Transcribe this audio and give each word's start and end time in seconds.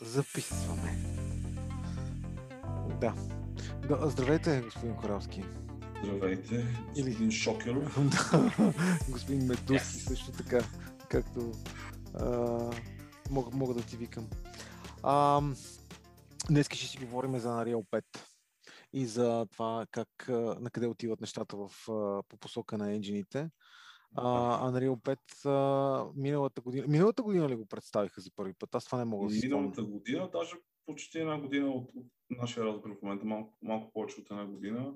Записваме. 0.00 0.96
Да. 3.00 3.14
да. 3.88 4.10
Здравейте, 4.10 4.60
господин 4.60 4.96
Коралски. 4.96 5.44
Здравейте, 6.04 6.66
господин 6.88 7.22
Или... 7.22 7.32
Шокеров. 7.32 7.98
да, 8.10 8.72
господин 9.08 9.46
Медуси 9.46 9.74
yes. 9.74 10.08
също 10.08 10.32
така, 10.32 10.60
както 11.08 11.52
а, 12.14 12.26
мога, 13.30 13.50
мога 13.56 13.74
да 13.74 13.82
ти 13.82 13.96
викам. 13.96 14.28
А, 15.02 15.42
днес 16.50 16.66
ще 16.66 16.86
си 16.86 16.98
говорим 16.98 17.38
за 17.38 17.48
Unreal 17.48 17.84
5 17.90 18.04
и 18.92 19.06
за 19.06 19.46
това 19.52 19.86
как, 19.90 20.08
на 20.60 20.70
къде 20.72 20.86
отиват 20.86 21.20
нещата 21.20 21.56
в, 21.56 21.70
по 22.28 22.36
посока 22.40 22.78
на 22.78 22.92
енджините. 22.92 23.50
А, 24.14 24.70
Unreal 24.70 24.96
5 24.96 25.18
а, 25.44 26.12
миналата 26.16 26.60
година. 26.60 26.86
Миналата 26.88 27.22
година 27.22 27.48
ли 27.48 27.54
го 27.54 27.66
представиха 27.66 28.20
за 28.20 28.30
първи 28.36 28.54
път? 28.58 28.74
Аз 28.74 28.84
това 28.84 28.98
не 28.98 29.04
мога 29.04 29.28
да 29.28 29.34
си 29.34 29.48
Миналата 29.48 29.82
година, 29.82 30.30
даже 30.32 30.56
почти 30.86 31.18
една 31.18 31.40
година 31.40 31.70
от, 31.70 31.90
от 31.96 32.06
нашия 32.30 32.64
разговор 32.64 32.96
в 32.96 33.02
момента, 33.02 33.24
малко, 33.24 33.58
малко 33.62 33.92
повече 33.92 34.20
от 34.20 34.30
една 34.30 34.46
година, 34.46 34.94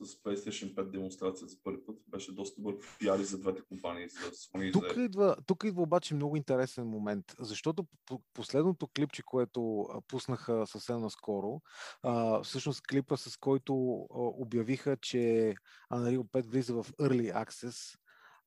с 0.00 0.22
PlayStation 0.22 0.74
5 0.74 0.90
демонстрация 0.90 1.46
за 1.46 1.56
първи 1.64 1.84
път. 1.86 1.96
Беше 2.08 2.32
доста 2.32 2.60
добър 2.60 2.76
пиари 2.98 3.24
за 3.24 3.38
двете 3.38 3.62
компании, 3.62 4.08
за 4.08 4.18
Sony 4.18 4.72
тук 4.72 4.94
за... 4.94 5.02
Идва, 5.02 5.36
тук 5.46 5.64
идва 5.64 5.82
обаче 5.82 6.14
много 6.14 6.36
интересен 6.36 6.86
момент, 6.86 7.24
защото 7.38 7.86
последното 8.34 8.88
клипче, 8.88 9.22
което 9.22 9.88
пуснаха 10.08 10.66
съвсем 10.66 11.00
наскоро, 11.00 11.60
а, 12.02 12.42
всъщност 12.42 12.82
клипа, 12.82 13.16
с 13.16 13.36
който 13.36 13.74
обявиха, 14.10 14.96
че 14.96 15.54
Unreal 15.92 16.22
5 16.22 16.46
влиза 16.46 16.74
в 16.74 16.86
Early 16.92 17.44
Access, 17.44 17.98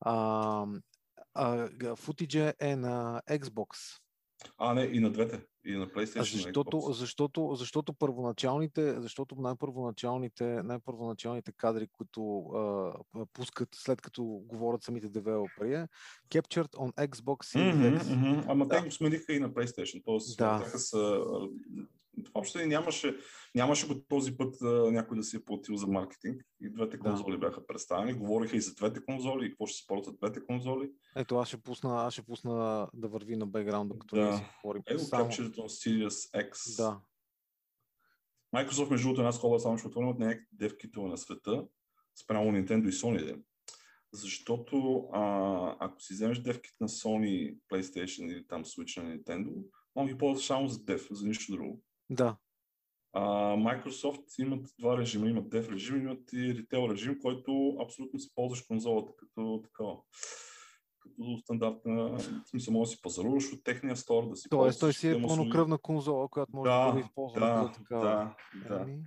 а, 0.02 0.66
а, 1.34 1.70
футиджа 1.95 2.53
е 2.59 2.76
на 2.76 3.21
Xbox. 3.30 3.99
А, 4.58 4.73
не, 4.73 4.84
и 4.84 4.99
на 4.99 5.12
двете. 5.12 5.41
И 5.66 5.75
на 5.75 5.88
PlayStation. 5.88 6.22
Защото, 6.22 6.77
Xbox. 6.77 6.91
защото, 6.91 7.55
защото 7.55 7.94
първоначалните, 7.94 9.02
защото 9.02 9.35
най-първоначалните, 9.35 10.64
най-първоначалните 10.64 11.52
кадри, 11.52 11.88
които 11.88 12.39
а, 12.39 12.94
пускат 13.33 13.70
след 13.75 14.02
като 14.02 14.23
говорят 14.23 14.83
самите 14.83 15.09
девелопери, 15.09 15.73
е 15.73 15.88
Captured 16.30 16.72
on 16.72 17.08
Xbox 17.08 17.58
Series 17.58 17.73
mm-hmm, 17.73 18.00
Mm-hmm. 18.00 18.45
Ама 18.47 18.67
да. 18.67 18.75
те 18.77 18.86
го 18.86 18.92
смениха 18.92 19.33
и 19.33 19.39
на 19.39 19.50
PlayStation. 19.50 20.02
Тоест, 20.05 20.38
да. 20.38 20.66
са 20.66 21.25
въобще 22.33 22.65
нямаше, 22.65 23.17
нямаше 23.55 23.88
го 23.88 24.02
този 24.09 24.38
път 24.38 24.61
а, 24.61 24.91
някой 24.91 25.17
да 25.17 25.23
си 25.23 25.38
е 25.38 25.45
платил 25.45 25.75
за 25.75 25.88
маркетинг. 25.88 26.43
И 26.61 26.69
двете 26.69 26.99
конзоли 26.99 27.31
да. 27.31 27.38
бяха 27.38 27.67
представени. 27.67 28.13
Говориха 28.13 28.57
и 28.57 28.61
за 28.61 28.75
двете 28.75 29.05
конзоли 29.05 29.45
и 29.45 29.49
какво 29.49 29.65
ще 29.65 29.77
се 29.77 29.88
ползват 29.88 30.17
двете 30.17 30.45
конзоли. 30.45 30.91
Ето, 31.15 31.37
аз 31.37 31.47
ще 31.47 31.57
пусна, 31.57 32.03
аз 32.05 32.13
ще 32.13 32.21
пусна 32.21 32.87
да 32.93 33.07
върви 33.07 33.35
на 33.35 33.47
бекграунда, 33.47 33.99
като 33.99 34.15
да. 34.15 34.21
ние 34.21 34.37
си 34.37 34.43
говорим. 34.63 34.83
Ето, 34.85 34.99
Само... 34.99 35.31
On 35.31 35.67
Series 35.67 36.49
X. 36.49 36.77
Да. 36.77 36.99
Microsoft, 38.55 38.89
между 38.89 39.07
другото, 39.07 39.21
една 39.21 39.31
скоба 39.31 39.59
само 39.59 39.77
ще 39.77 39.87
отворим 39.87 40.09
от 40.09 40.19
най 40.19 40.39
девкито 40.52 41.02
на 41.02 41.17
света, 41.17 41.65
спрямо 42.23 42.52
Nintendo 42.52 42.89
и 42.89 42.91
Sony. 42.91 43.41
Защото 44.13 45.07
а, 45.13 45.75
ако 45.80 46.02
си 46.02 46.13
вземеш 46.13 46.39
девките 46.39 46.75
на 46.81 46.87
Sony, 46.87 47.57
PlayStation 47.71 48.31
или 48.31 48.47
там 48.47 48.65
Switch 48.65 49.03
на 49.03 49.17
Nintendo, 49.17 49.63
може 49.95 50.13
ги 50.13 50.17
ползваш 50.17 50.45
само 50.45 50.67
за 50.67 50.83
дев, 50.83 51.07
за 51.11 51.27
нищо 51.27 51.52
друго. 51.52 51.81
Да. 52.09 52.38
А, 53.13 53.21
Microsoft 53.55 54.39
имат 54.39 54.67
два 54.79 54.97
режима. 54.97 55.27
Имат 55.29 55.49
Dev 55.49 55.71
режим, 55.71 56.02
имат 56.02 56.33
и 56.33 56.35
Retail 56.35 56.91
режим, 56.91 57.19
който 57.21 57.77
абсолютно 57.81 58.19
си 58.19 58.29
ползваш 58.35 58.61
конзолата 58.61 59.13
като 59.17 59.61
такава 59.63 59.97
като 60.99 61.37
стандартна, 61.37 62.17
в 62.17 62.49
смисъл 62.49 62.73
може 62.73 62.89
да 62.89 62.95
си 62.95 63.02
пазаруваш 63.02 63.53
от 63.53 63.63
техния 63.63 63.95
стор, 63.95 64.30
да 64.30 64.35
си 64.35 64.49
Тоест, 64.49 64.80
той 64.80 64.93
си 64.93 65.09
е 65.09 65.21
пълнокръвна 65.21 65.77
конзола, 65.77 66.27
която 66.27 66.55
може 66.55 66.69
да, 66.69 66.85
да 66.85 66.91
бъде 66.91 67.05
използвана. 67.05 67.45
Да, 67.45 67.61
да, 67.61 67.71
така. 67.71 67.95
да, 67.95 68.35
да. 68.67 68.81
Ами... 68.81 69.03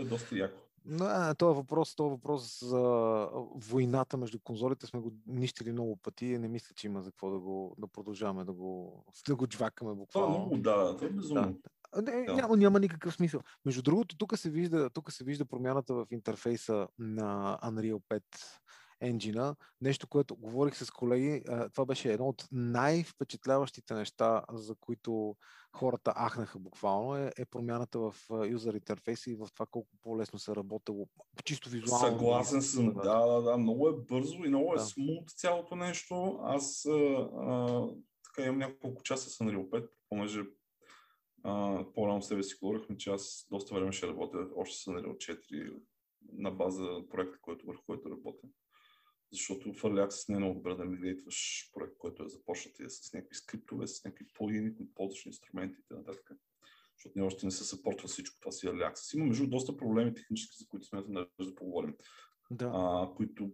е 0.00 0.04
доста 0.04 0.38
яко. 0.38 0.60
No, 0.88 1.38
това 1.38 1.52
въпрос, 1.52 1.96
това 1.96 2.08
въпрос 2.08 2.64
за 2.64 2.80
войната 3.54 4.16
между 4.16 4.38
конзолите 4.40 4.86
сме 4.86 5.00
го 5.00 5.12
нищили 5.26 5.72
много 5.72 5.96
пъти 5.96 6.26
и 6.26 6.38
не 6.38 6.48
мисля, 6.48 6.74
че 6.74 6.86
има 6.86 7.02
за 7.02 7.10
какво 7.10 7.30
да, 7.30 7.38
го, 7.38 7.74
да 7.78 7.86
продължаваме 7.86 8.44
да 8.44 8.52
го, 8.52 9.04
да 9.28 9.36
го 9.36 9.46
джвакаме 9.46 9.94
буквално. 9.94 10.34
Това 10.34 10.38
много, 10.38 10.56
да, 10.56 10.96
това 10.96 11.08
е 11.08 11.10
безумно. 11.10 11.52
Да. 11.52 11.70
Не, 11.96 12.24
да. 12.24 12.34
няма, 12.34 12.56
няма 12.56 12.80
никакъв 12.80 13.14
смисъл. 13.14 13.40
Между 13.64 13.82
другото, 13.82 14.16
тук 14.16 14.38
се, 14.38 14.50
вижда, 14.50 14.90
тук 14.90 15.12
се 15.12 15.24
вижда 15.24 15.44
промяната 15.44 15.94
в 15.94 16.06
интерфейса 16.10 16.88
на 16.98 17.58
Unreal 17.64 18.00
5 18.10 18.22
енджина. 19.00 19.56
Нещо, 19.80 20.06
което 20.06 20.36
говорих 20.36 20.76
с 20.76 20.90
колеги, 20.90 21.42
това 21.72 21.86
беше 21.86 22.12
едно 22.12 22.28
от 22.28 22.48
най-впечатляващите 22.52 23.94
неща, 23.94 24.44
за 24.52 24.74
които 24.80 25.36
хората 25.76 26.14
ахнаха 26.16 26.58
буквално, 26.58 27.16
е, 27.16 27.32
е 27.38 27.44
промяната 27.44 27.98
в 27.98 28.14
юзер 28.48 28.74
интерфейса 28.74 29.30
и 29.30 29.34
в 29.34 29.48
това 29.54 29.66
колко 29.70 29.88
по-лесно 30.02 30.38
се 30.38 30.56
работело, 30.56 31.08
чисто 31.44 31.68
визуално. 31.68 32.18
Съгласен 32.18 32.62
съм, 32.62 32.94
да, 32.94 33.26
да, 33.26 33.42
да, 33.42 33.58
много 33.58 33.88
е 33.88 33.92
бързо 33.92 34.44
и 34.44 34.48
много 34.48 34.74
е 34.74 34.78
да. 34.78 34.84
смут 34.84 35.30
цялото 35.30 35.76
нещо. 35.76 36.38
Аз 36.42 36.86
а, 36.86 36.92
а, 36.92 37.86
така 38.24 38.46
имам 38.46 38.58
няколко 38.58 39.02
часа 39.02 39.30
с 39.30 39.38
Unreal 39.38 39.68
5, 39.68 39.88
понеже 40.08 40.42
по-рано 41.94 42.22
себе 42.22 42.42
си 42.42 42.56
говорихме, 42.62 42.96
че 42.96 43.10
аз 43.10 43.46
доста 43.50 43.74
време 43.74 43.92
ще 43.92 44.06
работя 44.06 44.48
още 44.56 44.76
с 44.76 44.84
Unreal 44.84 45.16
4 45.16 45.80
на 46.32 46.50
база 46.50 47.00
проекта, 47.10 47.38
който, 47.40 47.66
върху 47.66 47.82
който 47.86 48.10
работя. 48.10 48.48
Защото 49.32 49.72
в 49.72 49.82
Early 49.82 50.08
Access 50.08 50.28
не 50.28 50.34
е 50.34 50.38
много 50.38 50.54
добре 50.54 50.74
да 50.74 50.84
мигрейтваш 50.84 51.70
проект, 51.72 51.98
който 51.98 52.22
е 52.22 52.28
започнат 52.28 52.78
и 52.78 52.84
е 52.84 52.88
с 52.88 53.12
някакви 53.12 53.34
скриптове, 53.34 53.86
с 53.86 54.04
някакви 54.04 54.26
плагини, 54.34 54.76
които 54.76 54.94
ползваш 54.94 55.26
инструменти 55.26 55.80
и 55.80 55.84
т.н. 55.88 56.14
Защото 56.96 57.18
не 57.18 57.24
още 57.24 57.46
не 57.46 57.52
се 57.52 57.64
съпортва 57.64 58.08
всичко 58.08 58.40
това 58.40 58.52
си 58.52 58.66
Early 58.66 58.92
Access. 58.92 59.16
Има 59.16 59.26
между 59.26 59.46
доста 59.46 59.76
проблеми 59.76 60.14
технически, 60.14 60.56
за 60.58 60.68
които 60.68 60.86
смятам 60.86 61.14
да, 61.14 61.28
да 61.40 61.54
поговорим. 61.54 61.94
Да. 62.50 62.70
А, 62.74 63.10
които 63.16 63.52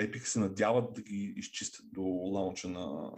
Epic 0.00 0.24
се 0.24 0.38
надяват 0.38 0.92
да 0.92 1.02
ги 1.02 1.34
изчистят 1.36 1.86
до 1.92 2.02
лаунча 2.02 2.68
на 2.68 3.12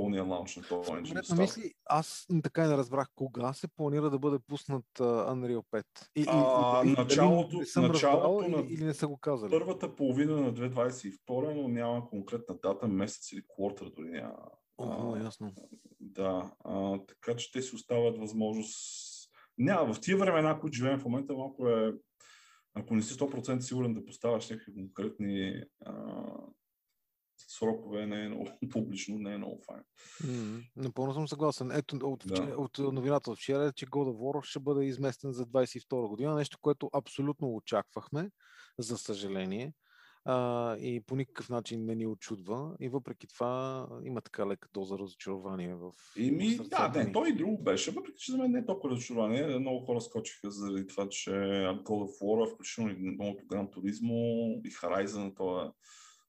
пълния 0.00 0.24
лаунч 0.24 0.56
на 0.56 0.62
този 0.62 0.90
engine. 0.90 1.40
Мисли, 1.40 1.74
аз 1.84 2.26
така 2.42 2.64
и 2.64 2.68
не 2.68 2.76
разбрах 2.76 3.08
кога 3.14 3.52
се 3.52 3.68
планира 3.68 4.10
да 4.10 4.18
бъде 4.18 4.38
пуснат 4.46 4.84
uh, 4.98 5.32
Unreal 5.32 5.64
5. 5.72 5.84
И, 6.16 6.24
а, 6.28 6.82
и, 6.84 6.88
и, 6.88 6.92
началото, 6.92 7.58
не 7.58 7.66
съм 7.66 7.84
началото 7.84 8.42
разбрал, 8.42 8.60
на, 8.60 8.66
или, 8.70 8.84
не 8.84 8.94
са 8.94 9.08
го 9.08 9.18
казали? 9.18 9.50
Първата 9.50 9.94
половина 9.94 10.40
на 10.40 10.54
2022, 10.54 11.54
но 11.54 11.68
няма 11.68 12.08
конкретна 12.08 12.54
дата, 12.62 12.88
месец 12.88 13.32
или 13.32 13.42
квартер 13.54 13.86
дори 13.96 14.08
няма. 14.08 14.34
О, 14.78 15.14
а, 15.14 15.24
ясно. 15.24 15.52
Да, 16.00 16.52
а, 16.64 16.98
така 16.98 17.36
че 17.36 17.52
те 17.52 17.62
си 17.62 17.74
оставят 17.74 18.18
възможност. 18.18 19.08
Няма, 19.58 19.94
в 19.94 20.00
тия 20.00 20.16
времена, 20.16 20.60
които 20.60 20.76
живеем 20.76 20.98
в 20.98 21.04
момента, 21.04 21.34
малко 21.34 21.68
е 21.68 21.94
ако 22.74 22.94
не 22.94 23.02
си 23.02 23.14
100% 23.14 23.60
сигурен 23.60 23.94
да 23.94 24.04
поставяш 24.04 24.50
някакви 24.50 24.74
конкретни 24.74 25.62
а, 25.84 25.94
срокове 27.38 28.06
не 28.06 28.24
е 28.24 28.28
много 28.28 28.48
публично, 28.72 29.18
не 29.18 29.34
е 29.34 29.38
много 29.38 29.62
файн. 29.66 29.82
Mm, 30.22 30.64
напълно 30.76 31.14
съм 31.14 31.28
съгласен. 31.28 31.70
Ето 31.72 31.96
от, 32.02 32.24
да. 32.26 32.42
от 32.42 32.78
новината 32.78 33.30
от 33.30 33.38
вчера 33.38 33.64
е, 33.64 33.72
че 33.72 33.86
God 33.86 34.12
of 34.12 34.16
War 34.16 34.44
ще 34.44 34.60
бъде 34.60 34.84
изместен 34.84 35.32
за 35.32 35.46
22 35.46 36.08
година, 36.08 36.34
нещо, 36.34 36.58
което 36.60 36.90
абсолютно 36.92 37.54
очаквахме, 37.54 38.30
за 38.78 38.98
съжаление. 38.98 39.72
А, 40.30 40.76
и 40.76 41.00
по 41.00 41.16
никакъв 41.16 41.48
начин 41.48 41.84
не 41.84 41.94
ни 41.94 42.06
очудва. 42.06 42.76
И 42.80 42.88
въпреки 42.88 43.26
това 43.26 43.86
има 44.04 44.20
така 44.20 44.46
лека 44.46 44.68
доза 44.74 44.98
разочарование 44.98 45.74
в. 45.74 45.92
И 46.16 46.30
ми, 46.30 46.56
да, 46.56 46.92
не, 46.96 47.12
той 47.12 47.28
и 47.28 47.36
друго 47.36 47.62
беше. 47.62 47.90
Въпреки 47.90 48.18
че 48.18 48.32
за 48.32 48.38
мен 48.38 48.50
не 48.50 48.58
е 48.58 48.66
толкова 48.66 48.90
разочарование. 48.90 49.58
Много 49.58 49.86
хора 49.86 50.00
скочиха 50.00 50.50
заради 50.50 50.86
това, 50.86 51.08
че 51.08 51.30
God 51.30 51.84
of 51.84 52.22
War, 52.22 52.54
включително 52.54 52.90
и 52.90 52.96
новото 52.98 53.46
Гран 53.46 53.70
Туризмо 53.70 54.14
и 54.64 54.70
Horizon, 54.70 55.36
това 55.36 55.72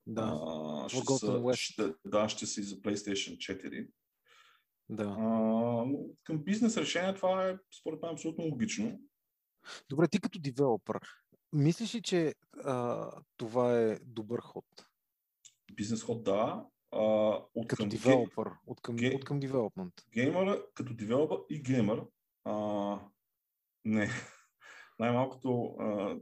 да. 0.08 0.40
А, 0.48 0.90
ще, 0.90 1.02
са, 1.06 1.54
ще, 1.54 1.94
да, 2.06 2.30
ще 2.30 2.46
си 2.46 2.64
за 2.64 2.76
PlayStation 2.76 3.38
4. 3.38 3.88
Да. 4.90 5.16
А, 5.20 5.86
към 6.24 6.44
бизнес 6.44 6.78
решение 6.78 7.14
това 7.14 7.48
е 7.48 7.58
според 7.80 8.02
мен 8.02 8.12
абсолютно 8.12 8.44
логично. 8.44 9.00
Добре, 9.90 10.08
ти 10.08 10.20
като 10.20 10.40
девелопър, 10.40 11.00
мислиш 11.54 11.96
ли, 11.96 12.02
че 12.02 12.36
а, 12.64 13.12
това 13.38 13.80
е 13.80 14.00
добър 14.00 14.40
ход? 14.40 14.66
Бизнес 15.74 16.04
ход, 16.04 16.24
да. 16.24 16.66
А, 16.92 17.02
от 17.56 17.68
като 17.68 17.84
към 17.84 17.90
девелопър, 17.90 18.48
ге... 18.48 18.56
от 18.68 18.82
към, 18.82 18.96
ге... 18.96 19.16
от 19.16 19.26
към 19.26 19.40
девелопмент. 19.40 19.94
Геймър, 20.14 20.66
като 20.74 20.94
девелопър 20.94 21.40
и 21.50 21.62
геймър, 21.62 22.04
а, 22.44 23.00
не. 23.86 24.10
Най-малкото 25.00 25.76
а, 25.80 26.18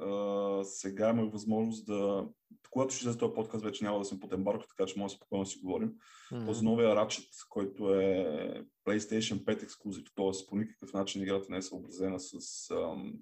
а, 0.00 0.64
сега 0.64 1.10
имах 1.10 1.32
възможност 1.32 1.86
да 1.86 2.26
когато 2.72 2.94
ще 2.94 3.02
излезе 3.02 3.18
този 3.18 3.34
подкаст, 3.34 3.64
вече 3.64 3.84
няма 3.84 3.98
да 3.98 4.04
съм 4.04 4.20
под 4.20 4.32
ембарко, 4.32 4.66
така 4.68 4.86
че 4.86 4.98
може 4.98 5.14
спокойно 5.14 5.44
да 5.44 5.50
си 5.50 5.58
говорим. 5.58 5.94
Mm-hmm. 6.32 6.46
Този 6.46 6.64
новия 6.64 6.96
Ratchet, 6.96 7.48
който 7.48 7.94
е 7.94 8.64
PlayStation 8.86 9.44
5 9.44 9.62
ексклюзив, 9.62 10.04
т.е. 10.16 10.46
по 10.48 10.56
никакъв 10.56 10.92
начин 10.92 11.22
играта 11.22 11.46
не 11.50 11.56
е 11.56 11.62
съобразена 11.62 12.20
с 12.20 12.70
ам, 12.70 13.14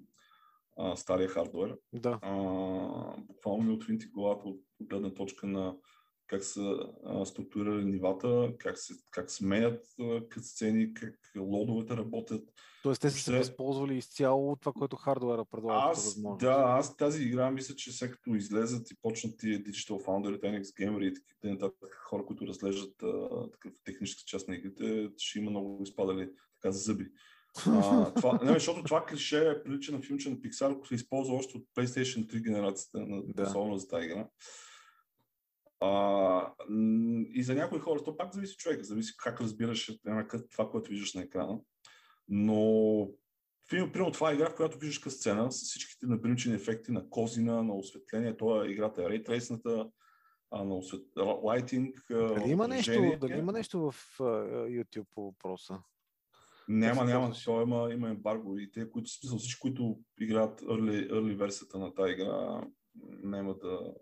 а, 0.77 0.95
стария 0.95 1.27
хардвер. 1.27 1.77
Да. 1.93 2.19
А, 2.21 2.31
буквално 3.17 3.63
ми 3.63 3.73
отвинти 3.73 4.07
главата 4.07 4.47
от 4.47 4.61
гледна 4.81 5.13
точка 5.13 5.47
на 5.47 5.75
как 6.31 6.43
са 6.43 6.77
а, 7.05 7.25
структурирали 7.25 7.85
нивата, 7.85 8.53
как 8.57 8.77
се, 8.77 8.93
как 9.11 9.31
сменят 9.31 9.85
сцени, 10.41 10.93
как 10.93 11.15
лодовете 11.37 11.97
работят. 11.97 12.43
Тоест 12.83 13.01
те 13.01 13.09
са 13.09 13.19
се 13.19 13.37
възползвали 13.37 13.97
изцяло 13.97 14.51
от 14.51 14.59
това, 14.59 14.73
което 14.73 14.95
хардуера 14.95 15.45
предлага. 15.51 15.91
Аз, 15.91 16.21
да, 16.39 16.63
аз 16.67 16.97
тази 16.97 17.23
игра 17.23 17.51
мисля, 17.51 17.75
че 17.75 17.91
след 17.91 18.11
като 18.11 18.35
излезат 18.35 18.91
и 18.91 18.95
почнат 19.01 19.37
тия 19.37 19.59
Digital 19.59 20.05
Foundry, 20.05 20.41
NX 20.41 20.63
Gamer 20.63 21.05
и 21.05 21.13
такива 21.13 21.53
нататък 21.53 21.93
хора, 22.09 22.25
които 22.25 22.47
разглеждат 22.47 22.95
такъв 23.51 23.71
техническа 23.83 24.23
част 24.25 24.47
на 24.47 24.55
игрите, 24.55 25.09
ще 25.17 25.39
има 25.39 25.49
много 25.49 25.83
изпадали 25.83 26.29
така 26.61 26.71
зъби. 26.71 27.07
А, 27.67 28.13
това, 28.15 28.39
не, 28.43 28.53
защото 28.53 28.83
това 28.83 29.05
клише 29.05 29.63
прилича 29.63 29.91
на 29.91 30.01
филмче 30.01 30.29
на 30.29 30.35
Pixar, 30.35 30.73
който 30.73 30.87
се 30.87 30.95
използва 30.95 31.35
още 31.35 31.57
от 31.57 31.65
PlayStation 31.77 32.33
3 32.33 32.41
генерацията, 32.41 32.99
на, 32.99 33.21
да. 33.25 33.43
особено 33.43 33.77
за 33.77 33.87
тази 33.87 34.05
игра. 34.05 34.27
А, 35.81 36.53
и 37.33 37.43
за 37.43 37.55
някои 37.55 37.79
хора, 37.79 38.03
то 38.03 38.17
пак 38.17 38.33
зависи 38.33 38.57
човек, 38.57 38.83
зависи 38.83 39.13
как 39.17 39.41
разбираш 39.41 39.99
това, 40.51 40.69
което 40.69 40.89
виждаш 40.89 41.13
на 41.13 41.21
екрана. 41.21 41.59
Но 42.29 43.09
примерно 43.69 44.11
това 44.11 44.31
е 44.31 44.33
игра, 44.33 44.49
в 44.49 44.55
която 44.55 44.77
виждаш 44.77 44.99
къс 44.99 45.13
сцена 45.13 45.51
с 45.51 45.55
всичките 45.55 46.05
напримчени 46.05 46.55
ефекти 46.55 46.91
на 46.91 47.09
козина, 47.09 47.63
на 47.63 47.75
осветление. 47.75 48.37
Това 48.37 48.65
е 48.65 48.69
играта 48.69 49.03
е 49.03 49.09
рейтрейсната, 49.09 49.89
на 50.51 50.75
освет... 50.75 51.01
лайтинг. 51.43 52.05
Дали 52.09 52.51
има, 52.51 52.67
нещо, 52.67 53.17
дали 53.21 53.37
има 53.37 53.51
нещо 53.51 53.91
в 53.91 53.95
YouTube 54.19 55.05
по 55.15 55.25
въпроса? 55.25 55.79
Няма, 56.67 57.05
няма. 57.05 57.33
То 57.45 57.61
има, 57.61 57.93
има 57.93 58.09
ембарго 58.09 58.57
и 58.57 58.71
те, 58.71 58.89
които 58.89 59.09
смисъл, 59.09 59.37
всички, 59.37 59.59
които 59.59 59.99
играят 60.19 60.61
early, 60.61 61.11
early 61.11 61.35
версията 61.35 61.79
на 61.79 61.93
тази 61.93 62.11
игра, 62.11 62.61
няма 63.23 63.53
да... 63.53 63.93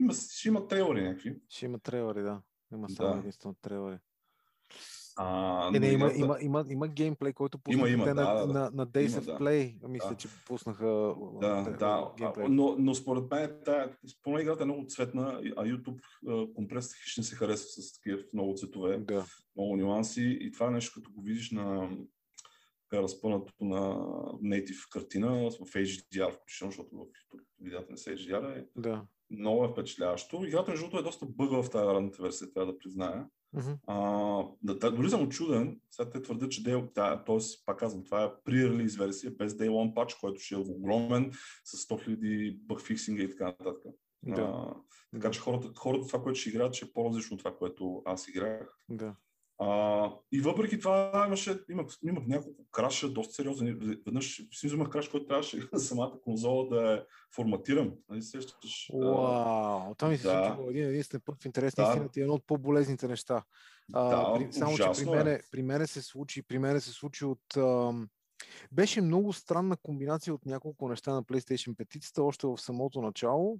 Има, 0.00 0.12
ще 0.14 0.48
има 0.48 0.68
трейлери 0.68 1.02
някакви. 1.02 1.36
Ще 1.48 1.64
има 1.64 1.78
трейлери, 1.78 2.22
да. 2.22 2.42
Има 2.72 2.90
само 2.90 3.12
да. 3.12 3.18
единствено 3.18 3.54
трейлери. 3.62 3.98
А, 5.16 5.76
е, 5.76 5.80
не, 5.80 5.88
има, 5.88 6.12
има, 6.16 6.38
има, 6.40 6.64
има 6.68 6.88
геймплей, 6.88 7.32
който 7.32 7.58
пуснаха 7.58 7.90
има, 7.90 8.04
има, 8.04 8.14
на, 8.14 8.34
да, 8.34 8.46
на, 8.46 8.70
на 8.74 8.86
Days 8.86 9.12
има, 9.12 9.20
of 9.20 9.40
Play. 9.40 9.78
Да, 9.78 9.88
Мисля, 9.88 10.08
да. 10.08 10.16
че 10.16 10.28
пуснаха 10.46 11.14
да, 11.40 11.76
да. 11.78 12.12
Геймплей. 12.18 12.48
Но, 12.48 12.76
но 12.78 12.94
според 12.94 13.30
мен, 13.30 13.60
тая, 13.64 13.96
поне 14.22 14.42
играта 14.42 14.62
е 14.62 14.64
много 14.64 14.86
цветна, 14.88 15.40
а 15.56 15.64
YouTube 15.64 16.00
компресът 16.54 16.94
хищ 17.02 17.18
не 17.18 17.24
се 17.24 17.36
харесва 17.36 17.82
с 17.82 17.92
такива 17.92 18.22
много 18.32 18.54
цветове, 18.54 18.98
да. 18.98 19.24
много 19.56 19.76
нюанси 19.76 20.38
и 20.40 20.52
това 20.52 20.66
е 20.66 20.70
нещо, 20.70 21.00
като 21.00 21.12
го 21.12 21.22
видиш 21.22 21.50
на 21.50 21.90
разпънато 22.92 23.52
на 23.60 23.80
native 24.42 24.88
картина 24.90 25.50
в 25.50 25.58
HDR, 25.58 26.32
включително, 26.32 26.70
защото 26.70 26.96
в 26.96 26.98
YouTube 26.98 27.44
видеята 27.60 27.86
не 27.90 27.96
са 27.96 28.10
HDR 28.10 28.58
е 28.58 28.66
да. 28.76 29.06
Много 29.38 29.64
е 29.64 29.68
впечатляващо. 29.68 30.44
Играта, 30.44 30.70
между 30.70 30.98
е 30.98 31.02
доста 31.02 31.26
бъгва 31.26 31.62
в 31.62 31.70
тази 31.70 31.86
ранната 31.86 32.22
версия, 32.22 32.52
трябва 32.52 32.72
да 32.72 32.78
призная. 32.78 33.26
Uh-huh. 33.56 33.78
А, 33.86 34.48
да, 34.62 34.78
да, 34.78 34.90
дори 34.90 35.10
съм 35.10 35.22
очуден, 35.22 35.80
сега 35.90 36.10
те 36.10 36.22
твърдят, 36.22 36.50
че 36.50 36.62
Day, 36.62 36.94
да, 36.94 37.24
т.е. 37.24 37.38
пак 37.66 37.78
казвам, 37.78 38.04
това 38.04 38.24
е 38.24 38.50
pre-release 38.50 38.98
версия, 38.98 39.30
без 39.30 39.52
Day 39.52 39.68
One 39.68 39.94
patch, 39.94 40.20
който 40.20 40.40
ще 40.40 40.54
е 40.54 40.58
огромен, 40.58 41.32
с 41.64 41.88
100 41.88 42.08
000 42.08 42.58
бъгфиксинга 42.66 43.22
и 43.22 43.30
така 43.30 43.44
нататък. 43.44 43.94
Да. 44.22 44.42
А, 44.42 44.74
така 45.12 45.30
че 45.30 45.40
хората, 45.40 45.72
хората 45.76 46.06
това, 46.06 46.22
което 46.22 46.38
ще 46.40 46.48
играят, 46.48 46.74
ще 46.74 46.86
е 46.86 46.92
по-различно 46.92 47.34
от 47.34 47.38
това, 47.38 47.56
което 47.56 48.02
аз 48.04 48.28
играх. 48.28 48.78
Да. 48.88 49.14
А, 49.58 50.10
и 50.32 50.40
въпреки 50.40 50.80
това 50.80 51.24
имаше, 51.26 51.58
имах, 51.70 51.86
имах 52.04 52.26
няколко 52.26 52.64
краша, 52.70 53.08
доста 53.08 53.34
сериозни. 53.34 53.72
Веднъж 53.72 54.42
си 54.52 54.66
взимах 54.66 54.88
краш, 54.88 55.08
който 55.08 55.26
трябваше 55.26 55.68
самата 55.76 56.20
конзола 56.24 56.68
да 56.68 56.94
е 56.94 57.02
форматиран. 57.34 57.92
Нали 58.08 58.22
сещаш? 58.22 58.90
Вау, 58.94 59.94
това 59.94 60.08
ми 60.08 60.16
се 60.16 60.22
да. 60.22 60.46
случва 60.46 60.70
един 60.70 60.88
единствен 60.88 61.20
път 61.24 61.42
в 61.42 61.44
интерес 61.44 61.74
да. 61.74 61.82
истината 61.82 62.20
е 62.20 62.22
едно 62.22 62.34
от 62.34 62.46
по-болезните 62.46 63.08
неща. 63.08 63.44
А, 63.92 64.08
да, 64.08 64.38
при, 64.38 64.52
само, 64.52 64.76
че 64.76 65.04
при 65.04 65.10
мене, 65.10 65.40
при 65.50 65.62
мене 65.62 65.86
се 65.86 66.02
случи, 66.02 66.42
при 66.42 66.58
мене 66.58 66.80
се 66.80 66.90
случи 66.90 67.24
от... 67.24 67.56
Ам, 67.56 68.08
беше 68.72 69.00
много 69.00 69.32
странна 69.32 69.76
комбинация 69.76 70.34
от 70.34 70.46
няколко 70.46 70.88
неща 70.88 71.12
на 71.12 71.22
PlayStation 71.22 71.76
5 71.76 72.22
още 72.22 72.46
в 72.46 72.58
самото 72.58 73.02
начало. 73.02 73.58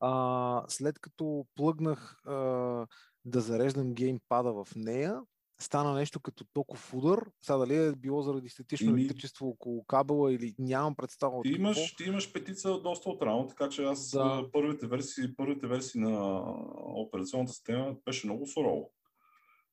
А, 0.00 0.62
след 0.68 0.98
като 0.98 1.46
плъгнах 1.54 2.26
а, 2.26 2.86
да 3.26 3.40
зареждам 3.40 3.94
геймпада 3.94 4.52
в 4.52 4.68
нея, 4.76 5.20
стана 5.60 5.94
нещо 5.94 6.20
като 6.20 6.44
токов 6.52 6.94
удар. 6.94 7.30
Сега 7.40 7.58
дали 7.58 7.76
е 7.76 7.92
било 7.92 8.22
заради 8.22 8.48
статично 8.48 8.90
Ими... 8.90 9.00
електричество 9.00 9.48
около 9.48 9.84
кабела 9.84 10.32
или 10.32 10.54
нямам 10.58 10.94
представа. 10.96 11.42
Ти 11.42 11.48
имаш, 11.48 11.96
ти 11.96 12.04
имаш 12.04 12.32
петица 12.32 12.80
доста 12.80 13.10
отрано, 13.10 13.46
така 13.46 13.68
че 13.68 13.84
аз 13.84 14.10
да. 14.10 14.48
първите, 14.52 14.86
версии, 14.86 15.36
първите 15.36 15.66
версии 15.66 16.00
на 16.00 16.42
операционната 16.76 17.52
система 17.52 17.96
беше 18.04 18.26
много 18.26 18.46
сурово. 18.46 18.92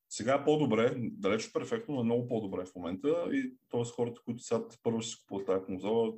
Сега 0.08 0.34
е 0.34 0.44
по-добре, 0.44 0.94
далеч 0.96 1.52
перфектно, 1.52 1.94
но 1.94 2.00
е 2.00 2.04
много 2.04 2.28
по-добре 2.28 2.64
в 2.64 2.74
момента 2.74 3.28
и 3.32 3.54
т.е. 3.70 3.84
хората, 3.84 4.20
които 4.24 4.42
сега 4.42 4.64
първо 4.82 5.00
ще 5.00 5.10
си 5.10 5.20
купуват 5.20 5.46
тази 5.46 5.64
конзола, 5.64 6.12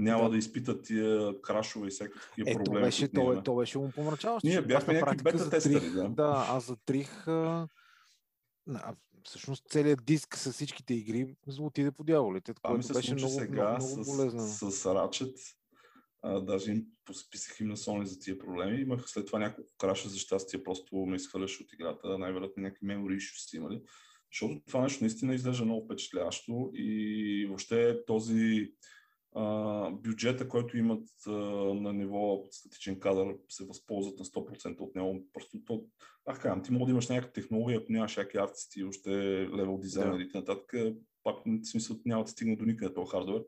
няма 0.00 0.24
да, 0.24 0.30
да 0.30 0.36
изпитат 0.36 0.84
тия 0.84 1.40
крашове 1.40 1.86
и 1.86 1.90
всеки 1.90 2.18
такива 2.28 2.50
е, 2.50 2.54
проблеми. 2.54 2.80
То 2.80 2.86
беше, 2.86 3.08
то, 3.08 3.42
то 3.44 3.54
беше 3.56 3.78
му 3.78 3.90
помрачаващо. 3.90 4.48
Ние 4.48 4.62
бяхме 4.62 4.94
някакви 4.94 5.22
бета 5.22 5.50
тестери, 5.50 5.90
да. 5.90 6.08
Да, 6.08 6.46
аз 6.48 6.66
затрих 6.66 7.28
а, 7.28 7.66
всъщност 9.24 9.68
целият 9.70 10.04
диск 10.04 10.36
с 10.36 10.52
всичките 10.52 10.94
игри 10.94 11.36
отиде 11.60 11.90
по 11.90 12.04
дяволите, 12.04 12.54
което 12.62 12.76
ми 12.76 12.82
се 12.82 12.92
беше 12.92 13.14
много, 13.14 13.32
сега 13.32 13.76
много, 13.76 13.96
много 13.96 14.16
болезнено. 14.16 14.46
С, 14.46 14.72
с 14.72 14.84
Ratchet, 14.84 15.34
а, 16.22 16.40
даже 16.40 16.70
им 16.70 16.86
писах 17.30 17.60
им 17.60 17.68
на 17.68 17.76
Sony 17.76 18.04
за 18.04 18.18
тия 18.18 18.38
проблеми. 18.38 18.80
Имах 18.80 19.04
след 19.06 19.26
това 19.26 19.38
няколко 19.38 19.70
краша 19.78 20.08
за 20.08 20.18
щастие, 20.18 20.62
просто 20.62 20.96
ме 20.96 21.16
изхвърляш 21.16 21.60
от 21.60 21.72
играта. 21.72 22.18
Най-вероятно 22.18 22.62
някакви 22.62 22.86
memory 22.86 23.16
issues 23.16 23.50
си 23.50 23.56
имали. 23.56 23.82
Защото 24.32 24.62
това 24.66 24.82
нещо 24.82 25.04
наистина 25.04 25.34
изглежда 25.34 25.64
много 25.64 25.84
впечатляващо 25.84 26.70
и 26.74 27.46
въобще 27.48 28.04
този 28.06 28.72
а, 29.34 29.90
бюджета, 29.90 30.48
който 30.48 30.78
имат 30.78 31.08
а, 31.26 31.30
на 31.74 31.92
ниво 31.92 32.46
статичен 32.50 33.00
кадър, 33.00 33.36
се 33.48 33.64
възползват 33.64 34.18
на 34.18 34.24
100% 34.24 34.80
от 34.80 34.94
него. 34.94 35.24
Просто 35.32 35.64
то, 35.66 35.84
ах, 36.26 36.42
казвам, 36.42 36.62
ти 36.62 36.72
мога 36.72 36.84
да 36.84 36.90
имаш 36.90 37.08
някаква 37.08 37.32
технология, 37.32 37.78
ако 37.78 37.92
нямаш 37.92 38.16
някакви 38.16 38.38
артисти, 38.38 38.84
още 38.84 39.10
левел 39.56 39.78
дизайнери 39.78 40.22
и 40.22 40.28
да. 40.28 40.38
нататък, 40.38 40.74
пак 41.22 41.36
в 41.46 41.66
смисъл 41.66 41.96
няма 42.04 42.24
да 42.24 42.30
стигне 42.30 42.56
до 42.56 42.64
никъде 42.64 42.94
този 42.94 43.10
хардвер. 43.10 43.44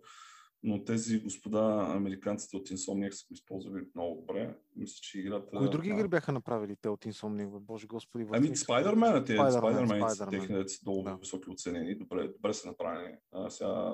Но 0.64 0.84
тези 0.84 1.20
господа, 1.20 1.87
американците 1.96 2.56
от 2.56 2.69
Insomniac 2.69 3.11
са 3.11 3.26
го 3.28 3.35
използвали 3.35 3.85
много 3.94 4.20
добре. 4.20 4.55
Мисля, 4.76 4.99
че 5.02 5.20
играта... 5.20 5.56
Кои 5.56 5.70
други 5.70 5.88
игри 5.88 6.08
бяха 6.08 6.32
направили 6.32 6.76
те 6.82 6.88
от 6.88 7.05
Insomniac, 7.05 7.58
боже 7.58 7.87
господи? 7.87 8.26
Ами 8.32 8.49
Spider-Man, 8.49 9.26
те 9.26 9.37
Spider-Man, 9.37 9.87
Spider-Man, 9.87 10.31
техните 10.31 10.69
са 10.69 10.85
долу 10.85 11.02
да. 11.02 11.17
високи 11.17 11.50
оценени, 11.50 11.94
добре, 11.94 12.28
добре 12.28 12.55
са 12.55 12.69
направени. 12.69 13.14
А, 13.32 13.50
сега 13.50 13.92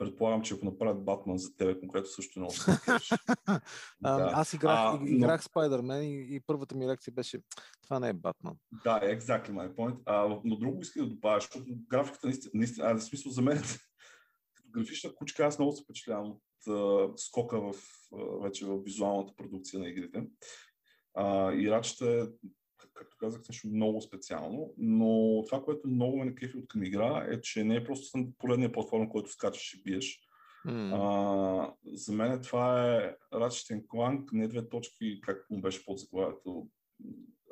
Предполагам, 0.00 0.42
че 0.42 0.54
ако 0.54 0.64
направят 0.64 1.04
Батман 1.04 1.38
за 1.38 1.56
тебе, 1.56 1.80
конкретно 1.80 2.10
също 2.10 2.38
много 2.38 2.54
да. 4.00 4.30
Аз 4.34 4.54
играх, 4.54 4.78
а, 4.78 4.98
играх 5.06 5.40
но... 5.44 5.62
Spider-Man 5.62 6.00
и, 6.00 6.34
и 6.34 6.40
първата 6.40 6.74
ми 6.74 6.88
реакция 6.88 7.12
беше 7.12 7.40
това 7.82 8.00
не 8.00 8.08
е 8.08 8.12
Батман. 8.12 8.56
Да, 8.84 9.00
exactly 9.00 9.50
my 9.50 9.74
point. 9.74 9.96
А, 10.06 10.40
но 10.44 10.56
друго 10.56 10.80
искам 10.80 11.02
да 11.02 11.08
добавя, 11.08 11.40
защото 11.40 11.64
графиката 11.88 12.26
наистина, 12.26 12.50
наистина 12.54 12.86
а, 12.86 12.94
в 12.94 13.02
смисъл 13.02 13.32
за 13.32 13.42
мен 13.42 13.56
като 14.54 14.68
графична 14.70 15.14
кучка 15.14 15.46
аз 15.46 15.58
много 15.58 15.72
се 15.72 15.82
впечатлявам 15.84 16.30
от 16.30 16.42
а, 16.68 17.08
скока 17.16 17.60
в, 17.60 17.74
а, 18.12 18.42
вече 18.42 18.66
в 18.66 18.82
визуалната 18.84 19.32
продукция 19.36 19.80
на 19.80 19.88
игрите. 19.88 20.26
А, 21.14 21.52
и 21.52 21.70
рачета 21.70 22.06
е 22.10 22.48
както 23.00 23.16
казах, 23.20 23.42
нещо 23.48 23.68
много 23.68 24.00
специално, 24.00 24.74
но 24.78 25.42
това, 25.46 25.62
което 25.62 25.88
много 25.88 26.18
ме 26.18 26.24
накефи 26.24 26.58
от 26.58 26.68
към 26.68 26.82
игра 26.82 27.26
е, 27.30 27.40
че 27.40 27.64
не 27.64 27.76
е 27.76 27.84
просто 27.84 28.28
поредния 28.38 28.72
платформа, 28.72 29.08
който 29.08 29.30
скачаш 29.30 29.74
и 29.74 29.82
биеш. 29.82 30.20
Mm. 30.66 30.92
А, 30.94 31.74
за 31.92 32.12
мен 32.12 32.42
това 32.42 32.94
е 32.96 33.16
Ratchet 33.32 33.86
Clank, 33.86 34.28
не 34.32 34.48
две 34.48 34.68
точки, 34.68 35.20
как 35.20 35.50
му 35.50 35.60
беше 35.60 35.84
под 35.84 35.98
заглавието 35.98 36.68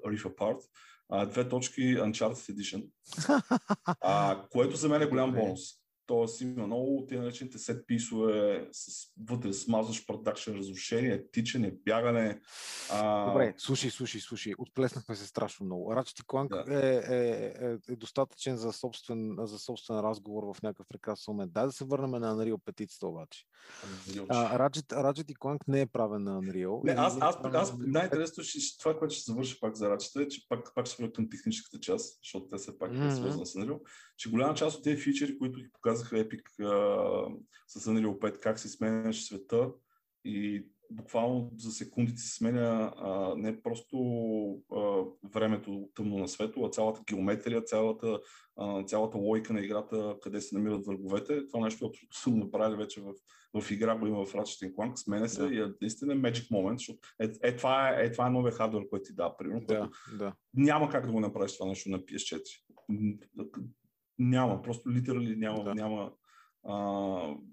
Riff 0.06 0.34
Apart, 0.34 0.60
а 1.08 1.26
две 1.26 1.48
точки 1.48 1.80
Uncharted 1.80 2.52
Edition, 2.52 2.90
а, 4.00 4.44
което 4.50 4.76
за 4.76 4.88
мен 4.88 5.02
е 5.02 5.06
голям 5.06 5.32
бонус. 5.32 5.60
Тоест 6.08 6.40
има 6.40 6.66
много 6.66 7.06
тези 7.08 7.20
наречените 7.20 7.58
сет 7.58 7.86
писове, 7.86 8.68
с, 8.72 9.06
вътре 9.30 9.52
смазваш 9.52 10.06
продакшн, 10.06 10.50
разрушение, 10.50 11.30
тичане, 11.30 11.74
бягане. 11.84 12.40
А... 12.92 13.26
Добре, 13.30 13.54
слушай, 13.58 13.90
слушай, 13.90 14.20
слушай, 14.20 14.52
отплеснахме 14.58 15.14
се 15.14 15.26
страшно 15.26 15.66
много. 15.66 15.92
Ratchet 15.92 16.24
Clank 16.24 16.64
да. 16.64 16.74
е, 16.74 17.02
е, 17.16 17.52
е, 17.66 17.78
е, 17.92 17.96
достатъчен 17.96 18.56
за 18.56 18.72
собствен, 18.72 19.36
за 19.38 19.58
собствен 19.58 20.00
разговор 20.00 20.42
в 20.54 20.62
някакъв 20.62 20.86
прекрасен 20.88 21.32
момент. 21.32 21.52
Дай 21.52 21.66
да 21.66 21.72
се 21.72 21.84
върнем 21.84 22.10
на 22.10 22.36
Unreal 22.36 22.58
петицата 22.64 23.06
обаче. 23.06 23.44
А, 24.28 24.58
Ratchet, 24.58 24.86
Ratchet 24.86 25.38
Clank 25.38 25.58
не 25.68 25.80
е 25.80 25.86
правен 25.86 26.22
на 26.22 26.42
Unreal. 26.42 26.84
Не, 26.84 26.92
аз, 26.92 27.16
аз, 27.20 27.36
аз, 27.42 27.54
аз 27.54 27.74
най-интересното 27.78 28.42
ще, 28.42 28.78
това, 28.78 28.98
което 28.98 29.14
ще 29.14 29.32
завърша 29.32 29.56
пак 29.60 29.74
за 29.74 29.86
Ratchet 29.86 30.26
е, 30.26 30.28
че 30.28 30.48
пак, 30.48 30.74
пак 30.74 30.86
ще 30.86 31.12
към 31.12 31.30
техническата 31.30 31.80
част, 31.80 32.18
защото 32.22 32.48
те 32.48 32.58
са 32.58 32.78
пак 32.78 32.92
mm-hmm. 32.92 33.16
свързани 33.16 33.46
с 33.46 33.52
Unreal, 33.52 33.80
че 34.16 34.30
голяма 34.30 34.54
част 34.54 34.76
от 34.76 34.84
тези 34.84 35.02
фичери, 35.02 35.38
които 35.38 35.58
ги 35.58 35.72
показват 35.72 35.97
казаха 35.98 36.16
Epic 36.16 36.42
а, 36.60 37.30
с 37.66 37.90
Unreal 37.90 38.18
5, 38.18 38.40
как 38.40 38.58
се 38.58 38.68
сменяш 38.68 39.24
света 39.24 39.70
и 40.24 40.66
буквално 40.90 41.50
за 41.56 41.70
секундите 41.70 42.20
се 42.20 42.36
сменя 42.36 42.92
а, 42.96 43.34
не 43.36 43.62
просто 43.62 43.98
а, 44.72 45.02
времето 45.34 45.88
тъмно 45.94 46.18
на 46.18 46.28
свето, 46.28 46.64
а 46.64 46.70
цялата 46.70 47.02
геометрия, 47.06 47.62
цялата, 47.62 48.20
а, 48.56 48.84
цялата 48.84 49.18
логика 49.18 49.52
на 49.52 49.60
играта, 49.60 50.16
къде 50.22 50.40
се 50.40 50.54
намират 50.54 50.86
враговете. 50.86 51.48
Това 51.48 51.64
нещо, 51.64 51.80
което 51.80 51.98
съм 52.12 52.38
направили 52.38 52.76
вече 52.76 53.00
в, 53.00 53.12
в 53.60 53.70
игра, 53.70 53.96
го 53.98 54.06
има 54.06 54.26
в 54.26 54.32
Ratchet 54.32 54.74
Clank, 54.74 54.94
сменя 54.94 55.28
се 55.28 55.42
да. 55.42 55.54
и 55.54 55.60
е 55.60 55.66
наистина 55.80 56.14
Magic 56.14 56.50
Moment, 56.50 56.76
защото 56.76 56.98
е, 57.20 57.48
е, 57.48 57.56
това, 57.56 57.90
е, 57.90 58.06
е, 58.06 58.12
това 58.12 58.26
е 58.26 58.30
новия 58.30 58.52
хардвер, 58.52 58.88
който 58.90 59.04
ти 59.04 59.14
дава, 59.14 59.36
примерно, 59.36 59.66
да, 59.66 59.90
да. 60.18 60.34
няма 60.54 60.88
как 60.88 61.06
да 61.06 61.12
го 61.12 61.20
направиш 61.20 61.58
това 61.58 61.68
нещо 61.68 61.90
на 61.90 61.98
PS4. 61.98 62.42
Няма, 64.18 64.62
просто 64.62 64.90
литерали 64.90 65.36
няма, 65.36 65.64
да. 65.64 65.74
няма, 65.74 66.12
а, 66.64 66.74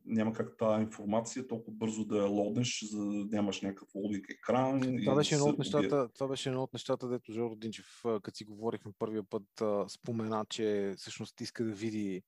няма 0.05 0.33
как 0.33 0.57
тази 0.57 0.83
информация 0.83 1.47
толкова 1.47 1.77
бързо 1.77 2.05
да 2.05 2.17
я 2.17 2.25
лоднеш, 2.25 2.83
за 2.91 3.05
да 3.05 3.25
нямаш 3.25 3.61
някакъв 3.61 3.95
лодик 3.95 4.25
екран. 4.29 4.81
Това 5.03 5.15
беше, 5.15 5.35
едно 5.35 5.45
от 5.45 5.57
нещата, 5.57 6.09
това 6.13 6.27
беше 6.27 6.49
едно 6.49 6.63
от 6.63 6.73
нещата, 6.73 7.07
дето 7.07 7.31
Жоро 7.31 7.55
Динчев, 7.55 8.01
като 8.03 8.37
си 8.37 8.43
говорихме 8.45 8.91
първия 8.99 9.23
път, 9.23 9.63
спомена, 9.87 10.45
че 10.49 10.93
всъщност 10.97 11.41
иска 11.41 11.63
да 11.63 11.71
види 11.71 12.21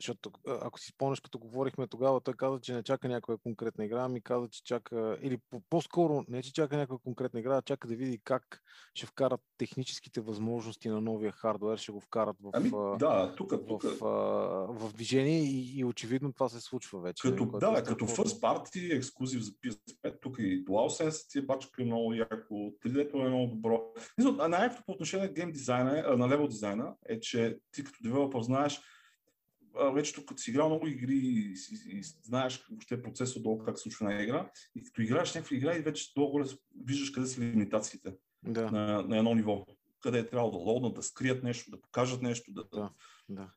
защото 0.00 0.30
ако 0.46 0.80
си 0.80 0.92
спомняш, 0.94 1.20
като 1.20 1.38
говорихме 1.38 1.86
тогава, 1.86 2.20
той 2.20 2.34
каза, 2.34 2.60
че 2.60 2.74
не 2.74 2.82
чака 2.82 3.08
някоя 3.08 3.38
конкретна 3.38 3.84
игра, 3.84 4.08
ми 4.08 4.20
каза, 4.20 4.48
че 4.48 4.62
чака, 4.64 5.18
или 5.22 5.38
по-скоро 5.70 6.24
не, 6.28 6.42
че 6.42 6.52
чака 6.52 6.76
някоя 6.76 6.98
конкретна 6.98 7.40
игра, 7.40 7.56
а 7.56 7.62
чака 7.62 7.88
да 7.88 7.96
види 7.96 8.20
как 8.24 8.62
ще 8.94 9.06
вкарат 9.06 9.40
техническите 9.58 10.20
възможности 10.20 10.88
на 10.88 11.00
новия 11.00 11.32
хардвер, 11.32 11.76
ще 11.76 11.92
го 11.92 12.00
вкарат 12.00 12.36
в, 12.40 12.50
ами, 12.52 12.70
да, 12.98 13.34
тук, 13.36 13.50
в, 13.50 13.66
тук. 13.66 13.82
В, 13.82 13.98
в, 14.00 14.88
в 14.88 14.92
движение 14.92 15.40
и, 15.40 15.78
и 15.78 15.84
очевидно 15.84 16.32
това 16.32 16.48
се 16.48 16.60
случва 16.60 17.00
вече. 17.00 17.22
Като, 17.22 17.44
не, 17.44 17.58
да, 17.58 17.78
е 17.78 17.82
като 17.82 18.06
first 18.06 18.40
party 18.40 18.96
ексклюзив 18.96 19.42
за 19.42 19.50
PS5, 19.50 20.20
тук 20.20 20.36
и 20.38 20.64
DualSense 20.64 21.30
ти 21.30 21.38
е 21.38 21.42
бачка 21.42 21.84
много 21.84 22.14
яко, 22.14 22.54
3D 22.54 23.14
е 23.14 23.28
много 23.28 23.46
добро. 23.54 23.82
Най-якото 24.48 24.82
по 24.86 24.92
отношение 24.92 25.26
на 25.26 25.32
гейм 25.32 25.52
дизайна, 25.52 26.16
на 26.16 26.28
левел 26.28 26.46
дизайна 26.46 26.94
е, 27.08 27.20
че 27.20 27.58
ти 27.72 27.84
като 27.84 27.98
девелопър 28.02 28.42
знаеш, 28.42 28.80
вече 29.94 30.14
тук 30.14 30.28
като 30.28 30.42
си 30.42 30.50
играл 30.50 30.68
много 30.68 30.86
игри 30.86 31.16
и, 31.16 31.54
и, 31.72 31.98
и 31.98 32.02
знаеш 32.02 32.66
въобще 32.70 33.02
процесът 33.02 33.42
долу 33.42 33.58
как 33.58 33.78
се 33.78 33.82
случва 33.82 34.10
една 34.10 34.22
игра 34.22 34.50
и 34.74 34.84
като 34.84 35.02
играеш 35.02 35.34
някаква 35.34 35.56
игра 35.56 35.76
и 35.76 35.80
вече 35.80 36.12
долу 36.16 36.44
виждаш 36.84 37.10
къде 37.10 37.26
са 37.26 37.40
лимитациите 37.40 38.14
да. 38.42 38.70
на, 38.70 39.02
на 39.02 39.18
едно 39.18 39.34
ниво. 39.34 39.66
Къде 40.00 40.18
е 40.18 40.26
трябвало 40.26 40.50
да 40.50 40.58
лоднат, 40.58 40.94
да 40.94 41.02
скрият 41.02 41.42
нещо, 41.42 41.70
да 41.70 41.80
покажат 41.80 42.22
нещо. 42.22 42.52
Да, 42.52 42.64
да, 42.72 42.90
да. 43.28 43.50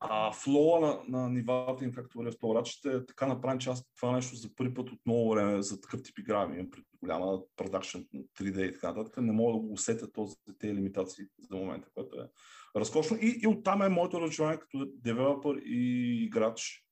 А 0.00 0.32
флоа 0.32 0.80
на, 0.80 1.00
на 1.08 1.28
нивата 1.30 1.84
им, 1.84 1.92
както 1.92 2.18
вървя 2.18 2.32
в 2.32 2.38
това 2.38 2.62
е 2.86 3.06
така 3.06 3.26
направен, 3.26 3.58
че 3.58 3.70
аз 3.70 3.84
това 3.96 4.12
нещо 4.12 4.36
за 4.36 4.54
първи 4.54 4.74
път 4.74 4.90
от 4.90 4.98
много 5.06 5.30
време 5.30 5.62
за 5.62 5.80
такъв 5.80 6.02
тип 6.02 6.18
игра 6.18 6.42
имам 6.42 6.70
пред 6.70 6.84
голяма 7.02 7.40
продакшн 7.56 7.98
3D 8.38 8.68
и 8.68 8.72
така 8.72 8.92
нататък. 8.92 9.16
Не 9.16 9.32
мога 9.32 9.52
да 9.52 9.58
го 9.58 9.72
усетя 9.72 10.12
този, 10.12 10.36
тези 10.58 10.74
лимитации 10.74 11.24
за 11.50 11.56
момента, 11.56 11.88
което 11.94 12.20
е 12.20 12.28
разкошно. 12.76 13.16
И, 13.20 13.40
и 13.42 13.46
оттам 13.46 13.82
е 13.82 13.88
моето 13.88 14.20
разочарование 14.20 14.60
като 14.60 14.86
девелопър 14.94 15.56
и 15.64 16.24
играч 16.24 16.84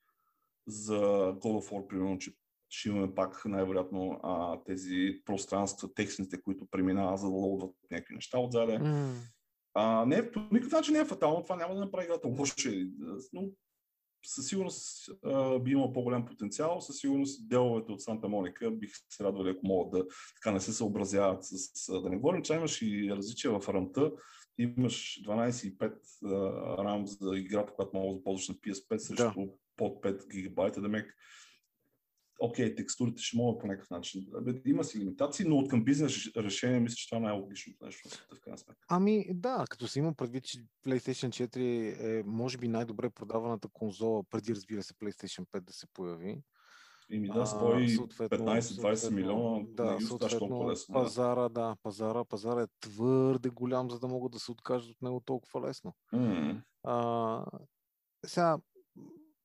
за 0.66 1.00
God 1.32 1.42
of 1.42 1.70
War, 1.70 1.86
примерно, 1.86 2.18
че 2.18 2.32
ще 2.68 2.88
имаме 2.88 3.14
пак 3.14 3.44
най-вероятно 3.44 4.20
а, 4.22 4.62
тези 4.64 5.20
пространства, 5.24 5.94
текстните, 5.94 6.42
които 6.42 6.66
преминават 6.70 7.20
за 7.20 7.26
да 7.26 7.32
лоудват 7.32 7.74
някакви 7.90 8.14
неща 8.14 8.38
отзаде. 8.38 8.72
Mm. 8.72 9.14
А, 9.74 10.04
не, 10.06 10.32
по 10.32 10.40
никакъв 10.40 10.72
начин 10.72 10.94
не 10.94 11.00
е 11.00 11.04
фатално, 11.04 11.42
това 11.42 11.56
няма 11.56 11.74
да 11.74 11.80
направи 11.80 12.04
играта 12.04 12.28
лошо, 12.28 12.54
но 13.32 13.48
със 14.24 14.46
сигурност 14.46 15.10
а, 15.24 15.58
би 15.58 15.70
имал 15.70 15.92
по-голям 15.92 16.26
потенциал, 16.26 16.80
със 16.80 16.96
сигурност 16.96 17.48
деловете 17.48 17.92
от 17.92 18.02
Санта 18.02 18.28
Моника 18.28 18.70
бих 18.70 18.90
се 19.10 19.24
радвали, 19.24 19.50
ако 19.50 19.66
могат 19.66 19.92
да 19.92 20.06
така 20.34 20.52
не 20.52 20.60
се 20.60 20.72
съобразяват 20.72 21.44
с... 21.44 22.02
Да 22.02 22.10
не 22.10 22.16
говорим, 22.16 22.42
че 22.42 22.54
имаш 22.54 22.82
и 22.82 23.10
различия 23.10 23.60
в 23.60 23.68
рамта, 23.68 24.12
имаш 24.58 25.22
12,5 25.26 26.78
рам 26.78 27.06
за 27.06 27.36
играта, 27.36 27.72
която 27.74 27.96
мога 27.96 28.16
да 28.16 28.24
ползваш 28.24 28.48
на 28.48 28.54
PS5 28.54 28.96
срещу 28.96 29.40
да. 29.40 29.52
под 29.76 30.04
5 30.04 30.28
гигабайта, 30.28 30.80
да 30.80 30.88
мек 30.88 31.14
окей, 32.42 32.74
текстурите 32.74 33.22
ще 33.22 33.36
могат 33.36 33.60
по 33.60 33.66
някакъв 33.66 33.90
начин. 33.90 34.26
Има 34.66 34.84
си 34.84 34.98
лимитации, 34.98 35.46
но 35.48 35.56
от 35.56 35.70
към 35.70 35.84
бизнес 35.84 36.30
решение 36.36 36.80
мисля, 36.80 36.94
че 36.94 37.08
това 37.08 37.18
е 37.18 37.20
най-логичното 37.20 37.84
нещо 37.84 38.08
в 38.36 38.40
крайна 38.40 38.58
сметка. 38.58 38.86
Ами 38.88 39.26
да, 39.30 39.64
като 39.70 39.88
се 39.88 39.98
има 39.98 40.14
предвид, 40.14 40.44
че 40.44 40.58
PlayStation 40.86 41.48
4 41.56 42.20
е 42.20 42.22
може 42.26 42.58
би 42.58 42.68
най-добре 42.68 43.10
продаваната 43.10 43.68
конзола, 43.68 44.24
преди 44.30 44.54
разбира 44.54 44.82
се 44.82 44.94
PlayStation 44.94 45.46
5 45.52 45.60
да 45.60 45.72
се 45.72 45.86
появи. 45.94 46.42
Ими 47.12 47.28
да, 47.28 47.46
115-20 47.46 49.10
милиона, 49.10 49.66
да, 49.68 49.94
не 49.94 50.00
съответно, 50.00 50.70
лесно. 50.70 50.92
Пазара, 50.92 51.48
да, 51.48 51.76
пазара, 51.82 52.24
пазара 52.24 52.62
е 52.62 52.66
твърде 52.80 53.48
голям, 53.48 53.90
за 53.90 53.98
да 53.98 54.08
могат 54.08 54.32
да 54.32 54.38
се 54.38 54.52
откажат 54.52 54.90
от 54.90 55.02
него 55.02 55.20
толкова 55.20 55.68
лесно. 55.68 55.94
Mm. 56.14 56.62
А, 56.82 57.44
сега, 58.26 58.58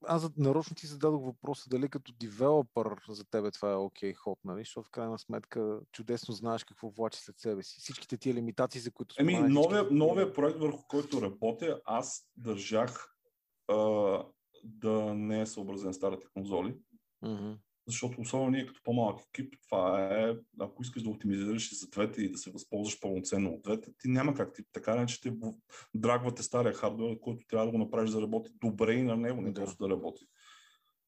аз 0.05 0.29
нарочно 0.37 0.75
ти 0.75 0.87
зададох 0.87 1.25
въпроса 1.25 1.69
дали 1.69 1.89
като 1.89 2.13
девелопър 2.19 3.01
за 3.09 3.25
тебе 3.25 3.51
това 3.51 3.71
е 3.71 3.75
окей 3.75 4.13
okay, 4.13 4.15
ход, 4.15 4.39
нали? 4.43 4.61
Защото 4.61 4.87
в 4.87 4.91
крайна 4.91 5.19
сметка 5.19 5.79
чудесно 5.91 6.33
знаеш 6.33 6.63
какво 6.63 6.89
влачи 6.89 7.19
след 7.19 7.39
себе 7.39 7.63
си. 7.63 7.79
Всичките 7.79 8.17
тия 8.17 8.33
лимитации, 8.33 8.81
за 8.81 8.91
които 8.91 9.15
Еми, 9.19 9.33
новия, 9.33 9.83
всички... 9.83 9.95
новия 9.95 10.33
проект, 10.33 10.59
върху 10.59 10.83
който 10.87 11.21
работя, 11.21 11.81
аз 11.85 12.29
държах 12.37 13.15
а, 13.67 13.75
да 14.63 15.13
не 15.13 15.41
е 15.41 15.45
съобразен 15.45 15.93
старите 15.93 16.27
конзоли. 16.33 16.75
Mm-hmm. 17.23 17.57
Защото 17.87 18.21
особено 18.21 18.49
ние 18.49 18.65
като 18.65 18.81
по-малък 18.83 19.21
екип, 19.21 19.53
това 19.69 20.09
е, 20.13 20.35
ако 20.59 20.81
искаш 20.81 21.03
да 21.03 21.09
оптимизираш 21.09 21.71
и 21.71 21.75
за 21.75 21.87
двете 21.87 22.21
и 22.21 22.31
да 22.31 22.37
се 22.37 22.51
възползваш 22.51 22.99
пълноценно 22.99 23.49
от 23.49 23.61
двете, 23.61 23.91
ти 23.99 24.07
няма 24.07 24.33
как 24.33 24.53
ти 24.53 24.63
така 24.71 24.95
не, 24.95 25.05
че 25.05 25.21
те 25.21 25.33
драгвате 25.95 26.43
стария 26.43 26.73
хардвер, 26.73 27.19
който 27.19 27.47
трябва 27.47 27.65
да 27.65 27.71
го 27.71 27.77
направиш 27.77 28.11
да 28.11 28.21
работи 28.21 28.51
добре 28.61 28.93
и 28.93 29.03
на 29.03 29.17
него, 29.17 29.41
не 29.41 29.51
да. 29.51 29.61
просто 29.61 29.83
да 29.83 29.89
работи. 29.89 30.25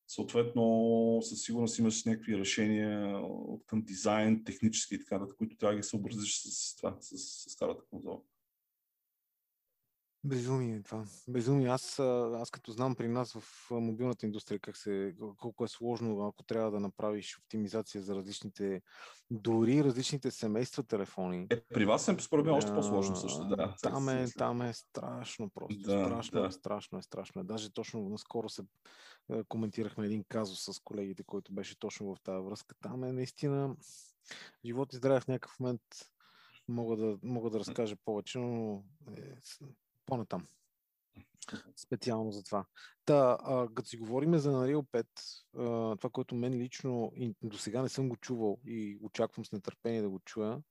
Съответно, 0.08 1.20
със 1.22 1.42
сигурност 1.42 1.80
имаш 1.80 2.06
някакви 2.06 2.38
решения 2.38 3.22
към 3.66 3.82
дизайн, 3.82 4.44
технически 4.44 4.96
и 4.96 5.00
така, 5.00 5.25
които 5.38 5.58
трябва 5.58 5.74
да 5.74 5.80
ги 5.80 5.88
съобразиш 5.88 6.42
с, 6.42 6.75
това, 6.75 6.98
с, 7.00 7.18
с 7.18 7.50
старата 7.50 7.84
конзола. 7.89 8.22
Безумие 10.24 10.76
е 10.76 10.82
това. 10.82 11.06
Безумие. 11.28 11.68
Аз, 11.68 12.00
аз 12.00 12.52
като 12.52 12.72
знам 12.72 12.96
при 12.96 13.08
нас 13.08 13.34
в 13.34 13.72
мобилната 13.72 14.26
индустрия 14.26 14.60
как 14.60 14.78
се, 14.78 15.16
колко 15.38 15.64
е 15.64 15.68
сложно, 15.68 16.28
ако 16.28 16.44
трябва 16.44 16.72
да 16.72 16.80
направиш 16.80 17.38
оптимизация 17.38 18.02
за 18.02 18.16
различните, 18.16 18.82
дори 19.32 19.84
различните 19.84 20.32
семейства 20.32 20.84
телефони. 20.84 21.48
Е, 21.50 21.62
при 21.62 21.86
вас 21.86 22.08
е 22.08 22.16
според 22.20 22.46
мен 22.46 22.56
още 22.56 22.74
по-сложно 22.74 23.16
също, 23.16 23.48
да. 23.48 23.76
Там 23.82 24.10
е, 24.10 24.28
там 24.38 24.62
е 24.62 24.74
страшно 24.74 25.50
просто. 25.50 25.82
Да, 25.82 26.06
страшно 26.06 26.42
да. 26.42 26.48
е, 26.48 26.52
страшно 26.52 27.00
е, 27.00 27.02
страшно 27.02 27.42
е. 27.42 27.44
Даже 27.44 27.74
точно 27.74 28.10
наскоро 28.10 28.50
се 28.50 28.64
коментирахме 29.48 30.06
един 30.06 30.24
казус 30.30 30.64
с 30.64 30.80
колегите, 30.84 31.24
който 31.24 31.54
беше 31.54 31.80
точно 31.80 32.16
в 32.16 32.22
тази 32.24 32.46
връзка. 32.46 32.76
Там 32.82 33.04
е 33.04 33.12
наистина 33.12 33.76
живот 34.66 34.94
и 34.94 34.96
здраве 34.96 35.20
в 35.20 35.28
някакъв 35.28 35.60
момент 35.60 35.82
мога 36.68 36.96
да, 36.96 37.18
мога 37.24 37.50
да 37.50 37.60
разкажа 37.60 37.96
повече, 38.06 38.40
но 38.40 38.84
е, 39.18 39.36
по-натам. 40.10 40.48
Специално 41.75 42.32
за 42.32 42.44
това. 42.44 42.66
Та, 43.06 43.38
а, 43.42 43.68
като 43.75 43.89
си 43.89 43.98
говорим 43.98 44.38
за 44.38 44.51
Unreal 44.51 44.86
5, 44.92 45.06
а, 45.58 45.96
това, 45.98 46.10
което 46.10 46.36
мен 46.36 46.54
лично 46.54 47.12
до 47.44 47.58
сега 47.58 47.82
не 47.82 47.89
съм 47.89 48.10
го 48.10 48.16
чувал 48.16 48.60
и 48.66 48.98
очаквам 49.01 49.46
с 49.46 49.51
нетърпение 49.51 50.01
да 50.01 50.10
го 50.10 50.20
чуя, 50.20 50.62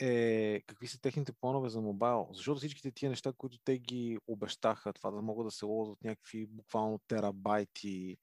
е 0.00 0.62
какви 0.66 0.88
са 0.88 1.00
техните 1.00 1.32
планове 1.32 1.68
за 1.68 1.80
мобайл. 1.80 2.28
Защото 2.32 2.58
всичките 2.58 2.90
тия 2.90 3.10
неща, 3.10 3.32
които 3.38 3.58
те 3.64 3.78
ги 3.78 4.18
обещаха, 4.26 4.92
това 4.92 5.10
да 5.10 5.22
могат 5.22 5.46
да 5.46 5.50
се 5.50 5.64
лозват 5.64 6.04
някакви 6.04 6.46
буквално 6.46 7.00
терабайти, 7.08 8.16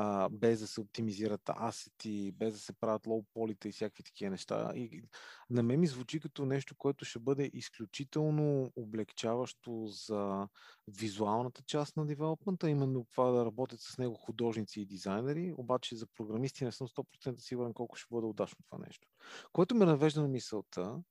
а, 0.00 0.28
без 0.28 0.60
да 0.60 0.66
се 0.66 0.80
оптимизират 0.80 1.40
асети, 1.48 2.32
без 2.32 2.52
да 2.54 2.60
се 2.60 2.72
правят 2.72 3.06
лоу 3.06 3.24
полите 3.34 3.68
и 3.68 3.72
всякакви 3.72 4.02
такива 4.02 4.30
неща. 4.30 4.72
И 4.74 5.02
на 5.50 5.62
мен 5.62 5.80
ми 5.80 5.86
звучи 5.86 6.20
като 6.20 6.44
нещо, 6.44 6.74
което 6.78 7.04
ще 7.04 7.18
бъде 7.18 7.50
изключително 7.52 8.72
облегчаващо 8.76 9.86
за 9.86 10.48
визуалната 10.88 11.62
част 11.62 11.96
на 11.96 12.06
девелопмента, 12.06 12.70
именно 12.70 13.06
това 13.10 13.30
да 13.30 13.44
работят 13.44 13.80
с 13.80 13.98
него 13.98 14.14
художници 14.14 14.80
и 14.80 14.86
дизайнери, 14.86 15.54
обаче 15.56 15.96
за 15.96 16.06
програмисти 16.06 16.64
не 16.64 16.72
съм 16.72 16.88
100% 16.88 17.38
сигурен 17.38 17.74
колко 17.74 17.96
ще 17.96 18.08
бъде 18.10 18.26
удачно 18.26 18.58
това 18.70 18.84
нещо. 18.86 19.08
Което 19.52 19.74
ме 19.74 19.84
навежда 19.84 20.22
на 20.22 20.28
мисълта, 20.28 21.02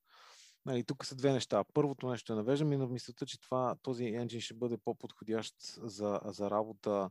Нали, 0.66 0.84
тук 0.84 1.06
са 1.06 1.16
две 1.16 1.34
неща. 1.34 1.64
Първото 1.74 2.10
нещо 2.10 2.34
е 2.34 2.36
навеждам 2.36 2.74
и 2.74 2.78
на 2.78 2.88
мисълта, 2.88 3.26
че 3.26 3.42
това, 3.42 3.76
този 3.82 4.06
енджин 4.06 4.42
ще 4.42 4.54
бъде 4.54 4.78
по-подходящ 4.78 5.56
за, 5.84 6.20
за 6.26 6.52
работа 6.52 7.10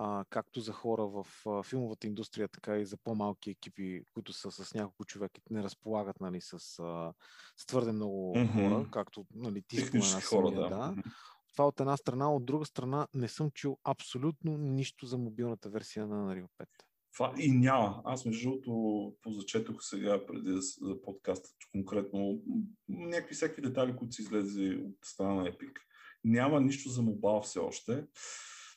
а, 0.00 0.24
както 0.30 0.60
за 0.60 0.72
хора 0.72 1.06
в 1.06 1.26
а, 1.46 1.62
филмовата 1.62 2.06
индустрия, 2.06 2.48
така 2.48 2.76
и 2.76 2.86
за 2.86 2.96
по-малки 2.96 3.50
екипи, 3.50 4.02
които 4.14 4.32
са 4.32 4.50
с 4.50 4.74
няколко 4.74 5.04
човека 5.04 5.40
и 5.50 5.54
не 5.54 5.62
разполагат 5.62 6.20
нали, 6.20 6.40
с, 6.40 6.52
а, 6.52 7.12
с 7.56 7.66
твърде 7.66 7.92
много 7.92 8.34
mm-hmm. 8.36 8.52
хора, 8.52 8.88
както 8.90 9.26
нали, 9.34 9.62
ти 9.68 9.76
спомена 9.76 10.20
хора, 10.20 10.50
да. 10.50 10.68
да. 10.68 10.94
Това 11.52 11.66
от 11.66 11.80
една 11.80 11.96
страна, 11.96 12.32
от 12.32 12.44
друга 12.44 12.64
страна 12.64 13.06
не 13.14 13.28
съм 13.28 13.50
чул 13.50 13.78
абсолютно 13.84 14.58
нищо 14.58 15.06
за 15.06 15.18
мобилната 15.18 15.70
версия 15.70 16.06
на 16.06 16.16
Unreal 16.16 16.46
5. 16.60 16.66
Това 17.12 17.34
и 17.38 17.52
няма. 17.52 18.02
Аз 18.04 18.24
между 18.24 18.50
другото 18.50 19.14
позачетох 19.22 19.76
сега 19.80 20.26
преди 20.26 20.60
за 20.80 21.02
подкаста 21.02 21.48
конкретно 21.72 22.40
някакви 22.88 23.34
всеки 23.34 23.60
детали, 23.60 23.96
които 23.96 24.14
са 24.14 24.22
излезе 24.22 24.78
от 24.84 24.96
страна 25.04 25.34
на 25.34 25.44
Epic. 25.44 25.72
Няма 26.24 26.60
нищо 26.60 26.88
за 26.88 27.02
мобал 27.02 27.42
все 27.42 27.58
още. 27.58 28.04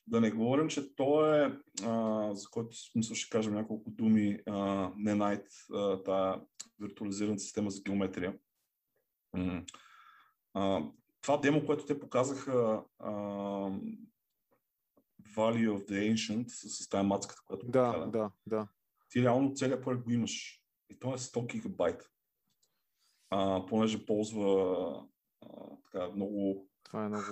Да 0.07 0.21
не 0.21 0.31
говорим, 0.31 0.67
че 0.67 0.95
то 0.95 1.35
е, 1.35 1.59
а, 1.83 2.29
за 2.33 2.47
който 2.49 2.77
смисъл 2.77 3.15
ще 3.15 3.29
кажем 3.29 3.53
няколко 3.53 3.89
думи, 3.91 4.39
а, 4.47 4.91
не 4.97 5.13
Night, 5.13 5.47
тая 6.03 6.41
виртуализирана 6.79 7.39
система 7.39 7.71
за 7.71 7.81
геометрия. 7.81 8.37
А, 10.53 10.83
това 11.21 11.37
демо, 11.37 11.65
което 11.65 11.85
те 11.85 11.99
показаха 11.99 12.83
а, 12.99 13.11
Valley 15.35 15.69
of 15.69 15.89
the 15.89 16.13
Ancient 16.13 16.47
с, 16.47 16.69
с 16.69 16.89
тази 16.89 17.07
мацката, 17.07 17.41
която 17.45 17.65
да, 17.65 17.93
покада, 17.93 18.11
да, 18.11 18.31
да. 18.45 18.67
Ти 19.09 19.21
реално 19.21 19.53
целият 19.53 19.83
проект 19.83 20.03
го 20.03 20.11
имаш. 20.11 20.61
И 20.89 20.99
то 20.99 21.13
е 21.13 21.17
100 21.17 21.47
гигабайт. 21.47 22.09
А, 23.29 23.65
понеже 23.65 24.05
ползва 24.05 25.05
а, 25.41 25.47
така 25.83 26.09
много... 26.09 26.67
Това 26.83 27.05
е 27.05 27.09
много... 27.09 27.23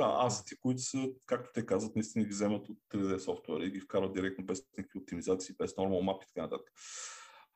Да, 0.00 0.16
асети, 0.26 0.56
които 0.60 0.82
са, 0.82 1.08
както 1.26 1.50
те 1.54 1.66
казват, 1.66 1.96
наистина 1.96 2.24
ги 2.24 2.30
вземат 2.30 2.68
от 2.68 2.78
3D 2.92 3.18
софтуера 3.18 3.64
и 3.64 3.70
ги 3.70 3.80
вкарват 3.80 4.12
директно 4.12 4.44
без 4.44 4.62
никакви 4.78 4.98
оптимизации, 4.98 5.54
без 5.58 5.76
нормал 5.76 6.02
мапи 6.02 6.24
и 6.24 6.32
така 6.34 6.42
нататък. 6.42 6.72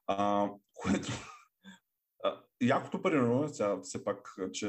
А, 0.07 0.51
което... 0.75 1.13
А, 2.25 2.41
якото 2.61 3.03
примерно, 3.03 3.49
сега 3.49 3.81
все 3.83 4.05
пак, 4.05 4.37
че 4.53 4.67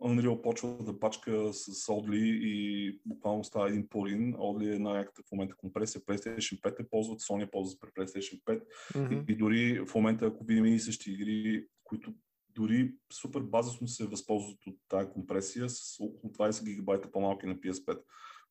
Unreal 0.00 0.42
почва 0.42 0.76
да 0.80 1.00
пачка 1.00 1.52
с 1.52 1.86
Audley 1.86 2.24
и 2.24 3.00
буквално 3.06 3.44
става 3.44 3.68
един 3.68 3.88
плагин. 3.88 4.34
Audley 4.34 4.74
е 4.74 4.78
най-яката 4.78 5.22
в 5.22 5.32
момента 5.32 5.56
компресия. 5.56 6.02
PlayStation 6.02 6.60
5 6.60 6.80
е 6.80 6.88
ползват, 6.88 7.20
Sony 7.20 7.50
ползват 7.50 7.80
при 7.80 7.88
PlayStation 7.88 8.42
5. 8.44 8.62
Mm-hmm. 8.94 9.24
И, 9.28 9.32
и 9.32 9.36
дори 9.36 9.84
в 9.86 9.94
момента, 9.94 10.26
ако 10.26 10.44
видим 10.44 10.64
и 10.64 10.80
същи 10.80 11.12
игри, 11.12 11.66
които 11.84 12.14
дори 12.54 12.94
супер 13.12 13.40
базисно 13.40 13.88
се 13.88 14.06
възползват 14.06 14.66
от 14.66 14.76
тази 14.88 15.10
компресия 15.10 15.68
с 15.68 16.00
около 16.00 16.32
20 16.32 16.64
гигабайта 16.64 17.10
по-малки 17.10 17.46
на 17.46 17.56
PS5 17.56 18.02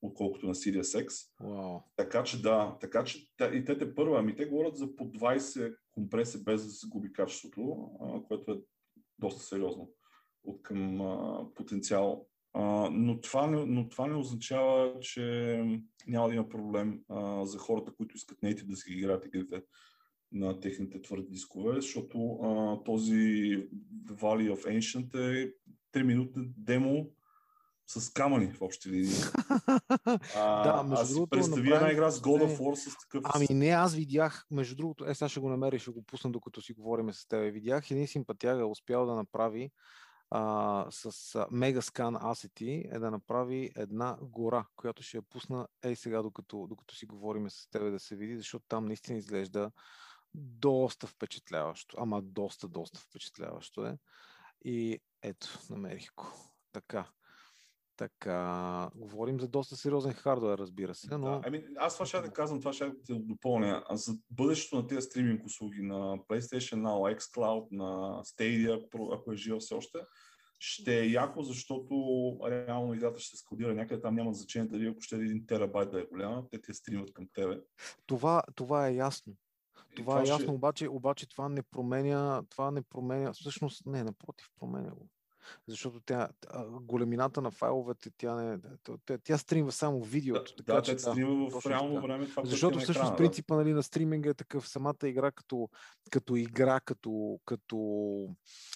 отколкото 0.02 0.48
на 0.48 0.56
Series 0.56 1.06
X. 1.06 1.10
Wow. 1.42 1.84
Така 1.96 2.24
че 2.24 2.42
да, 2.42 2.78
така 2.82 3.04
че 3.04 3.28
и 3.54 3.66
те 3.66 3.78
те 3.78 3.96
първа, 3.96 4.20
ами 4.20 4.36
те 4.36 4.46
говорят 4.46 4.78
за 4.78 4.96
по 4.96 5.04
20 5.04 5.76
компресия 5.92 6.42
без 6.44 6.66
да 6.66 6.72
се 6.72 6.88
губи 6.88 7.14
качеството, 7.14 7.90
което 8.28 8.52
е 8.52 8.62
доста 9.20 9.44
сериозно 9.44 9.90
от 10.44 10.64
към 10.64 11.02
а, 11.02 11.46
потенциал. 11.56 12.28
А, 12.54 12.90
но, 12.92 13.22
това 13.22 13.48
не, 13.48 13.66
но 13.66 13.90
това 13.90 14.08
не 14.08 14.16
означава, 14.16 15.00
че 15.00 15.22
няма 16.08 16.28
да 16.28 16.34
има 16.34 16.50
проблем 16.50 17.04
а, 17.10 17.46
за 17.46 17.58
хората, 17.58 17.96
които 17.96 18.16
искат 18.16 18.42
native 18.42 18.68
да 18.68 18.76
си 18.76 18.94
играят 18.94 19.26
игрите 19.26 19.64
на 20.34 20.60
техните 20.60 21.02
твърди 21.02 21.28
дискове, 21.30 21.76
защото 21.76 22.40
а, 22.44 22.84
този 22.84 23.14
Valley 24.06 24.56
of 24.56 24.80
Ancient 24.80 25.16
е 25.16 25.54
3 25.94 26.04
минутна 26.04 26.44
демо 26.58 27.10
с 27.88 28.14
камъни 28.14 28.52
в 28.52 28.62
общи 28.62 28.90
линии. 28.90 29.14
да, 30.36 30.84
между 30.84 31.02
аз 31.02 31.14
другото, 31.14 31.30
представя 31.30 31.58
направим... 31.58 31.74
една 31.74 31.92
игра 31.92 32.12
с 32.12 32.22
God 32.22 32.44
of 32.44 32.58
War 32.58 32.76
с 32.76 32.98
такъв... 33.00 33.32
Ами 33.36 33.48
не, 33.50 33.70
аз 33.70 33.96
видях, 33.96 34.46
между 34.52 34.76
другото, 34.76 35.06
е, 35.06 35.16
сега 35.16 35.30
ще 35.30 35.40
го 35.40 35.50
намеря, 35.50 35.80
ще 35.80 35.92
го 35.92 36.04
пусна 36.04 36.32
докато 36.32 36.62
си 36.62 36.74
говорим 36.74 37.14
с 37.14 37.28
теб. 37.28 37.54
Видях 37.54 37.92
един 37.92 38.08
симпатяга, 38.08 38.66
успял 38.66 39.06
да 39.06 39.16
направи 39.16 39.72
а, 40.36 40.86
с 40.90 41.12
Megascan 41.52 42.22
Asset 42.22 42.86
е 42.96 43.00
да 43.00 43.12
направи 43.12 43.72
една 43.76 44.18
гора, 44.22 44.66
която 44.76 45.04
ще 45.04 45.18
я 45.18 45.22
пусна 45.22 45.68
ей 45.84 45.96
сега, 45.96 46.22
докато, 46.22 46.68
докато 46.68 46.96
си 46.96 47.06
говорим 47.06 47.50
с 47.50 47.70
тебе 47.72 47.92
да 47.92 48.00
се 48.00 48.16
види, 48.16 48.38
защото 48.38 48.66
там 48.68 48.86
наистина 48.86 49.18
изглежда 49.18 49.72
доста 50.36 51.08
впечатляващо. 51.08 51.98
Ама 52.00 52.22
доста, 52.22 52.68
доста 52.68 53.00
впечатляващо 53.00 53.86
е. 53.86 53.98
И 54.66 55.00
ето, 55.22 55.60
намерих 55.70 56.10
го. 56.16 56.26
Така. 56.72 57.10
Така, 57.98 58.90
говорим 58.96 59.40
за 59.40 59.48
доста 59.48 59.76
сериозен 59.76 60.14
хардвер, 60.14 60.58
разбира 60.58 60.96
се. 60.96 61.18
Но... 61.18 61.30
Да, 61.30 61.42
ами, 61.46 61.64
аз 61.78 61.94
това 61.94 62.06
ще 62.06 62.22
да 62.22 62.34
казвам, 62.34 62.60
това 62.60 62.74
ще 62.74 62.86
да 62.86 63.20
допълня. 63.20 63.84
За 63.92 64.14
бъдещето 64.30 64.76
на 64.76 64.88
тези 64.88 65.02
стриминг 65.02 65.46
услуги 65.46 65.82
на 65.82 66.18
PlayStation 66.18 66.82
Now, 66.82 67.18
xCloud, 67.18 67.68
на 67.72 68.22
Stadia, 68.24 68.88
ако 69.14 69.32
е 69.32 69.36
жива 69.36 69.60
все 69.60 69.74
още, 69.74 70.00
ще 70.60 71.00
е 71.00 71.10
яко, 71.10 71.42
защото 71.44 71.96
реално 72.50 72.94
играта 72.94 73.20
ще 73.20 73.38
се 73.38 73.42
складира 73.42 73.74
някъде, 73.74 74.02
там 74.02 74.16
няма 74.16 74.34
значение 74.34 74.70
дали 74.70 74.88
ако 74.88 75.02
ще 75.02 75.16
е 75.16 75.20
един 75.20 75.46
терабайт 75.46 75.92
да 75.92 76.00
е 76.00 76.06
голяма, 76.06 76.50
те 76.50 76.62
те 76.62 76.74
стримат 76.74 77.14
към 77.14 77.28
тебе. 77.34 77.60
Това, 78.06 78.44
това 78.56 78.88
е 78.88 78.96
ясно. 78.96 79.34
Това, 79.96 80.14
това 80.14 80.22
е 80.22 80.28
ясно, 80.28 80.46
ще... 80.46 80.52
обаче, 80.52 80.90
обаче 80.90 81.30
това 81.30 81.50
не 81.50 81.64
променя, 81.64 82.44
това 82.50 82.72
не 82.72 82.82
променя, 82.82 83.34
всъщност, 83.34 83.86
не, 83.86 84.04
напротив, 84.04 84.50
променя 84.60 84.90
го. 84.90 85.10
Защото 85.68 86.00
тя, 86.06 86.30
големината 86.82 87.42
на 87.42 87.52
файловете, 87.52 88.12
тя, 88.18 88.36
не, 88.36 88.60
тя, 89.06 89.18
тя 89.24 89.38
стримва 89.38 89.72
само 89.72 90.04
видеото. 90.04 90.52
Да, 90.52 90.56
така, 90.56 90.74
да, 90.74 90.82
че, 90.82 91.00
стримва 91.00 91.62
в 91.62 91.66
реално 91.66 91.96
така. 91.96 92.08
време 92.08 92.26
това, 92.26 92.46
Защото 92.46 92.80
всъщност 92.80 93.12
екрана, 93.12 93.18
принципа 93.18 93.56
нали, 93.56 93.74
на 93.74 93.84
стриминга 93.84 94.30
е 94.30 94.34
такъв 94.34 94.68
самата 94.68 94.96
игра 95.04 95.32
като, 95.32 95.70
като 96.12 96.36
игра, 96.36 96.80
като, 96.80 97.40
като, 97.46 97.78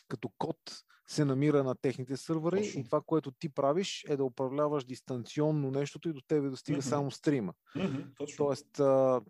като 0.07 0.29
код 0.37 0.57
се 1.07 1.25
намира 1.25 1.63
на 1.63 1.75
техните 1.75 2.17
сървъри 2.17 2.57
Точно. 2.57 2.81
и 2.81 2.83
това, 2.83 3.01
което 3.05 3.31
ти 3.31 3.49
правиш 3.49 4.05
е 4.09 4.17
да 4.17 4.23
управляваш 4.23 4.85
дистанционно 4.85 5.71
нещото 5.71 6.09
и 6.09 6.13
до 6.13 6.21
тебе 6.21 6.49
достига 6.49 6.81
mm-hmm. 6.81 6.89
само 6.89 7.11
стрима. 7.11 7.53
Mm-hmm, 7.75 8.37
Тоест, 8.37 8.67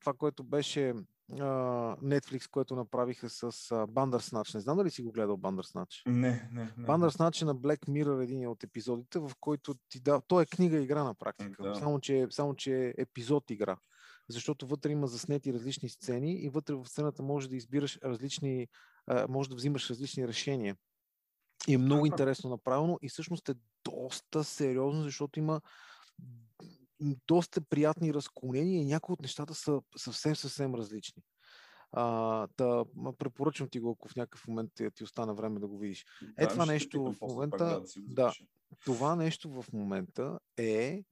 това, 0.01 0.13
което 0.17 0.43
беше 0.43 0.93
Netflix, 1.31 2.49
което 2.49 2.75
направиха 2.75 3.29
с 3.29 3.51
Bandersnatch. 3.71 4.55
Не 4.55 4.61
знам 4.61 4.77
дали 4.77 4.91
си 4.91 5.01
го 5.01 5.11
гледал 5.11 5.37
Bandersnatch. 5.37 6.01
Не, 6.05 6.49
не. 6.53 6.63
не. 6.77 6.87
Bandersnatch 6.87 7.41
е 7.41 7.45
на 7.45 7.55
Black 7.55 7.87
Mirror 7.87 8.23
един 8.23 8.47
от 8.47 8.63
епизодите, 8.63 9.19
в 9.19 9.31
който 9.39 9.75
ти 9.89 9.99
да... 9.99 10.21
Той 10.27 10.43
е 10.43 10.45
книга 10.45 10.77
игра 10.77 11.03
на 11.03 11.15
практика, 11.15 11.63
да. 11.63 11.75
само, 11.75 11.99
че, 11.99 12.27
само 12.29 12.55
че 12.55 12.85
е 12.87 12.93
епизод 12.97 13.49
игра. 13.49 13.77
Защото 14.29 14.67
вътре 14.67 14.91
има 14.91 15.07
заснети 15.07 15.53
различни 15.53 15.89
сцени 15.89 16.33
и 16.33 16.49
вътре 16.49 16.75
в 16.75 16.85
сцената 16.85 17.23
може 17.23 17.49
да 17.49 17.55
избираш 17.55 17.99
различни, 18.03 18.67
може 19.29 19.49
да 19.49 19.55
взимаш 19.55 19.89
различни 19.89 20.27
решения. 20.27 20.75
И 21.67 21.73
е 21.73 21.77
много 21.77 22.05
интересно 22.05 22.49
направено 22.49 22.99
и 23.01 23.09
всъщност 23.09 23.49
е 23.49 23.55
доста 23.83 24.43
сериозно, 24.43 25.03
защото 25.03 25.39
има 25.39 25.61
доста 27.27 27.61
приятни 27.61 28.13
разклонения 28.13 28.81
и 28.81 28.85
някои 28.85 29.13
от 29.13 29.21
нещата 29.21 29.53
са 29.53 29.81
съвсем, 29.97 30.35
съвсем 30.35 30.75
различни. 30.75 31.23
А, 31.91 32.47
да, 32.57 32.85
препоръчвам 33.17 33.69
ти 33.69 33.79
го, 33.79 33.91
ако 33.91 34.07
в 34.07 34.15
някакъв 34.15 34.47
момент 34.47 34.71
ти, 34.95 35.03
остана 35.03 35.33
време 35.33 35.59
да 35.59 35.67
го 35.67 35.77
видиш. 35.77 36.05
Е, 36.37 36.45
да, 36.45 36.49
това 36.49 36.65
нещо 36.65 37.03
в 37.03 37.15
момента. 37.21 37.57
Да, 37.57 37.83
да, 37.97 38.33
това 38.85 39.15
нещо 39.15 39.49
в 39.49 39.65
момента 39.73 40.39
е 40.57 41.03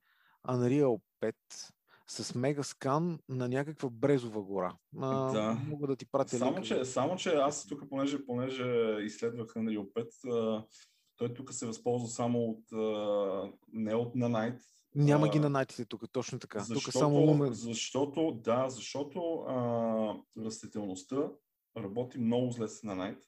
Unreal 0.48 1.02
5 1.21 1.36
с 2.08 2.36
мегаскан 2.36 3.19
на 3.30 3.50
някаква 3.50 3.89
брезова 3.89 4.41
гора. 4.41 4.76
А, 5.00 5.32
да. 5.32 5.54
Мога 5.67 5.88
да 5.88 5.95
ти 5.95 6.06
пратя 6.06 6.38
само, 6.38 6.62
че, 6.62 6.86
само, 6.86 7.15
че 7.15 7.30
аз 7.30 7.67
тук, 7.67 7.89
понеже, 7.89 8.26
понеже 8.26 8.98
изследвах 9.02 9.48
Unreal 9.48 9.93
5, 9.93 10.65
той 11.17 11.34
тук 11.34 11.54
се 11.54 11.65
възползва 11.65 12.08
само 12.08 12.39
от 12.39 12.63
не 13.74 13.95
от 13.95 14.15
на 14.15 14.30
Няма 14.95 15.29
ги 15.29 15.39
на 15.39 15.49
найтите 15.49 15.86
тук, 15.86 16.03
точно 16.12 16.39
така. 16.39 16.60
Защото, 16.60 16.86
тук 16.86 16.93
само 16.93 17.15
лумен. 17.15 17.53
Защото, 17.53 18.31
да, 18.31 18.69
защото 18.69 19.36
а, 19.36 20.43
растителността 20.45 21.29
работи 21.77 22.19
много 22.19 22.51
зле 22.51 22.67
с 22.67 22.84
на 22.84 22.95
найт. 22.95 23.19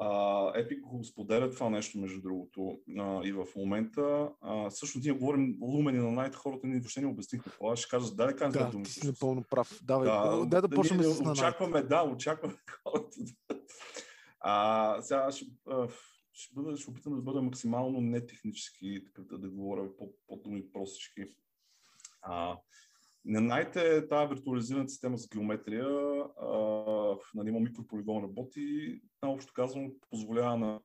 Epic 0.00 0.80
го 0.80 1.04
споделя 1.04 1.50
това 1.50 1.70
нещо, 1.70 1.98
между 1.98 2.20
другото, 2.22 2.78
а, 2.98 3.20
и 3.24 3.32
в 3.32 3.46
момента. 3.56 4.30
А, 4.40 4.70
също 4.70 4.98
ние 4.98 5.12
говорим 5.12 5.58
лумени 5.62 5.98
на 5.98 6.10
найт, 6.10 6.34
хората 6.34 6.66
ни 6.66 6.78
въобще 6.78 7.00
не 7.00 7.06
обяснихме 7.06 7.52
това. 7.52 7.76
Ще 7.76 7.90
кажа, 7.90 8.14
дай 8.14 8.26
да 8.26 8.36
кажем 8.36 8.62
да, 8.62 8.70
думи. 8.70 8.84
ти 8.84 8.90
си 8.90 9.06
напълно 9.06 9.44
прав. 9.50 9.80
Давай, 9.82 10.08
да, 10.08 10.36
дай 10.36 10.60
да, 10.60 10.68
да 10.68 10.74
почнем 10.74 11.02
с 11.02 11.20
Очакваме, 11.20 11.82
да, 11.82 12.02
очакваме 12.02 12.54
хората. 12.82 13.16
А, 14.40 15.02
сега 15.02 15.30
ще, 15.30 15.44
ще, 16.36 16.54
бъда, 16.54 16.76
ще 16.76 16.90
опитам 16.90 17.16
да 17.16 17.22
бъда 17.22 17.42
максимално 17.42 18.00
нетехнически, 18.00 19.04
така 19.04 19.22
да, 19.22 19.38
да 19.38 19.50
говоря 19.50 19.96
по, 19.96 20.12
по 20.26 20.36
думи 20.36 20.72
простички. 20.72 21.24
А, 22.22 22.58
на 23.24 23.40
най-те 23.40 24.08
тази 24.08 24.28
виртуализирана 24.34 24.88
система 24.88 25.18
с 25.18 25.28
геометрия, 25.28 25.86
а, 26.40 26.58
нали, 27.34 27.48
има 27.48 27.60
микрополигон 27.60 28.22
работи, 28.22 29.00
наобщо 29.22 29.52
казвам, 29.52 29.92
позволява 30.10 30.56
на 30.56 30.80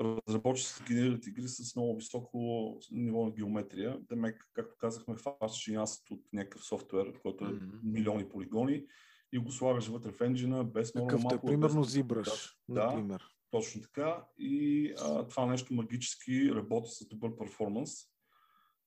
разработчиците 0.00 0.82
да 0.82 0.88
генерират 0.88 1.26
игри 1.26 1.48
с 1.48 1.76
много 1.76 1.96
високо 1.96 2.78
ниво 2.90 3.24
на 3.24 3.30
геометрия. 3.30 3.98
Демек, 4.00 4.50
както 4.52 4.76
казахме, 4.78 5.16
фарш 5.16 5.70
от 6.10 6.20
някакъв 6.32 6.64
софтуер, 6.64 7.20
който 7.22 7.44
е 7.44 7.48
mm-hmm. 7.48 7.80
милиони 7.82 8.28
полигони 8.28 8.86
и 9.32 9.38
го 9.38 9.52
слагаш 9.52 9.88
вътре 9.88 10.12
в 10.12 10.20
енджина 10.20 10.64
без 10.64 10.94
много. 10.94 11.08
Какъвто 11.08 11.34
е, 11.34 11.40
примерно, 11.40 11.84
ZBrush, 11.84 12.54
да, 12.68 12.86
например. 12.86 13.22
Точно 13.52 13.82
така. 13.82 14.24
И 14.38 14.94
а, 14.98 15.28
това 15.28 15.46
нещо 15.46 15.74
магически 15.74 16.54
работи 16.54 16.90
с 16.90 17.08
добър 17.08 17.36
перформанс. 17.36 17.90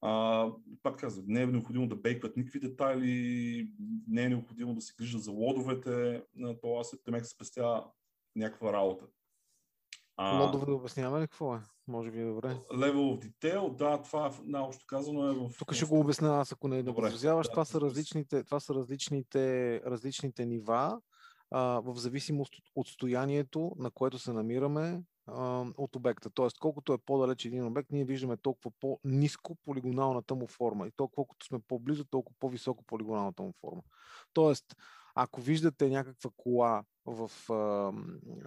А, 0.01 0.51
пак 0.83 0.99
казвам, 0.99 1.25
не 1.27 1.41
е 1.41 1.45
необходимо 1.45 1.87
да 1.87 1.95
бейкват 1.95 2.37
никакви 2.37 2.59
детайли, 2.59 3.69
не 4.07 4.23
е 4.23 4.29
необходимо 4.29 4.75
да 4.75 4.81
се 4.81 4.93
грижат 4.97 5.23
за 5.23 5.31
лодовете 5.31 6.23
на 6.35 6.59
това 6.59 6.83
се 6.83 6.97
спестява 7.23 7.87
някаква 8.35 8.73
работа. 8.73 9.05
А, 10.17 10.39
Лодове 10.39 10.65
да 10.65 10.73
обясняваме 10.73 11.23
ли 11.23 11.27
какво 11.27 11.55
е? 11.55 11.59
Може 11.87 12.11
би 12.11 12.21
е 12.21 12.25
добре. 12.25 12.47
Level 12.71 12.95
of 12.95 13.29
detail, 13.29 13.75
да, 13.75 14.01
това 14.01 14.31
наобщо 14.43 14.85
казано 14.87 15.29
е 15.29 15.33
в... 15.33 15.49
Тук 15.59 15.73
ще 15.73 15.85
го 15.85 15.99
обясня 15.99 16.39
аз, 16.39 16.51
ако 16.51 16.67
не 16.67 16.83
да 16.83 16.91
възразяваш. 16.91 17.47
Да, 17.47 17.51
това, 17.51 17.65
са 17.65 17.81
различните, 17.81 18.43
това 18.43 18.59
са 18.59 18.73
различните, 18.73 19.81
различните 19.85 20.45
нива 20.45 21.01
а, 21.51 21.81
в 21.85 21.97
зависимост 21.97 22.55
от 22.55 22.63
отстоянието, 22.75 23.71
на 23.77 23.91
което 23.91 24.19
се 24.19 24.33
намираме 24.33 25.03
а, 25.27 25.65
от 25.77 25.95
обекта. 25.95 26.29
Тоест, 26.29 26.59
колкото 26.59 26.93
е 26.93 26.97
по-далеч 26.97 27.45
един 27.45 27.65
обект, 27.65 27.91
ние 27.91 28.05
виждаме 28.05 28.37
толкова 28.37 28.71
по-низко 28.79 29.55
полигоналната 29.55 30.35
му 30.35 30.47
форма. 30.47 30.87
И 30.87 30.91
то 30.95 31.07
колкото 31.07 31.45
сме 31.45 31.59
по-близо, 31.67 32.05
толкова 32.05 32.35
по-високо 32.39 32.83
полигоналната 32.83 33.43
му 33.43 33.53
форма. 33.61 33.81
Тоест, 34.33 34.75
ако 35.15 35.41
виждате 35.41 35.89
някаква 35.89 36.29
кола 36.37 36.83
в 37.05 37.31
а, 37.49 37.91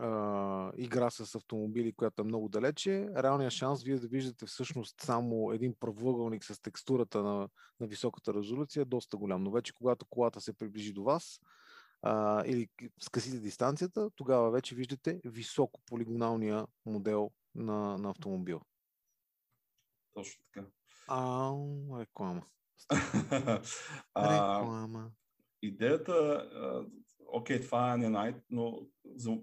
а, 0.04 0.72
игра 0.76 1.11
с 1.11 1.34
автомобили, 1.34 1.92
която 1.92 2.22
е 2.22 2.24
много 2.24 2.48
далече, 2.48 3.08
реалният 3.16 3.52
шанс 3.52 3.82
вие 3.82 3.98
да 3.98 4.08
виждате 4.08 4.46
всъщност 4.46 5.00
само 5.00 5.52
един 5.52 5.74
правоъгълник 5.80 6.44
с 6.44 6.62
текстурата 6.62 7.22
на, 7.22 7.48
на 7.80 7.87
високата 7.87 8.34
резолюция 8.34 8.80
е 8.80 8.84
доста 8.84 9.16
голям. 9.16 9.42
Но 9.42 9.50
вече 9.50 9.74
когато 9.74 10.06
колата 10.06 10.40
се 10.40 10.52
приближи 10.52 10.92
до 10.92 11.02
вас, 11.02 11.40
а, 12.02 12.44
или 12.46 12.68
скъсите 13.00 13.38
дистанцията, 13.38 14.11
тогава 14.16 14.50
вече 14.50 14.74
виждате 14.74 15.20
високо 15.24 15.80
полигоналния 15.87 16.66
модел 16.87 17.30
на, 17.54 17.98
на 17.98 18.11
автомобил. 18.11 18.61
Точно 20.14 20.42
така. 20.52 20.66
А, 21.11 21.52
реклама. 22.00 22.42
реклама. 24.16 25.11
Идеята, 25.62 26.46
окей, 27.26 27.61
това 27.61 27.92
е 27.92 27.96
не 27.96 28.08
най, 28.08 28.34
но 28.50 28.87
за, 29.14 29.38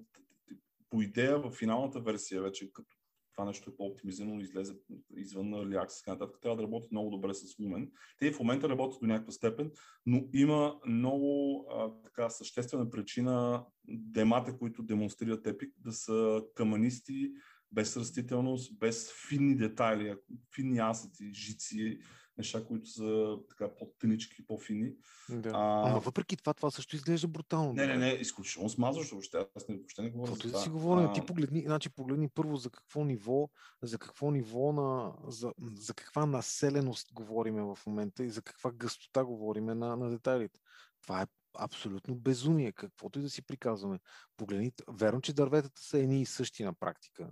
по 0.89 1.02
идея 1.02 1.39
в 1.39 1.52
финалната 1.52 2.00
версия 2.00 2.41
вече, 2.41 2.74
като 2.74 2.95
това 3.36 3.45
нещо 3.45 3.69
е 3.69 3.76
по-оптимизирано, 3.76 4.39
излезе 4.39 4.74
извън 5.17 5.50
на 5.50 5.58
React 5.58 6.08
и 6.08 6.12
нататък, 6.12 6.38
трябва 6.41 6.56
да 6.56 6.63
работят 6.63 6.91
много 6.91 7.10
добре 7.10 7.34
с 7.34 7.45
Lumen. 7.45 7.89
Те 8.19 8.32
в 8.32 8.39
момента 8.39 8.69
работят 8.69 9.00
до 9.02 9.08
някаква 9.08 9.32
степен, 9.32 9.71
но 10.06 10.28
има 10.34 10.80
много 10.88 11.60
а, 11.71 11.91
така 12.04 12.30
съществена 12.30 12.89
причина 12.89 13.65
демата, 13.88 14.58
които 14.58 14.84
демонстрират 14.84 15.45
Epic, 15.45 15.71
да 15.78 15.91
са 15.91 16.43
каманисти, 16.56 17.32
без 17.71 17.98
растителност, 17.98 18.80
без 18.80 19.13
финни 19.30 19.56
детайли, 19.56 20.15
финни 20.56 20.80
асети, 20.80 21.34
жици, 21.34 22.00
неща, 22.38 22.65
които 22.65 22.89
са 22.89 23.38
така 23.50 23.76
по-тънички, 23.76 24.45
по-фини. 24.48 24.91
Да. 25.30 25.50
А, 25.54 25.89
Ама 25.89 26.00
въпреки 26.00 26.38
това, 26.38 26.54
това 26.54 26.71
също 26.71 26.95
изглежда 26.95 27.28
брутално. 27.28 27.74
Не, 27.74 27.88
не, 27.88 27.98
не, 27.98 28.10
изключително 28.10 28.69
смазващо 28.69 29.15
въобще. 29.15 29.45
Аз 29.56 29.67
не, 29.67 29.76
въобще 29.76 30.02
не 30.02 30.10
говоря 30.10 30.32
Каквото 30.32 30.48
за 30.48 30.54
да 30.54 30.60
си 30.60 30.69
говорим, 30.69 31.06
а... 31.06 31.13
ти 31.13 31.21
погледни, 31.26 31.62
значи 31.62 31.89
погледни 31.89 32.30
първо 32.30 32.56
за 32.56 32.69
какво 32.69 33.04
ниво, 33.04 33.50
за 33.82 33.98
какво 34.00 34.32
ниво 34.32 34.71
на, 34.71 35.13
за, 35.28 35.54
за 35.74 35.93
каква 35.93 36.26
населеност 36.26 37.13
говориме 37.13 37.62
в 37.62 37.80
момента 37.88 38.24
и 38.24 38.30
за 38.30 38.41
каква 38.41 38.71
гъстота 38.71 39.26
говориме 39.26 39.76
на, 39.76 39.95
на 39.95 40.10
детайлите. 40.10 40.60
Това 41.02 41.21
е 41.21 41.28
абсолютно 41.60 42.15
безумие, 42.15 42.71
каквото 42.71 43.19
и 43.19 43.21
да 43.21 43.30
си 43.30 43.41
приказваме. 43.41 44.00
Погледните, 44.38 44.84
верно, 44.91 45.21
че 45.21 45.34
дърветата 45.34 45.82
са 45.82 46.00
едни 46.00 46.21
и 46.21 46.26
същи 46.26 46.63
на 46.63 46.74
практика, 46.74 47.30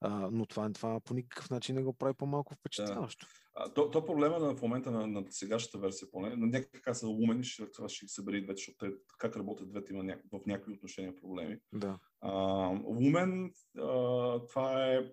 а, 0.00 0.28
но 0.32 0.46
това, 0.46 0.72
това 0.72 1.00
по 1.00 1.14
никакъв 1.14 1.50
начин 1.50 1.74
не 1.76 1.82
го 1.82 1.92
прави 1.92 2.14
по-малко 2.14 2.54
впечатляващо. 2.54 3.26
Да. 3.26 3.74
То, 3.74 3.90
то 3.90 4.04
проблема 4.04 4.38
на, 4.38 4.56
в 4.56 4.62
момента 4.62 4.90
на, 4.90 5.06
на 5.06 5.24
сегашната 5.30 5.78
версия, 5.78 6.08
поне, 6.10 6.36
но 6.36 6.46
някак 6.46 6.72
така 6.72 6.94
са 6.94 7.08
умени, 7.08 7.44
ще, 7.44 7.70
това 7.70 7.88
ще 7.88 8.04
ги 8.04 8.08
събери 8.08 8.42
двете, 8.42 8.56
защото 8.56 8.78
те, 8.78 8.92
как 9.18 9.36
работят 9.36 9.70
двете 9.70 9.92
има 9.92 10.04
ня, 10.04 10.18
в 10.32 10.40
някои 10.46 10.74
отношения 10.74 11.16
проблеми. 11.16 11.58
Да. 11.72 11.98
А, 12.20 12.30
Lumen, 12.70 13.52
а, 13.78 14.46
това 14.46 14.86
е 14.86 15.12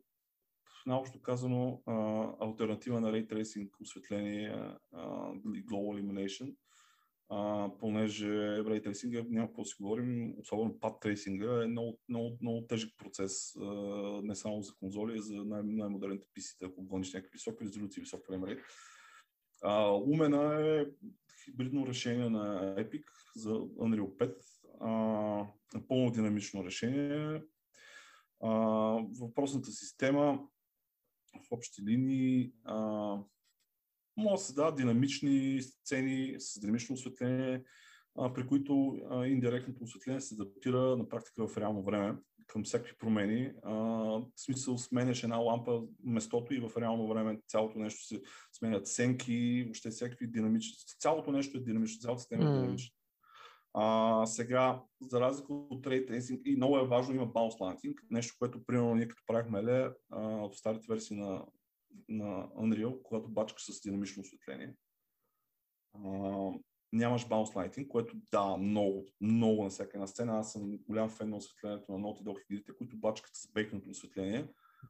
наобщо 0.86 1.22
казано 1.22 1.82
а, 1.86 1.94
альтернатива 2.40 3.02
на 3.02 3.12
Ray 3.12 3.28
Tracing 3.28 3.70
осветление 3.82 4.76
и 5.56 5.66
Global 5.66 6.02
Illumination 6.02 6.56
а, 7.30 7.70
понеже 7.80 8.28
Ray 8.62 8.84
трейсинга, 8.84 9.26
няма 9.30 9.48
какво 9.48 9.62
да 9.62 9.68
си 9.68 9.76
говорим, 9.80 10.34
особено 10.40 10.80
пад 10.80 11.00
трейсинга 11.00 11.64
е 11.64 11.68
много, 11.68 12.00
много, 12.10 12.38
много 12.42 12.68
тежък 12.68 12.92
процес, 12.98 13.56
а, 13.56 13.66
не 14.24 14.36
само 14.36 14.62
за 14.62 14.74
конзоли, 14.80 15.18
а 15.18 15.22
за 15.22 15.34
най- 15.46 15.64
най-модерните 15.64 16.28
PC, 16.28 16.66
ако 16.66 16.84
гониш 16.84 17.14
някакви 17.14 17.36
високи 17.36 17.66
резолюции, 17.66 18.02
висок 18.02 18.26
фреймрейт. 18.28 18.60
Умена 20.06 20.68
е 20.68 20.86
хибридно 21.46 21.88
решение 21.88 22.30
на 22.30 22.76
Epic 22.76 23.04
за 23.36 23.50
Unreal 23.54 24.18
5, 24.18 24.36
а, 24.82 25.48
напълно 25.74 26.12
динамично 26.12 26.66
решение. 26.66 27.44
А, 28.44 28.50
въпросната 29.20 29.72
система 29.72 30.48
в 31.46 31.52
общи 31.52 31.82
линии 31.82 32.54
а, 32.64 33.18
може 34.18 34.42
да 34.42 34.46
се 34.46 34.54
дадат 34.54 34.76
динамични 34.76 35.62
сцени 35.62 36.36
с 36.40 36.60
динамично 36.60 36.94
осветление, 36.94 37.64
при 38.34 38.48
които 38.48 39.00
индиректното 39.26 39.84
осветление 39.84 40.22
се 40.22 40.34
адаптира 40.34 40.98
на 40.98 41.10
практика 41.10 41.48
в 41.48 41.58
реално 41.58 41.84
време 41.84 42.16
към 42.48 42.64
всякакви 42.64 42.98
промени. 42.98 43.52
А, 43.64 43.74
в 43.74 44.24
смисъл 44.36 44.78
сменяш 44.78 45.24
една 45.24 45.38
лампа 45.38 45.82
местото 46.04 46.54
и 46.54 46.60
в 46.60 46.72
реално 46.78 47.08
време 47.08 47.40
цялото 47.48 47.80
нещо 47.80 48.06
се 48.06 48.22
сменят 48.52 48.88
сенки, 48.88 49.64
въобще 49.64 49.90
всякакви 49.90 50.28
динамични. 50.28 50.74
Цялото 51.00 51.32
нещо 51.32 51.58
е 51.58 51.62
динамично, 51.62 52.02
цялата 52.02 52.20
система 52.20 52.44
е 52.44 52.54
динамична. 52.54 52.94
А, 53.74 54.26
сега, 54.26 54.82
за 55.02 55.20
разлика 55.20 55.54
от 55.54 55.86
Ray 55.86 56.10
Tracing, 56.10 56.42
и 56.46 56.56
много 56.56 56.78
е 56.78 56.88
важно, 56.88 57.16
има 57.16 57.28
bounce 57.28 57.60
lighting, 57.60 57.96
нещо, 58.12 58.36
което 58.40 58.66
примерно 58.66 58.96
ние 58.96 59.08
като 59.08 59.24
правихме 59.28 59.64
ле 59.64 59.90
в 60.12 60.52
старите 60.54 60.86
версии 60.90 61.18
на 61.18 61.46
на 62.10 62.50
Unreal, 62.50 63.02
когато 63.02 63.30
бачкаш 63.30 63.64
с 63.64 63.82
динамично 63.82 64.22
осветление. 64.22 64.76
А, 65.94 66.00
нямаш 66.94 67.28
bounce 67.28 67.54
lighting, 67.54 67.88
което 67.88 68.16
да, 68.32 68.58
много, 68.58 69.06
много 69.22 69.64
на 69.64 69.70
всяка 69.70 69.92
една 69.94 70.08
сцена. 70.08 70.40
Аз 70.40 70.52
съм 70.52 70.78
голям 70.88 71.10
фен 71.10 71.30
на 71.30 71.38
осветлението 71.38 71.92
на 71.92 72.00
Naughty 72.00 72.24
Dog 72.24 72.44
игрите, 72.50 72.76
които 72.78 72.98
бачкат 72.98 73.36
с 73.36 73.52
бейкното 73.52 73.90
осветление, 73.90 74.48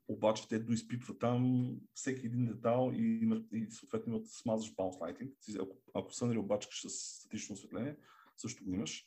обаче 0.07 0.47
те 0.47 0.59
доизпипват 0.59 1.19
там 1.19 1.71
всеки 1.93 2.25
един 2.25 2.45
детал 2.45 2.91
и, 2.93 3.29
и 3.53 3.71
съответно 3.71 4.13
имат 4.13 4.27
смазваш 4.27 4.75
bounce 4.75 4.99
lighting. 4.99 5.61
Ако, 5.61 5.77
ако 5.93 6.13
Unreal 6.13 6.41
бачкаш 6.41 6.81
с 6.81 6.89
статично 6.89 7.53
осветление, 7.53 7.95
също 8.37 8.65
го 8.65 8.73
имаш. 8.73 9.05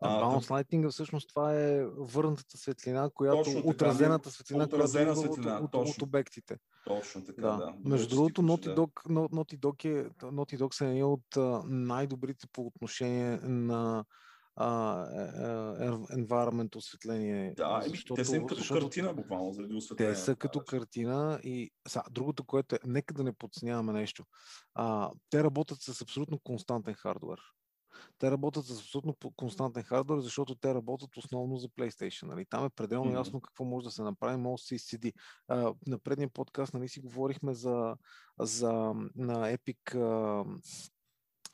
А, 0.00 0.40
Lighting 0.40 0.90
всъщност 0.90 1.28
това 1.28 1.54
е 1.54 1.84
върнатата 1.96 2.58
светлина, 2.58 3.10
която 3.14 3.44
точно 3.44 3.54
така, 3.54 3.68
отразената 3.68 4.30
светлина, 4.30 4.64
отразена 4.64 5.14
която 5.14 5.32
светлина, 5.32 5.56
от, 5.56 5.74
от, 5.74 5.88
от, 5.88 6.02
обектите. 6.02 6.58
Точно 6.84 7.24
така, 7.24 7.42
да. 7.42 7.56
да. 7.56 7.74
Между 7.84 8.08
другото, 8.08 8.42
Naughty 8.42 8.76
Dog, 8.76 8.90
Naughty 9.08 9.58
Dog, 9.58 9.84
е, 9.84 10.10
Naughty 10.10 10.58
Dog 10.58 10.74
са 10.74 10.86
едни 10.86 11.04
от 11.04 11.36
най-добрите 11.66 12.46
по 12.52 12.66
отношение 12.66 13.36
на 13.42 14.04
uh, 14.60 16.06
environment 16.10 16.76
осветление. 16.76 17.54
Да, 17.56 17.82
защото, 17.88 18.14
те 18.14 18.24
са 18.24 18.36
им 18.36 18.46
като 18.46 18.60
защото, 18.60 18.80
картина 18.80 19.14
буквално 19.14 19.52
заради 19.52 19.74
осветление. 19.74 20.14
Те 20.14 20.20
са 20.20 20.36
като 20.36 20.60
картина 20.60 21.40
и 21.42 21.70
са, 21.88 22.02
другото, 22.10 22.44
което 22.44 22.74
е, 22.74 22.78
нека 22.84 23.14
да 23.14 23.24
не 23.24 23.32
подценяваме 23.32 23.92
нещо. 23.92 24.24
А, 24.74 25.10
те 25.30 25.44
работят 25.44 25.78
с 25.80 26.02
абсолютно 26.02 26.38
константен 26.38 26.94
хардвер. 26.94 27.38
Те 28.18 28.30
работят 28.30 28.64
с 28.64 28.80
абсолютно 28.80 29.14
константен 29.36 29.82
хардвер, 29.82 30.18
защото 30.20 30.54
те 30.54 30.74
работят 30.74 31.16
основно 31.16 31.56
за 31.56 31.68
PlayStation. 31.68 32.22
Нали? 32.22 32.46
Там 32.50 32.64
е 32.64 32.70
пределно 32.70 33.10
mm-hmm. 33.10 33.18
ясно 33.18 33.40
какво 33.40 33.64
може 33.64 33.84
да 33.84 33.90
се 33.90 34.02
направи, 34.02 34.36
може 34.36 34.60
да 34.60 34.66
се 34.66 34.74
изседи. 34.74 35.12
На 35.86 35.98
предния 36.04 36.28
подкаст 36.28 36.74
нали, 36.74 36.88
си 36.88 37.00
говорихме 37.00 37.54
за, 37.54 37.96
за 38.40 38.72
на 39.16 39.56
Epic 39.56 39.94
а, 39.94 40.44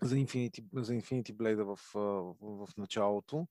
за 0.02 0.14
Infinity, 0.16 0.64
за 0.83 0.92
Infinity 0.92 1.33
Blade 1.33 1.62
в, 1.62 1.78
в, 1.94 2.66
в 2.66 2.76
началото. 2.76 3.46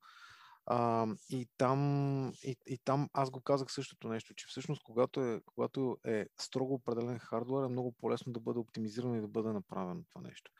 А, 0.65 1.08
и, 1.30 1.47
там, 1.58 2.34
и, 2.43 2.56
и 2.65 2.78
там 2.78 3.10
аз 3.13 3.30
го 3.30 3.41
казах 3.41 3.71
същото 3.71 4.08
нещо, 4.08 4.34
че 4.34 4.47
всъщност 4.47 4.84
когато 4.84 5.21
е, 5.21 5.41
когато 5.45 5.97
е 6.06 6.26
строго 6.39 6.74
определен 6.74 7.19
хардвер, 7.19 7.63
е 7.63 7.67
много 7.67 7.91
по-лесно 7.91 8.34
да 8.34 8.39
бъде 8.39 8.60
оптимизирано 8.60 9.15
и 9.15 9.21
да 9.21 9.28
бъде 9.28 9.50
направено 9.54 10.04
това 10.10 10.21
нещо. 10.21 10.52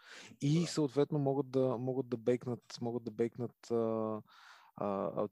И 0.42 0.66
съответно 0.66 1.20
могат 1.20 1.52
да, 1.52 1.78
могат 1.78 2.10
да 2.10 2.18
бейкнат, 2.18 2.78
могат 2.82 3.04
да 3.04 3.12
бейкнат 3.12 3.72
а, 3.72 4.22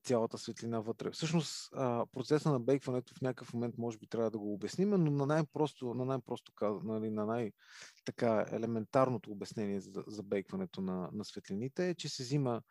цялата 0.04 0.38
светлина 0.38 0.80
вътре. 0.80 1.12
Всъщност 1.12 1.72
процеса 2.12 2.52
на 2.52 2.60
бейкването 2.60 3.14
в 3.16 3.22
някакъв 3.22 3.54
момент 3.54 3.78
може 3.78 3.98
би 3.98 4.08
трябва 4.08 4.32
да 4.32 4.38
го 4.40 4.54
обясним, 4.54 4.90
но 4.90 5.12
на 5.12 5.26
най-просто, 5.26 5.94
на 5.94 6.06
най-просто 6.06 6.52
нали, 6.84 7.10
на 7.10 7.26
най-така 7.26 8.46
елементарното 8.52 9.32
обяснение 9.32 9.80
за, 9.80 10.04
за 10.08 10.24
бейкването 10.24 10.82
на, 10.82 11.10
на 11.14 11.26
светлините 11.26 11.90
е, 11.90 11.96
че 11.96 12.10
се 12.10 12.24
взима 12.24 12.62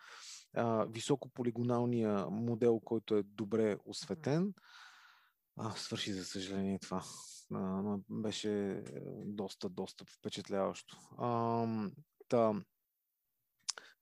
а, 0.55 0.85
високополигоналния 0.85 2.27
модел, 2.31 2.81
който 2.81 3.17
е 3.17 3.23
добре 3.23 3.77
осветен, 3.85 4.55
А, 5.57 5.71
свърши, 5.71 6.13
за 6.13 6.25
съжаление, 6.25 6.79
това. 6.79 7.05
А, 7.55 7.97
беше 8.11 8.71
е, 8.71 8.83
доста, 9.25 9.69
доста 9.69 10.05
впечатляващо. 10.05 10.99
А, 11.19 11.67
та, 12.29 12.63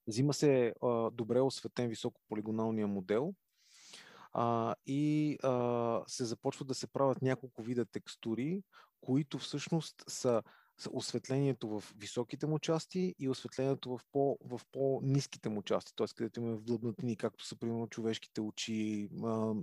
взима 0.07 0.33
се 0.33 0.73
а, 0.83 1.11
добре 1.11 1.41
осветен 1.41 1.89
високополигоналния 1.89 2.87
модел 2.87 3.33
а, 4.33 4.75
и 4.85 5.37
а, 5.43 6.01
се 6.07 6.25
започват 6.25 6.67
да 6.67 6.73
се 6.73 6.87
правят 6.87 7.21
няколко 7.21 7.61
вида 7.63 7.85
текстури, 7.85 8.63
които 9.01 9.37
всъщност 9.37 9.95
са 10.07 10.43
осветлението 10.91 11.69
в 11.69 11.83
високите 11.97 12.47
му 12.47 12.59
части 12.59 13.15
и 13.19 13.29
осветлението 13.29 13.97
в, 13.97 13.99
по, 14.11 14.37
в 14.45 14.61
по-низките 14.71 15.49
му 15.49 15.61
части, 15.61 15.93
т.е. 15.95 16.07
където 16.15 16.39
имаме 16.39 16.57
влъбнатини, 16.57 17.17
както 17.17 17.45
са 17.45 17.55
примерно 17.55 17.87
човешките 17.87 18.41
очи, 18.41 19.09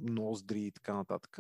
ноздри 0.03 0.63
и 0.63 0.73
така 0.73 0.95
нататък. 0.95 1.39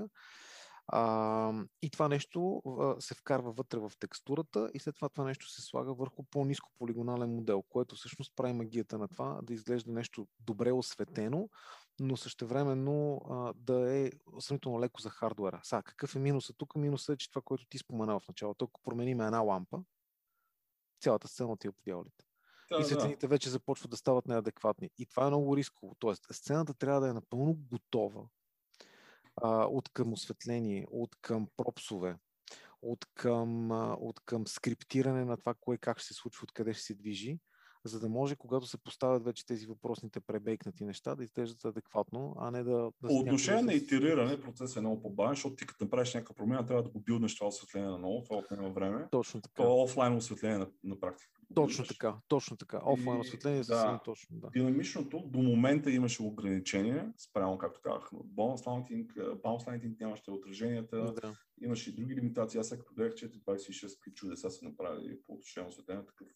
А, 0.87 1.53
и 1.83 1.91
това 1.91 2.09
нещо 2.09 2.63
а, 2.67 3.01
се 3.01 3.15
вкарва 3.15 3.53
вътре 3.53 3.79
в 3.79 3.93
текстурата 4.01 4.71
и 4.75 4.79
след 4.79 4.95
това 4.95 5.09
това 5.09 5.25
нещо 5.25 5.51
се 5.51 5.63
слага 5.63 5.95
върху 5.95 6.23
по-низко 6.23 6.71
полигонален 6.79 7.35
модел, 7.35 7.63
което 7.63 7.95
всъщност 7.95 8.33
прави 8.37 8.53
магията 8.53 8.99
на 8.99 9.09
това 9.09 9.41
да 9.43 9.55
изглежда 9.55 9.93
нещо 9.93 10.27
добре 10.41 10.73
осветено, 10.73 11.49
но 12.01 12.17
същевременно 12.17 13.21
а, 13.31 13.53
да 13.57 13.97
е 13.97 14.11
сравнително 14.39 14.81
леко 14.81 15.01
за 15.01 15.11
хардуера. 15.11 15.61
Сега, 15.63 15.83
какъв 15.83 16.17
е 16.17 16.19
минусът 16.19 16.57
тук? 16.59 16.77
Минусът 16.77 17.15
е, 17.15 17.17
че 17.17 17.31
това, 17.31 17.43
което 17.43 17.67
ти 17.67 17.79
спомена 17.79 18.21
в 18.21 18.29
началото, 18.29 18.65
ако 18.65 18.83
променим 18.83 19.21
една 19.21 19.41
лампа, 19.41 19.83
цялата 21.01 21.29
сцена 21.29 21.57
ти 21.57 21.67
е 21.67 21.73
подявалите. 21.73 22.25
Да, 22.71 22.81
и 22.81 22.85
светлините 22.85 23.27
да. 23.27 23.31
вече 23.31 23.51
започват 23.51 23.91
да 23.91 23.97
стават 23.97 24.27
неадекватни. 24.27 24.91
И 24.99 25.07
това 25.07 25.25
е 25.25 25.31
много 25.31 25.57
рисково. 25.57 25.97
Тоест, 25.99 26.27
сцената 26.33 26.75
трябва 26.75 27.01
да 27.01 27.09
е 27.09 27.13
напълно 27.13 27.55
готова 27.55 28.23
а, 29.37 29.65
от 29.65 29.89
към 29.89 30.13
осветление, 30.13 30.87
от 30.91 31.17
към 31.21 31.49
пропсове, 31.57 32.17
от 32.83 33.07
към, 33.15 33.71
от 34.01 34.21
към 34.21 34.47
скриптиране 34.47 35.25
на 35.25 35.37
това, 35.37 35.55
кое 35.61 35.79
как 35.79 35.99
ще 35.99 36.09
се 36.09 36.15
случва, 36.15 36.45
откъде 36.45 36.75
ще 36.75 36.83
се 36.83 36.95
движи, 36.95 37.39
за 37.85 38.01
да 38.01 38.09
може, 38.09 38.37
когато 38.37 38.67
се 38.67 38.79
поставят 38.79 39.25
вече 39.25 39.47
тези 39.47 39.67
въпросните 39.67 40.21
пребейкнати 40.21 40.85
неща, 40.85 41.15
да 41.15 41.25
изглеждат 41.25 41.65
адекватно, 41.65 42.35
а 42.39 42.51
не 42.51 42.63
да... 42.63 42.91
да 43.03 43.09
По 43.09 43.19
отношение 43.19 43.63
на 43.63 43.75
итериране, 43.75 44.41
процесът 44.41 44.77
е 44.77 44.81
много 44.81 45.03
по-бавен, 45.03 45.33
защото 45.35 45.57
ти 45.57 45.67
като 45.67 45.85
направиш 45.85 46.15
някаква 46.15 46.35
промяна, 46.35 46.67
трябва 46.67 46.83
да 46.83 46.89
го 46.89 47.01
билднеш 47.01 47.35
това 47.35 47.49
осветление 47.49 47.89
на 47.89 47.99
ново, 47.99 48.23
това 48.23 48.37
отнема 48.37 48.71
време. 48.71 49.07
Точно 49.11 49.43
така. 49.43 49.63
Е 49.63 49.67
офлайн 49.67 50.17
осветление 50.17 50.59
на, 50.59 50.69
на 50.85 51.01
практика. 51.01 51.34
Точно 51.55 51.85
така, 51.85 52.17
точно 52.29 52.57
така. 52.57 52.81
Офлайн 52.85 53.21
осветление 53.21 53.63
да, 53.63 54.01
точно. 54.05 54.39
Да. 54.39 54.49
Динамичното 54.51 55.23
до 55.27 55.43
момента 55.43 55.91
имаше 55.91 56.23
ограничения, 56.23 57.13
спрямо, 57.17 57.59
както 57.59 57.81
казах, 57.83 58.11
бонус 58.25 58.67
лайтинг, 58.67 59.13
баунс 59.43 59.67
лайтинг 59.67 60.01
нямаше 60.01 60.31
отраженията, 60.31 60.97
да. 61.23 61.37
имаше 61.61 61.91
и 61.91 61.93
други 61.93 62.15
лимитации. 62.15 62.61
Аз 62.61 62.71
като 62.71 62.95
гледах 62.95 63.15
426 63.15 63.95
какви 63.95 64.15
чудеса 64.15 64.51
са 64.51 64.65
направили 64.65 65.19
по 65.27 65.33
отношение 65.33 65.65
на 65.65 65.69
осветление, 65.69 66.07
такъв 66.07 66.29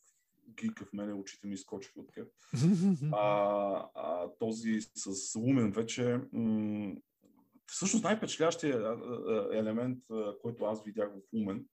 гика 0.62 0.85
в 0.85 0.92
мене, 0.92 1.12
очите 1.12 1.47
ми 1.47 1.55
изкочиха 1.55 2.01
от 2.01 2.12
теб. 2.12 2.29
А, 3.12 3.90
а, 3.94 4.29
този 4.38 4.81
с 4.81 5.35
Лумен 5.38 5.71
вече 5.71 6.21
м- 6.33 6.94
всъщност 7.66 8.05
най-впечатляващия 8.05 8.97
елемент, 9.53 9.99
който 10.42 10.64
аз 10.64 10.85
видях 10.85 11.09
в 11.09 11.33
Лумен, 11.33 11.64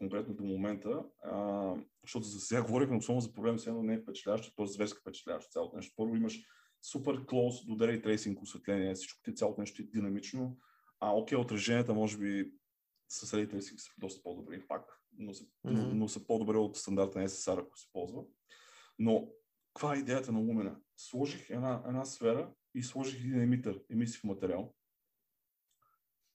конкретно 0.00 0.34
до 0.34 0.44
момента, 0.44 1.04
а, 1.22 1.74
защото 2.02 2.26
за 2.26 2.40
сега 2.40 2.62
говорихме 2.62 2.96
особено 2.96 3.20
за 3.20 3.32
проблем, 3.32 3.56
едно 3.66 3.82
не 3.82 3.94
е 3.94 3.98
впечатляващо, 3.98 4.54
т.е. 4.56 4.66
зверска 4.66 5.00
впечатляващо 5.00 5.50
цялото 5.50 5.76
нещо. 5.76 5.94
Първо 5.96 6.16
имаш 6.16 6.42
супер 6.82 7.26
клоус 7.26 7.66
до 7.66 7.74
ray 7.74 8.04
tracing 8.04 8.42
осветление, 8.42 8.94
всичко 8.94 9.22
ти 9.22 9.34
цялото 9.34 9.60
нещо 9.60 9.82
е 9.82 9.84
динамично, 9.84 10.56
а 11.00 11.16
окей, 11.16 11.38
отраженията 11.38 11.94
може 11.94 12.18
би 12.18 12.52
с 13.08 13.36
ray 13.36 13.54
tracing 13.54 13.76
са 13.76 13.90
доста 13.98 14.22
по-добри 14.22 14.66
пак, 14.68 15.00
но 15.18 15.34
са, 15.34 15.44
mm-hmm. 15.44 15.92
но 15.92 16.08
са 16.08 16.26
по-добре 16.26 16.56
от 16.56 16.76
стандарта 16.76 17.18
на 17.18 17.28
SSR, 17.28 17.60
ако 17.60 17.78
се 17.78 17.88
ползва. 17.92 18.22
Но 18.98 19.28
каква 19.74 19.94
е 19.94 19.98
идеята 19.98 20.32
на 20.32 20.38
Lumina? 20.38 20.76
Сложих 20.96 21.50
една, 21.50 21.82
една 21.88 22.04
сфера 22.04 22.52
и 22.74 22.82
сложих 22.82 23.20
един 23.20 23.42
емитър, 23.42 23.80
емисив 23.90 24.24
материал. 24.24 24.74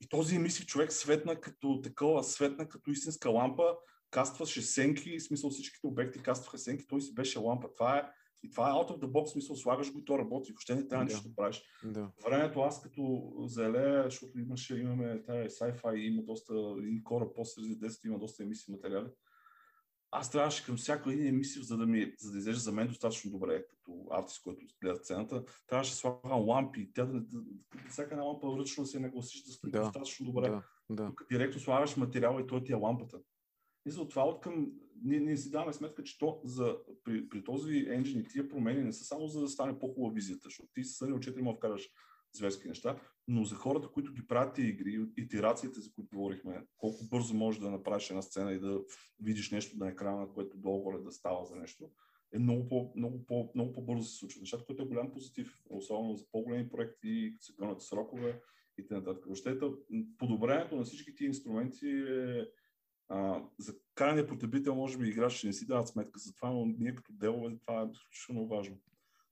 И 0.02 0.08
този 0.08 0.36
емисив 0.36 0.66
човек 0.66 0.92
светна 0.92 1.42
като 1.42 1.82
такова, 1.82 2.24
светна 2.24 2.70
като 2.70 2.92
истинска 2.92 3.30
лампа, 3.30 3.76
кастваше 4.12 4.62
сенки, 4.62 5.20
в 5.20 5.24
смисъл 5.24 5.50
всичките 5.50 5.88
обекти 5.88 6.20
кастваха 6.20 6.58
сенки, 6.58 6.88
той 6.88 7.02
си 7.02 7.14
беше 7.14 7.40
лампа. 7.40 7.74
Това 7.74 7.98
е 7.98 8.04
и 8.46 8.50
това 8.50 8.70
е 8.70 8.74
out 8.74 8.90
of 8.90 9.00
the 9.00 9.12
box, 9.12 9.26
смисъл, 9.26 9.56
слагаш 9.56 9.92
го 9.92 10.00
и 10.00 10.06
то 10.06 10.20
работи. 10.20 10.52
Въобще 10.52 10.76
не 10.76 10.88
трябва 10.88 11.06
да. 11.06 11.14
нищо 11.14 11.30
да 11.30 11.36
правиш. 11.36 11.64
Да. 11.84 12.12
Времето 12.26 12.62
аз 12.62 12.82
като 12.82 13.34
залея, 13.46 14.04
защото 14.04 14.40
имаше, 14.40 14.78
имаме 14.78 15.24
тази 15.24 15.50
sci-fi, 15.50 15.96
има 15.96 16.24
доста, 16.24 16.54
един 16.78 17.04
кораб 17.04 17.30
после 17.36 17.62
10 17.62 18.06
има 18.06 18.20
доста 18.20 18.44
емисии 18.44 18.74
материали. 18.74 19.08
Аз 20.18 20.32
трябваше 20.32 20.66
към 20.66 20.78
всяка 20.78 21.14
един 21.14 21.28
емисия, 21.28 21.64
за 21.64 21.78
да, 21.78 21.86
ми, 21.86 22.14
за 22.20 22.32
да 22.32 22.38
излезе 22.38 22.60
за 22.60 22.72
мен 22.72 22.88
достатъчно 22.88 23.32
добре, 23.32 23.66
като 23.70 24.08
артист, 24.12 24.44
който 24.44 24.66
гледа 24.82 24.96
сцената, 24.96 25.44
трябваше 25.68 25.92
да 25.92 25.98
слагам 25.98 26.48
лампи. 26.48 26.92
Тя 26.94 27.06
да, 27.06 27.14
да, 27.14 27.42
да, 27.42 27.90
всяка 27.90 28.14
една 28.14 28.24
лампа 28.24 28.48
ръчно 28.60 28.86
се 28.86 29.00
нагласиш 29.00 29.44
да 29.44 29.52
стои 29.52 29.72
да. 29.72 29.82
достатъчно 29.82 30.26
добре. 30.26 30.50
Да. 30.50 30.64
Да. 30.90 31.06
Тук 31.06 31.26
директно 31.32 31.62
слагаш 31.62 31.98
материал 31.98 32.40
и 32.44 32.48
той 32.48 32.64
ти 32.64 32.72
е 32.72 32.76
лампата. 32.76 33.18
И 33.88 33.92
за 33.92 34.08
това 34.08 34.24
от 34.24 34.42
към, 34.42 34.72
ние, 35.04 35.20
ние 35.20 35.38
си 35.38 35.52
даваме 35.52 35.74
сметка, 35.74 36.04
че 36.04 36.18
то 36.18 36.42
за, 36.44 36.78
при, 37.04 37.30
при 37.30 37.44
този 37.44 37.86
енджин 37.90 38.20
и 38.20 38.28
тия 38.28 38.50
промени 38.50 38.84
не 38.84 38.94
са 38.94 39.04
само 39.04 39.28
за 39.28 39.42
да 39.42 39.48
стане 39.48 39.80
по-хубава 39.80 40.14
визията, 40.14 40.42
защото 40.44 40.70
ти 40.74 40.84
с 40.84 41.06
от 41.06 41.10
4 41.10 41.42
мога 41.42 41.58
вкараш 41.58 41.90
зверски 42.36 42.68
неща, 42.68 43.00
но 43.28 43.44
за 43.44 43.56
хората, 43.56 43.88
които 43.88 44.14
ги 44.14 44.28
правят 44.28 44.56
тия 44.56 44.68
игри, 44.68 45.08
итерациите, 45.18 45.80
за 45.80 45.92
които 45.92 46.16
говорихме, 46.16 46.66
колко 46.78 47.06
бързо 47.10 47.34
можеш 47.34 47.62
да 47.62 47.72
направиш 47.72 48.10
една 48.10 48.22
сцена 48.22 48.54
и 48.54 48.60
да 48.60 48.82
видиш 49.20 49.52
нещо 49.52 49.78
на 49.78 49.90
екрана, 49.90 50.34
което 50.34 50.58
долу 50.58 51.04
да 51.04 51.12
става 51.12 51.46
за 51.46 51.56
нещо, 51.56 51.92
е 52.34 52.40
много, 52.40 52.68
по, 52.68 52.92
много, 52.96 53.26
по, 53.26 53.52
много 53.56 53.74
по-бързо 53.74 54.04
се 54.04 54.18
случва 54.18 54.40
нещата, 54.40 54.66
което 54.66 54.84
е 54.84 54.88
голям 54.88 55.12
позитив, 55.12 55.62
особено 55.70 56.16
за 56.16 56.26
по-големи 56.32 56.70
проекти, 56.70 57.36
се 57.40 57.54
срокове 57.80 58.42
и 58.78 58.88
т.н. 58.88 59.02
Въобще, 59.26 59.60
подобрението 60.18 60.76
на 60.76 60.84
всички 60.84 61.16
тези 61.16 61.28
инструменти 61.28 61.88
е 61.88 62.48
а, 63.10 63.44
за 63.60 63.76
крайния 63.96 64.28
потребител, 64.28 64.76
може 64.76 64.98
би 64.98 65.10
играч 65.10 65.34
ще 65.34 65.48
не 65.48 65.54
си 65.54 65.68
дават 65.68 65.88
сметка 65.88 66.20
за 66.20 66.34
това, 66.34 66.50
но 66.50 66.66
ние 66.66 66.96
като 66.96 67.14
делове 67.14 67.58
това 67.60 67.82
е 67.82 67.92
изключително 67.92 68.48
важно 68.48 68.78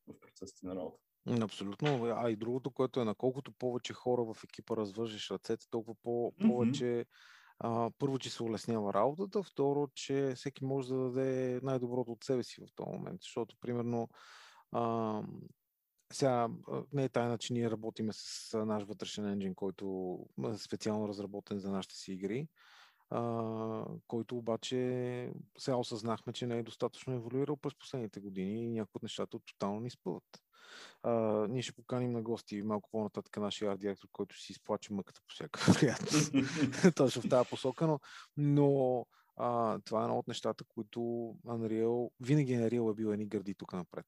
в 0.07 0.19
процесите 0.19 0.65
на 0.67 0.75
работа. 0.75 1.02
Абсолютно. 1.41 2.05
А 2.15 2.29
и 2.29 2.35
другото, 2.35 2.71
което 2.71 3.01
е, 3.01 3.05
наколкото 3.05 3.51
повече 3.51 3.93
хора 3.93 4.23
в 4.23 4.43
екипа 4.43 4.75
развържеш 4.75 5.31
ръцете, 5.31 5.69
толкова 5.69 5.95
по- 6.03 6.33
повече 6.41 6.83
mm-hmm. 6.83 7.05
а, 7.59 7.91
първо, 7.99 8.19
че 8.19 8.29
се 8.29 8.43
улеснява 8.43 8.93
работата, 8.93 9.43
второ, 9.43 9.87
че 9.95 10.33
всеки 10.35 10.65
може 10.65 10.89
да 10.89 10.95
даде 10.95 11.59
най-доброто 11.63 12.11
от 12.11 12.23
себе 12.23 12.43
си 12.43 12.61
в 12.61 12.75
този 12.75 12.89
момент. 12.89 13.21
Защото, 13.21 13.55
примерно, 13.61 14.09
а, 14.71 15.21
сега 16.13 16.49
не 16.93 17.03
е 17.03 17.09
тайна, 17.09 17.37
че 17.37 17.53
ние 17.53 17.71
работиме 17.71 18.13
с 18.13 18.65
наш 18.65 18.83
вътрешен 18.83 19.27
енджин, 19.29 19.55
който 19.55 20.17
е 20.53 20.57
специално 20.57 21.07
разработен 21.07 21.59
за 21.59 21.71
нашите 21.71 21.95
си 21.95 22.13
игри 22.13 22.47
а, 23.13 23.85
който 24.07 24.37
обаче 24.37 25.31
сега 25.57 25.77
осъзнахме, 25.77 26.33
че 26.33 26.47
не 26.47 26.57
е 26.57 26.63
достатъчно 26.63 27.13
еволюирал 27.13 27.57
през 27.57 27.75
последните 27.75 28.19
години 28.19 28.63
и 28.63 28.69
някои 28.69 28.97
от 28.97 29.03
нещата 29.03 29.39
тотално 29.39 29.79
ни 29.79 29.89
спъват. 29.89 30.43
А, 31.03 31.11
ние 31.49 31.61
ще 31.61 31.73
поканим 31.73 32.11
на 32.11 32.21
гости 32.21 32.61
малко 32.61 32.89
по-нататък 32.91 33.37
нашия 33.37 33.71
арт 33.71 33.79
директор, 33.79 34.07
който 34.11 34.39
си 34.39 34.51
изплаче 34.51 34.93
мъката 34.93 35.21
по 35.27 35.33
всяка 35.33 35.71
вероятност. 35.71 36.33
Точно 36.95 37.21
в 37.21 37.29
тази 37.29 37.49
посока, 37.49 37.87
но, 37.87 37.99
но 38.37 39.05
а, 39.37 39.79
това 39.79 40.01
е 40.01 40.03
едно 40.03 40.17
от 40.17 40.27
нещата, 40.27 40.63
които 40.63 40.99
Unreal, 41.45 42.09
винаги 42.19 42.53
Unreal 42.53 42.91
е 42.91 42.95
бил 42.95 43.07
едни 43.07 43.25
гърди 43.25 43.55
тук 43.55 43.73
напред. 43.73 44.05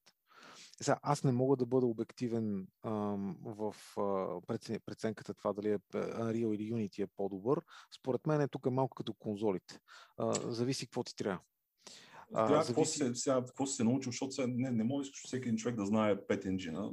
Сега, 0.82 0.99
аз 1.01 1.23
не 1.23 1.32
мога 1.32 1.56
да 1.56 1.65
бъда 1.65 1.86
обективен 1.86 2.67
ам, 2.84 3.38
в 3.41 3.75
а, 3.97 4.41
преценката 4.86 5.34
това 5.34 5.54
дали 5.54 5.71
е 5.71 5.80
Unreal 5.93 6.56
или 6.56 6.73
Unity 6.73 7.04
е 7.04 7.08
по-добър. 7.17 7.62
Според 7.99 8.28
мен 8.28 8.41
е 8.41 8.47
тук 8.47 8.65
е 8.65 8.69
малко 8.69 8.95
като 8.95 9.13
конзолите. 9.13 9.80
А, 10.17 10.51
зависи 10.51 10.88
какво 10.88 11.04
ти 11.04 11.15
трябва. 11.15 11.39
А, 12.33 12.47
зависи... 12.47 12.67
какво, 12.67 12.85
се, 12.85 13.15
сега, 13.15 13.43
какво 13.45 13.65
се 13.65 13.83
научил, 13.83 14.11
защото 14.11 14.47
не, 14.47 14.71
не 14.71 14.83
може 14.83 15.11
всеки 15.13 15.47
един 15.47 15.57
човек 15.57 15.75
да 15.75 15.85
знае 15.85 16.25
пет 16.27 16.45
енджина. 16.45 16.91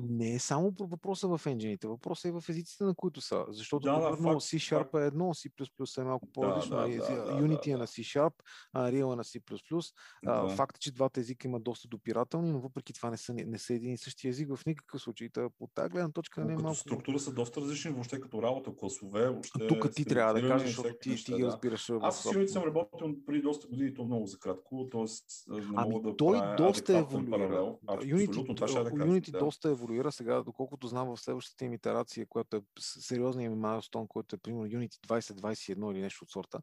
Не 0.00 0.34
е 0.34 0.38
само 0.38 0.72
въпроса 0.80 1.28
в 1.28 1.40
енджините, 1.46 1.86
въпросът 1.86 2.24
е 2.24 2.32
в 2.32 2.44
езиците, 2.48 2.84
на 2.84 2.94
които 2.94 3.20
са. 3.20 3.44
Защото 3.48 3.84
да, 3.84 4.00
да, 4.00 4.16
факт, 4.16 4.40
C-Sharp 4.40 4.90
факт. 4.90 4.94
е 4.94 5.06
едно, 5.06 5.24
C++ 5.24 6.00
е 6.00 6.04
малко 6.04 6.28
по-различно, 6.32 6.76
да, 6.76 6.82
да, 6.82 6.88
да, 6.88 7.42
Unity 7.42 7.64
да, 7.64 7.70
е 7.70 7.76
на 7.76 7.86
C-Sharp, 7.86 8.32
Unreal 8.76 9.12
е 9.12 9.16
на 9.16 9.24
C++. 9.24 9.40
Да. 10.24 10.48
Факт 10.48 10.76
е, 10.76 10.80
че 10.80 10.92
двата 10.92 11.20
езика 11.20 11.48
имат 11.48 11.62
доста 11.62 11.88
допирателни, 11.88 12.52
но 12.52 12.60
въпреки 12.60 12.92
това 12.92 13.10
не 13.10 13.16
са, 13.16 13.34
не 13.34 13.58
са 13.58 13.74
един 13.74 13.92
и 13.92 13.98
същи 13.98 14.28
език 14.28 14.56
в 14.56 14.66
никакъв 14.66 15.00
случай. 15.00 15.28
Та, 15.28 15.48
по 15.58 15.66
тази 15.74 15.90
гледна 15.90 16.10
точка 16.10 16.44
не 16.44 16.52
е 16.52 16.56
малко... 16.56 16.74
структура 16.74 17.18
са 17.18 17.32
доста 17.32 17.60
различни, 17.60 17.90
въобще 17.90 18.20
като 18.20 18.42
работа, 18.42 18.76
класове, 18.76 19.30
въобще... 19.30 19.66
Тук 19.66 19.94
ти 19.94 20.04
трябва 20.04 20.40
да 20.40 20.48
кажеш, 20.48 20.68
защото 20.68 20.94
ти, 21.00 21.24
ти 21.24 21.32
ги 21.32 21.44
разбираш. 21.44 21.90
Аз 22.00 22.22
с 22.22 22.24
Unity 22.24 22.46
съм 22.46 22.62
работил 22.62 23.14
преди 23.26 23.42
доста 23.42 23.66
години, 23.66 23.94
то 23.94 24.04
много 24.04 24.26
за 24.26 24.38
кратко, 24.38 24.88
т.е. 24.92 25.00
не 25.48 25.62
ами, 25.76 25.90
мога 25.90 26.10
да 26.10 26.16
той 26.16 26.56
доста 26.56 26.98
еволюира. 26.98 27.74
Unity, 27.86 28.56
това 28.56 28.68
ще 28.68 28.82
да 29.30 29.35
да. 29.38 29.44
доста 29.44 29.68
еволюира 29.68 30.12
сега, 30.12 30.42
доколкото 30.42 30.86
знам 30.86 31.08
в 31.08 31.20
следващата 31.20 31.64
им 31.64 31.72
итерация, 31.72 32.26
която 32.26 32.56
е 32.56 32.60
сериозният 32.78 33.52
им 33.52 33.58
майлстон, 33.58 34.08
който 34.08 34.36
е 34.36 34.38
примерно 34.38 34.66
Unity 34.66 35.06
2021 35.06 35.92
или 35.92 36.00
нещо 36.00 36.24
от 36.24 36.30
сорта. 36.30 36.60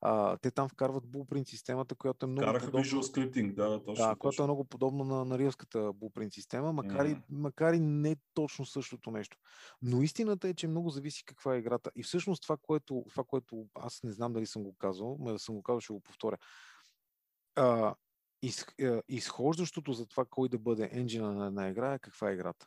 А, 0.00 0.36
те 0.36 0.50
там 0.50 0.68
вкарват 0.68 1.04
Blueprint 1.04 1.48
системата, 1.48 1.94
която 1.94 2.26
е 2.26 2.28
много 2.28 2.46
Караха 2.46 2.66
подобна. 2.66 2.84
Visual 2.84 3.00
Scripting, 3.00 3.54
да, 3.54 3.84
точно. 3.84 4.04
Да, 4.04 4.16
която 4.16 4.42
е 4.42 4.46
много 4.46 4.64
подобна 4.64 5.04
на, 5.04 5.24
на 5.24 5.38
рилската 5.38 5.78
Blueprint 5.78 6.34
система, 6.34 6.72
макар, 6.72 7.06
mm. 7.06 7.12
и, 7.12 7.22
макар 7.30 7.72
и 7.72 7.80
не 7.80 8.16
точно 8.34 8.66
същото 8.66 9.10
нещо. 9.10 9.36
Но 9.82 10.02
истината 10.02 10.48
е, 10.48 10.54
че 10.54 10.68
много 10.68 10.90
зависи 10.90 11.24
каква 11.24 11.54
е 11.54 11.58
играта. 11.58 11.90
И 11.96 12.02
всъщност 12.02 12.42
това, 12.42 12.56
което, 12.62 13.04
това, 13.10 13.24
което 13.24 13.66
аз 13.74 14.02
не 14.02 14.12
знам 14.12 14.32
дали 14.32 14.46
съм 14.46 14.62
го 14.62 14.76
казал, 14.78 15.16
но 15.20 15.32
да 15.32 15.38
съм 15.38 15.54
го 15.54 15.62
казал, 15.62 15.80
ще 15.80 15.92
го 15.92 16.00
повторя. 16.00 16.36
А, 17.56 17.94
из, 18.42 18.66
изхождащото 19.08 19.92
за 19.92 20.06
това 20.06 20.24
кой 20.24 20.48
да 20.48 20.58
бъде 20.58 20.88
енджина 20.92 21.32
на 21.34 21.46
една 21.46 21.68
игра 21.68 21.94
е 21.94 21.98
каква 21.98 22.30
е 22.30 22.34
играта 22.34 22.66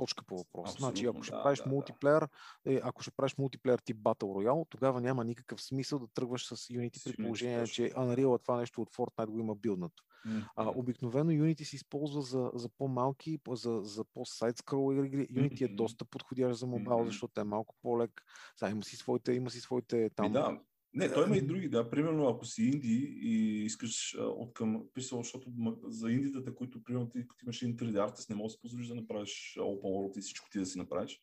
точка 0.00 0.24
по 0.24 0.38
въпроса. 0.38 0.76
Значи, 0.78 1.06
ако 1.06 1.22
ще 1.22 1.36
да, 1.36 1.42
правиш 1.42 1.58
да, 1.58 1.70
мултиплеер, 1.70 2.28
да. 2.64 2.72
Е, 2.72 2.80
ако 2.82 3.02
ще 3.02 3.10
правиш 3.10 3.38
мултиплеер 3.38 3.78
тип 3.78 3.96
Battle 3.96 4.22
Royale, 4.22 4.66
тогава 4.70 5.00
няма 5.00 5.24
никакъв 5.24 5.62
смисъл 5.62 5.98
да 5.98 6.06
тръгваш 6.06 6.46
с 6.46 6.56
Unity 6.56 7.04
при 7.04 7.24
положение, 7.24 7.66
че 7.66 7.90
Unreal 7.90 8.42
това 8.42 8.56
нещо 8.56 8.82
от 8.82 8.90
Fortnite 8.90 9.26
го 9.26 9.38
има 9.38 9.54
билднато. 9.54 10.04
Mm-hmm. 10.26 10.48
А, 10.56 10.72
обикновено 10.74 11.30
Unity 11.30 11.62
се 11.62 11.76
използва 11.76 12.22
за, 12.22 12.50
за 12.54 12.68
по-малки, 12.68 13.38
за, 13.48 13.80
за 13.82 14.04
по-сайт 14.04 14.58
скрол 14.58 15.04
игри. 15.04 15.28
Unity 15.28 15.52
mm-hmm. 15.52 15.72
е 15.72 15.74
доста 15.74 16.04
подходящ 16.04 16.58
за 16.58 16.66
мобайл, 16.66 16.98
mm-hmm. 16.98 17.06
защото 17.06 17.40
е 17.40 17.44
малко 17.44 17.74
по-лек. 17.82 18.22
Сега, 18.56 18.70
има 18.70 18.82
си 18.82 18.96
своите, 18.96 19.32
има 19.32 19.50
си 19.50 19.60
своите 19.60 20.10
там. 20.16 20.32
да, 20.32 20.60
не, 20.94 21.12
той 21.12 21.26
има 21.26 21.36
и 21.36 21.42
други, 21.42 21.68
да. 21.68 21.90
Примерно, 21.90 22.28
ако 22.28 22.44
си 22.44 22.62
инди 22.62 23.18
и 23.22 23.64
искаш 23.64 24.16
а, 24.18 24.22
от 24.22 24.54
към 24.54 24.82
писал, 24.94 25.22
защото 25.22 25.52
за 25.88 26.10
индитата, 26.10 26.54
които 26.54 26.84
примерно 26.84 27.08
ти, 27.08 27.20
ти 27.20 27.44
имаш 27.44 27.62
един 27.62 27.76
3D 27.76 28.04
артист, 28.04 28.30
не 28.30 28.36
можеш 28.36 28.52
да 28.52 28.56
си 28.56 28.60
позволиш 28.62 28.86
да 28.86 28.94
направиш 28.94 29.56
Open 29.58 29.82
World 29.82 30.18
и 30.18 30.20
всичко 30.20 30.48
ти 30.50 30.58
да 30.58 30.66
си 30.66 30.78
направиш 30.78 31.20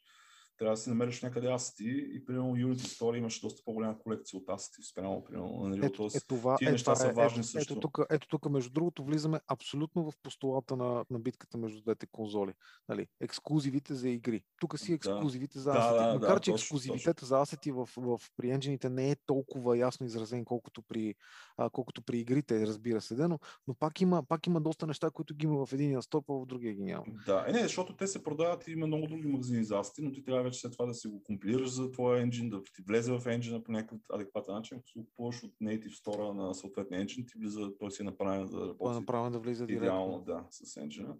трябва 0.57 0.73
да 0.73 0.77
си 0.77 0.89
намериш 0.89 1.21
някъде 1.21 1.47
асети 1.47 2.09
и 2.13 2.25
примерно 2.25 2.55
Unity 2.55 2.99
Story 2.99 3.17
имаш 3.17 3.39
доста 3.39 3.61
по-голяма 3.65 3.99
колекция 3.99 4.39
от 4.39 4.49
асети 4.49 4.83
спрямо 4.83 5.23
примерно 5.23 5.47
на 5.47 5.75
Unreal. 5.75 5.85
Ето, 5.85 6.05
е, 6.05 6.19
това, 6.27 6.57
тия 6.57 6.69
е, 6.69 6.71
неща 6.71 6.93
това, 6.93 7.05
са 7.05 7.13
важни 7.13 7.39
ето, 7.39 7.47
също. 7.47 7.73
Ето 7.73 7.79
тук, 7.79 7.99
ето 8.09 8.27
тук, 8.27 8.49
между 8.49 8.69
другото, 8.69 9.03
влизаме 9.03 9.39
абсолютно 9.47 10.11
в 10.11 10.13
постулата 10.23 10.75
на, 10.75 11.05
на 11.09 11.19
битката 11.19 11.57
между 11.57 11.81
двете 11.81 12.07
конзоли. 12.11 12.53
Нали? 12.89 13.07
Ексклюзивите 13.21 13.93
за 13.93 14.09
игри. 14.09 14.43
Тук 14.59 14.79
си 14.79 14.93
ексклюзивите 14.93 15.57
да. 15.57 15.61
за 15.61 15.71
асети. 15.71 15.93
Да, 15.93 16.07
да, 16.07 16.13
Макар, 16.13 16.33
да, 16.33 16.39
че 16.39 16.51
ексклюзивитета 16.51 17.25
за 17.25 17.39
асети 17.41 17.71
в, 17.71 17.89
в, 17.97 18.19
при 18.37 18.49
енджините 18.49 18.89
не 18.89 19.11
е 19.11 19.15
толкова 19.25 19.77
ясно 19.77 20.05
изразен, 20.05 20.45
колкото 20.45 20.81
при, 20.81 21.15
а, 21.57 21.69
колкото 21.69 22.01
при 22.01 22.19
игрите, 22.19 22.67
разбира 22.67 23.01
се, 23.01 23.27
но, 23.27 23.39
но 23.67 23.73
пак, 23.73 24.01
има, 24.01 24.23
пак 24.23 24.47
има 24.47 24.61
доста 24.61 24.87
неща, 24.87 25.09
които 25.09 25.35
ги 25.35 25.45
има 25.45 25.65
в 25.65 25.73
един 25.73 26.01
стоп, 26.01 26.29
а 26.29 26.33
в 26.33 26.45
другия 26.45 26.73
ги 26.73 26.83
няма. 26.83 27.05
Да, 27.25 27.45
е, 27.47 27.51
не, 27.51 27.59
защото 27.59 27.95
те 27.95 28.07
се 28.07 28.23
продават 28.23 28.67
и 28.67 28.71
има 28.71 28.87
много 28.87 29.07
други 29.07 29.27
магазини 29.27 29.63
за 29.63 29.79
асети, 29.79 30.01
но 30.01 30.11
ти 30.11 30.23
трябва 30.23 30.46
вече 30.47 30.59
след 30.59 30.71
това 30.71 30.85
да 30.85 30.93
си 30.93 31.07
го 31.07 31.23
компилираш 31.23 31.69
за 31.69 31.91
твоя 31.91 32.21
енджин, 32.21 32.49
да 32.49 32.63
ти 32.63 32.81
влезе 32.87 33.11
в 33.11 33.27
енджина 33.27 33.63
по 33.63 33.71
някакъв 33.71 33.99
адекватен 34.13 34.53
начин. 34.53 34.77
Ако 34.77 34.87
се 34.87 34.99
купуваш 34.99 35.43
от 35.43 35.53
Native 35.61 36.03
Store 36.03 36.33
на 36.33 36.53
съответния 36.53 37.01
енджин, 37.01 37.25
ти 37.25 37.33
влиза, 37.39 37.71
той 37.79 37.91
си 37.91 38.01
е 38.01 38.05
направен 38.05 38.47
да 38.47 38.67
работи. 38.67 38.97
Е 38.97 38.99
направен 38.99 39.31
да 39.31 39.39
влиза 39.39 39.65
идеално, 39.69 40.21
да, 40.21 40.45
с 40.49 40.77
енджина. 40.77 41.15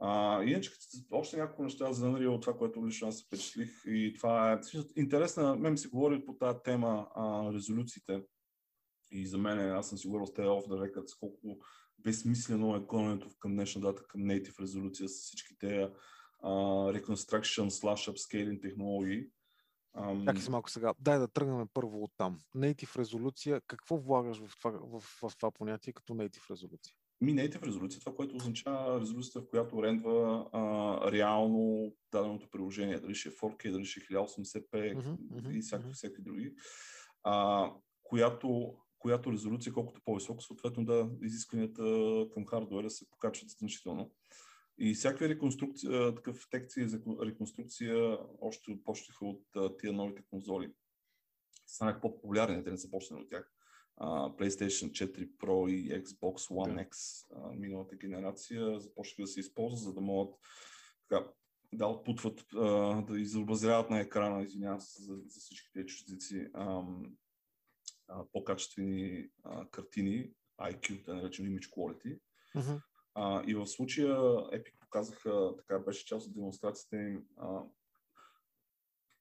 А, 0.00 0.42
иначе, 0.44 0.70
още 1.10 1.36
няколко 1.36 1.62
неща 1.62 1.92
за 1.92 2.06
Unreal, 2.06 2.42
това, 2.42 2.56
което 2.58 2.86
лично 2.86 3.08
аз 3.08 3.18
се 3.18 3.24
впечатлих. 3.24 3.82
И 3.86 4.14
това 4.18 4.52
е 4.52 4.60
интересна, 4.96 5.56
мен 5.56 5.76
се 5.76 5.88
говори 5.88 6.24
по 6.24 6.34
тази 6.34 6.58
тема 6.64 7.06
а, 7.14 7.52
резолюциите. 7.52 8.22
И 9.10 9.26
за 9.26 9.38
мен, 9.38 9.58
аз 9.58 9.88
съм 9.88 9.98
сигурен 9.98 10.26
с 10.26 10.30
off 10.30 10.68
the 10.68 10.90
record, 10.90 11.18
колко 11.20 11.58
безсмислено 11.98 12.76
е 12.76 12.86
клоненето 12.86 13.28
към 13.38 13.54
днешна 13.54 13.80
дата 13.80 14.02
към 14.02 14.20
native 14.20 14.60
резолюция 14.60 15.08
с 15.08 15.12
всички 15.12 15.58
тези 15.58 15.86
reconstruction 16.42 17.70
slash 17.70 18.12
upscaling 18.12 18.62
технологии. 18.62 19.26
Um... 19.96 20.24
Чакай 20.24 20.42
си 20.42 20.50
малко 20.50 20.70
сега. 20.70 20.94
Дай 20.98 21.18
да 21.18 21.28
тръгнем 21.28 21.68
първо 21.74 22.02
от 22.02 22.10
там. 22.16 22.38
Native 22.56 22.98
резолюция, 22.98 23.60
какво 23.66 23.98
влагаш 23.98 24.38
в 24.38 24.58
това, 24.58 24.70
в, 24.70 25.00
в, 25.00 25.28
в 25.30 25.36
това 25.36 25.50
понятие 25.50 25.92
като 25.92 26.14
native 26.14 26.50
резолюция? 26.50 26.94
Ми 27.20 27.34
native 27.34 27.66
резолюция, 27.66 28.00
това, 28.00 28.14
което 28.14 28.36
означава 28.36 29.00
резолюцията, 29.00 29.40
в 29.40 29.50
която 29.50 29.82
рендва 29.82 30.48
а, 30.52 31.12
реално 31.12 31.92
даденото 32.12 32.48
приложение. 32.50 33.00
Дали 33.00 33.14
ще 33.14 33.28
е 33.28 33.32
4K, 33.32 33.70
дали 33.70 33.84
ще 33.84 34.00
е 34.00 34.02
1080p 34.02 34.70
uh-huh, 34.70 35.16
uh-huh, 35.16 35.50
и 35.50 35.60
всякакви, 35.60 35.90
uh-huh. 35.90 35.94
всякакви 35.94 36.22
други. 36.22 36.54
А, 37.22 37.70
която, 38.02 38.76
която 38.98 39.32
резолюция, 39.32 39.72
колкото 39.72 40.00
по-високо, 40.04 40.42
съответно 40.42 40.84
да 40.84 41.10
изискванията 41.22 41.82
към 42.34 42.46
хардуера 42.46 42.90
се 42.90 43.10
покачват 43.10 43.50
значително. 43.50 44.10
И 44.78 44.94
всякакви 44.94 45.28
реконструкция, 45.28 46.14
такъв 46.14 46.46
текция 46.50 46.88
за 46.88 47.00
реконструкция 47.22 48.18
още 48.40 48.78
почнаха 48.84 49.26
от 49.26 49.78
тия 49.78 49.92
новите 49.92 50.22
конзоли. 50.30 50.72
Станах 51.66 52.00
по-популярни, 52.00 52.64
те 52.64 52.70
не 52.70 52.78
са 52.78 52.90
почнали 52.90 53.22
от 53.22 53.30
тях. 53.30 53.52
PlayStation 54.38 54.90
4 54.90 55.30
Pro 55.36 55.70
и 55.70 56.02
Xbox 56.02 56.36
One 56.36 56.88
X 56.88 56.90
uh, 56.90 57.58
миналата 57.58 57.96
генерация 57.96 58.80
започнаха 58.80 59.22
да 59.22 59.26
се 59.26 59.40
използват, 59.40 59.80
за 59.80 59.94
да 59.94 60.00
могат 60.00 60.34
така, 61.08 61.26
да 61.72 61.86
отпутват, 61.86 62.44
да 63.06 63.20
изобразяват 63.20 63.90
на 63.90 64.00
екрана, 64.00 64.42
извинявам 64.42 64.80
се 64.80 65.02
за, 65.02 65.14
за 65.26 65.40
всички 65.40 65.72
тези 65.72 65.86
чуждици, 65.86 66.48
по-качествени 68.32 69.28
картини, 69.70 70.30
IQ, 70.60 71.04
да 71.04 71.14
наречем 71.14 71.46
Image 71.46 71.70
Quality. 71.70 72.18
Uh-huh. 72.56 72.80
А, 73.14 73.42
и 73.46 73.54
в 73.54 73.66
случая 73.66 74.16
Epic 74.16 74.78
показаха, 74.80 75.54
така 75.56 75.78
беше 75.78 76.06
част 76.06 76.26
от 76.26 76.34
демонстрацията 76.34 76.96
им, 76.96 77.24
а, 77.36 77.62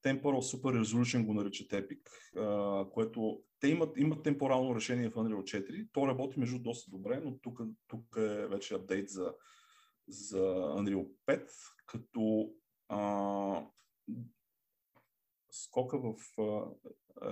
Temporal 0.04 0.42
Super 0.42 0.82
Resolution 0.82 1.26
го 1.26 1.34
наричат 1.34 1.72
Epic, 1.72 2.10
а, 2.38 2.90
което 2.90 3.44
те 3.60 3.68
имат, 3.68 3.98
имат 3.98 4.24
темпорално 4.24 4.76
решение 4.76 5.10
в 5.10 5.16
Unreal 5.16 5.44
4. 5.44 5.88
То 5.94 6.08
работи 6.08 6.40
между 6.40 6.60
доста 6.60 6.92
добре, 6.92 7.22
но 7.24 7.38
тук, 7.38 7.62
тук 7.88 8.16
е 8.18 8.48
вече 8.48 8.76
апдейт 8.76 9.10
за, 9.10 9.34
за 10.08 10.40
Unreal 10.78 11.10
5, 11.28 11.50
като 11.86 12.54
а, 12.90 13.66
скока 15.52 16.00
в 16.00 16.16
а, 16.40 16.66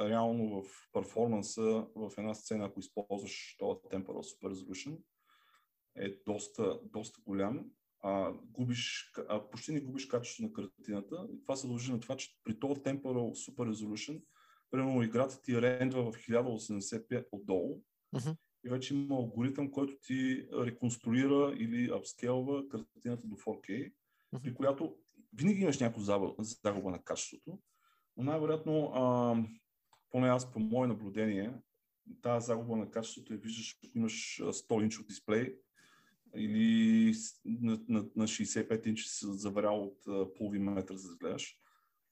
реално 0.09 0.61
в 0.61 0.69
перформанса 0.93 1.87
в 1.95 2.11
една 2.17 2.33
сцена, 2.33 2.65
ако 2.65 2.79
използваш 2.79 3.55
този 3.59 3.79
Temporal 3.79 4.21
Super 4.21 4.53
Resolution, 4.53 4.97
е 5.95 6.09
доста, 6.25 6.79
доста 6.83 7.21
голям. 7.25 7.65
А, 8.01 8.33
губиш, 8.33 9.11
а, 9.29 9.49
почти 9.49 9.71
не 9.71 9.81
губиш 9.81 10.05
качеството 10.05 10.47
на 10.47 10.53
картината. 10.53 11.27
И 11.33 11.41
това 11.41 11.55
се 11.55 11.67
дължи 11.67 11.91
на 11.91 11.99
това, 11.99 12.15
че 12.15 12.29
при 12.43 12.59
този 12.59 12.81
Temporal 12.81 13.49
Super 13.49 13.73
Resolution, 13.73 14.21
примерно 14.71 15.03
играта 15.03 15.41
ти 15.41 15.61
рендва 15.61 16.11
в 16.11 16.15
1085 16.15 17.25
отдолу 17.31 17.81
uh-huh. 18.15 18.35
и 18.65 18.69
вече 18.69 18.95
има 18.95 19.15
алгоритъм, 19.15 19.71
който 19.71 19.97
ти 20.01 20.47
реконструира 20.53 21.55
или 21.57 21.91
апскелва 21.91 22.69
картината 22.69 23.27
до 23.27 23.35
4K, 23.35 23.67
uh-huh. 23.69 24.41
при 24.43 24.53
която 24.53 24.95
винаги 25.33 25.61
имаш 25.61 25.79
някаква 25.79 26.33
загуба 26.63 26.91
на 26.91 27.03
качеството, 27.03 27.59
но 28.17 28.23
най-вероятно, 28.23 28.91
а, 28.93 29.35
поне 30.09 30.29
аз 30.29 30.53
по 30.53 30.59
мое 30.59 30.87
наблюдение, 30.87 31.53
тази 32.21 32.45
загуба 32.45 32.75
на 32.75 32.91
качеството 32.91 33.33
я 33.33 33.39
виждаш, 33.39 33.77
ако 33.77 33.97
имаш 33.97 34.41
100 34.41 34.83
инчов 34.83 35.05
дисплей, 35.05 35.55
или 36.35 37.13
на, 37.45 37.79
на, 37.89 38.05
на 38.15 38.23
65 38.23 38.87
инчи 38.87 39.09
се 39.09 39.25
заварял 39.29 39.83
от 39.83 40.05
uh, 40.05 40.33
половин 40.37 40.63
метър, 40.63 40.95
за 40.95 41.09
да 41.09 41.15
гледаш. 41.15 41.57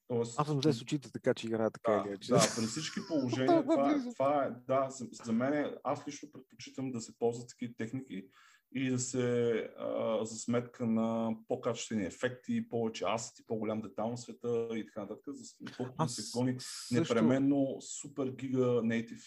Тоест, 0.07 0.39
Аз 0.39 0.47
съм 0.47 0.59
взе 0.59 0.73
с 0.73 0.81
очите, 0.81 1.11
така 1.11 1.33
че 1.33 1.47
играя 1.47 1.71
така 1.71 1.91
да, 1.91 2.09
или 2.09 2.17
Да, 2.29 2.39
при 2.55 2.65
всички 2.65 2.99
положения 3.07 3.61
това, 3.67 3.91
е, 3.91 4.13
това 4.13 4.43
е, 4.43 4.49
да, 4.67 4.89
за, 4.89 5.07
за 5.23 5.33
мен 5.33 5.75
аз 5.83 6.07
лично 6.07 6.31
предпочитам 6.31 6.91
да 6.91 7.01
се 7.01 7.17
ползват 7.19 7.49
такива 7.49 7.73
техники 7.77 8.27
и 8.71 8.89
да 8.89 8.99
се 8.99 9.51
а, 9.77 10.25
за 10.25 10.35
сметка 10.35 10.85
на 10.85 11.35
по-качествени 11.47 12.05
ефекти, 12.05 12.69
повече 12.69 13.05
асети, 13.07 13.43
по-голям 13.47 13.81
детал 13.81 14.09
на 14.09 14.17
света 14.17 14.69
и 14.75 14.85
така 14.85 15.01
нататък, 15.01 15.23
за 15.27 15.55
колкото 15.77 16.03
да 16.03 16.09
се 16.09 16.37
гони 16.37 16.55
също... 16.59 16.95
непременно 16.95 17.77
супер 17.81 18.27
гига 18.27 18.81
нейтив 18.83 19.23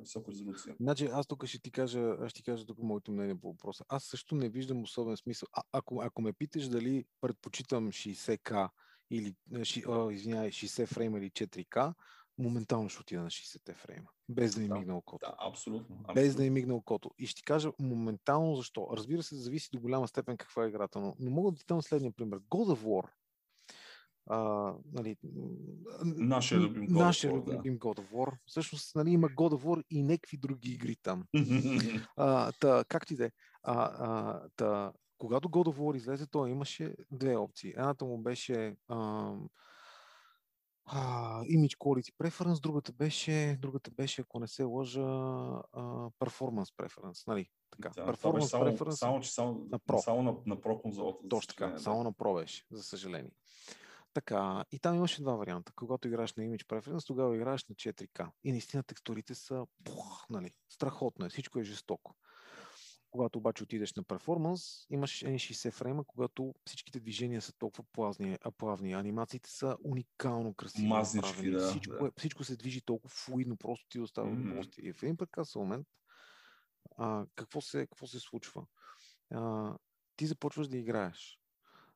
висока 0.00 0.30
резолюция. 0.32 0.76
Значи 0.80 1.08
аз 1.12 1.26
тук 1.26 1.46
ще 1.46 1.62
ти 1.62 1.70
кажа, 1.70 2.16
ще 2.28 2.42
ти 2.42 2.42
кажа 2.42 2.66
тук 2.66 2.78
моето 2.78 3.12
мнение 3.12 3.40
по 3.40 3.48
въпроса. 3.48 3.84
Аз 3.88 4.04
също 4.04 4.34
не 4.34 4.48
виждам 4.48 4.82
особен 4.82 5.16
смисъл. 5.16 5.48
А, 5.52 5.62
ако, 5.72 6.02
ако 6.02 6.22
ме 6.22 6.32
питаш 6.32 6.68
дали 6.68 7.04
предпочитам 7.20 7.88
60к 7.88 8.70
или, 9.10 9.34
о, 9.86 10.10
извинявай, 10.10 10.50
60 10.50 10.86
фрейма 10.86 11.18
или 11.18 11.30
4К, 11.30 11.94
моментално 12.38 12.88
ще 12.88 13.00
отида 13.00 13.22
на 13.22 13.30
60 13.30 13.74
фрейма. 13.74 14.08
Без 14.28 14.54
да 14.54 14.60
ми 14.60 14.68
да, 14.68 14.74
мигна 14.74 14.96
окото. 14.96 15.26
Да, 15.26 15.36
абсолютно, 15.48 15.96
абсолютно. 15.96 16.14
Без 16.14 16.34
да 16.34 16.42
ми 16.42 16.50
мигна 16.50 16.74
окото. 16.74 17.10
И 17.18 17.26
ще 17.26 17.38
ти 17.38 17.44
кажа 17.44 17.72
моментално 17.80 18.56
защо. 18.56 18.88
Разбира 18.92 19.22
се, 19.22 19.36
зависи 19.36 19.68
до 19.72 19.80
голяма 19.80 20.08
степен 20.08 20.36
каква 20.36 20.64
е 20.64 20.68
играта, 20.68 21.00
но, 21.00 21.16
но 21.18 21.30
мога 21.30 21.52
да 21.52 21.58
ти 21.58 21.64
дам 21.68 21.82
следния 21.82 22.12
пример. 22.12 22.38
God 22.38 22.76
of 22.76 22.84
War. 22.84 23.08
А, 24.26 24.72
нали, 24.92 25.16
нашия 26.04 26.60
любим 26.60 26.88
God 26.88 26.98
нашия 26.98 27.32
of 27.32 27.36
War, 27.36 27.58
любим 27.58 27.74
да. 27.74 27.78
God 27.78 27.98
of 27.98 28.10
War. 28.12 28.32
Всъщност 28.46 28.96
нали, 28.96 29.10
има 29.10 29.28
God 29.28 29.54
of 29.54 29.62
War 29.64 29.84
и 29.90 30.02
някакви 30.02 30.36
други 30.36 30.72
игри 30.72 30.96
там. 31.02 31.24
а, 32.16 32.52
та, 32.52 32.84
както 32.88 33.12
и 33.12 33.16
да 33.16 33.24
е. 33.24 33.30
когато 35.18 35.48
God 35.48 35.68
of 35.68 35.76
War 35.76 35.96
излезе, 35.96 36.26
той 36.26 36.50
имаше 36.50 36.94
две 37.10 37.36
опции. 37.36 37.70
Едната 37.76 38.04
му 38.04 38.18
беше 38.18 38.76
а, 38.88 39.32
а, 40.84 41.42
Image 41.44 41.76
Quality 41.76 42.12
Preference, 42.22 42.60
другата 42.60 42.92
беше, 42.92 43.58
другата 43.60 43.90
беше, 43.90 44.20
ако 44.20 44.40
не 44.40 44.48
се 44.48 44.64
лъжа, 44.64 45.00
а, 45.00 45.82
Performance 46.20 46.74
Preference. 46.76 47.28
Нали? 47.28 47.50
Така. 47.70 47.88
Да, 47.88 48.12
performance 48.12 48.40
само, 48.40 48.64
Preference 48.64 48.90
само, 48.90 49.20
че 49.20 49.32
само, 49.32 49.66
на 49.70 49.78
Pro. 49.78 49.98
Само 49.98 50.22
на, 50.22 50.34
на 50.46 50.56
Pro 50.56 50.80
конзолата. 50.82 51.28
Точно 51.28 51.48
така, 51.48 51.66
да. 51.66 51.78
само 51.78 52.04
на 52.04 52.12
Pro 52.12 52.40
беше, 52.40 52.64
за 52.70 52.82
съжаление. 52.82 53.32
Така, 54.14 54.64
и 54.72 54.78
там 54.78 54.94
имаше 54.94 55.22
два 55.22 55.34
варианта. 55.34 55.72
Когато 55.76 56.08
играеш 56.08 56.34
на 56.34 56.44
Image 56.44 56.66
Preference, 56.66 57.06
тогава 57.06 57.36
играеш 57.36 57.64
на 57.64 57.74
4K. 57.74 58.28
И 58.44 58.52
наистина 58.52 58.82
текстурите 58.82 59.34
са 59.34 59.66
пух, 59.84 60.26
нали, 60.30 60.50
страхотно 60.68 61.26
е, 61.26 61.28
всичко 61.28 61.58
е 61.58 61.64
жестоко. 61.64 62.14
Когато 63.12 63.38
обаче 63.38 63.62
отидеш 63.62 63.94
на 63.94 64.02
перформанс, 64.02 64.86
имаш 64.90 65.20
N60 65.24 65.70
фрейма, 65.70 66.04
когато 66.04 66.54
всичките 66.64 67.00
движения 67.00 67.42
са 67.42 67.52
толкова 67.52 67.84
плавни, 67.92 68.38
а 68.42 68.50
плавни. 68.50 68.92
Анимациите 68.92 69.50
са 69.50 69.76
уникално 69.84 70.54
красиви. 70.54 70.86
Мазнички, 70.86 71.50
да, 71.50 71.68
всичко, 71.68 71.94
да. 72.00 72.06
Е, 72.06 72.10
всичко 72.18 72.44
се 72.44 72.56
движи 72.56 72.80
толкова 72.80 73.10
флуидно, 73.14 73.56
просто 73.56 73.86
ти 73.88 74.00
остава 74.00 74.30
mm-hmm. 74.30 74.78
И 74.78 74.92
в 74.92 75.02
един 75.02 75.16
прекрасен 75.16 75.60
момент, 75.60 75.86
а, 76.96 77.26
какво, 77.34 77.60
се, 77.60 77.78
какво 77.78 78.06
се 78.06 78.20
случва? 78.20 78.66
А, 79.30 79.74
ти 80.16 80.26
започваш 80.26 80.68
да 80.68 80.76
играеш 80.76 81.41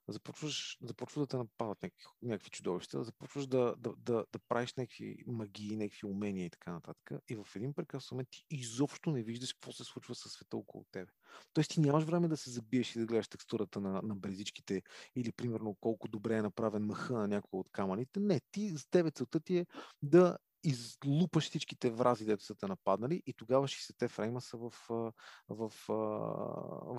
започваш, 0.09 0.79
започваш 0.83 1.21
да 1.21 1.27
те 1.27 1.37
нападат 1.37 1.83
някакви, 1.83 2.05
някакви 2.23 2.51
чудовища, 2.51 3.05
започваш 3.05 3.47
да, 3.47 3.75
да, 3.79 3.95
да, 3.97 4.25
да 4.33 4.39
правиш 4.49 4.75
някакви 4.75 5.17
магии, 5.27 5.77
някакви 5.77 6.07
умения 6.07 6.47
и 6.47 6.51
така 6.51 6.73
нататък. 6.73 7.11
И 7.29 7.37
в 7.37 7.47
един 7.57 7.75
прекрасен 7.75 8.15
момент 8.15 8.29
ти 8.31 8.45
изобщо 8.51 9.11
не 9.11 9.23
виждаш 9.23 9.53
какво 9.53 9.73
се 9.73 9.85
случва 9.85 10.15
със 10.15 10.33
света 10.33 10.57
около 10.57 10.85
тебе. 10.93 11.13
Тоест 11.53 11.71
ти 11.71 11.81
нямаш 11.81 12.05
време 12.05 12.29
да 12.29 12.37
се 12.37 12.51
забиеш 12.51 12.97
и 12.97 12.99
да 12.99 13.07
гледаш 13.07 13.29
текстурата 13.29 13.81
на, 13.81 14.03
на 14.03 14.17
брезичките 14.17 14.83
или 15.17 15.33
примерно 15.33 15.75
колко 15.81 16.09
добре 16.09 16.37
е 16.37 16.43
направен 16.43 16.87
мъха 16.87 17.13
на 17.13 17.29
някой 17.29 17.61
от 17.61 17.71
камъните. 17.73 18.21
Не, 18.21 18.41
ти 18.51 18.69
с 18.69 18.87
тебе 18.91 19.11
целта 19.11 19.41
ти 19.41 19.57
е 19.57 19.67
да 20.03 20.39
излупаш 20.67 21.49
всичките 21.49 21.91
врази, 21.91 22.25
дето 22.25 22.45
са 22.45 22.55
те 22.55 22.67
нападнали 22.67 23.23
и 23.27 23.33
тогава 23.33 23.69
60 23.69 24.09
фрейма 24.09 24.41
са 24.41 24.57
в, 24.57 24.71
в, 24.89 25.12
в, 25.49 25.73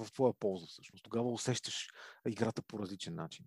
в 0.05 0.11
твоя 0.13 0.33
полза 0.33 0.65
всъщност. 0.67 1.03
Тогава 1.03 1.31
усещаш 1.31 1.87
играта 2.27 2.61
по 2.61 2.79
различен 2.79 3.15
начин. 3.15 3.45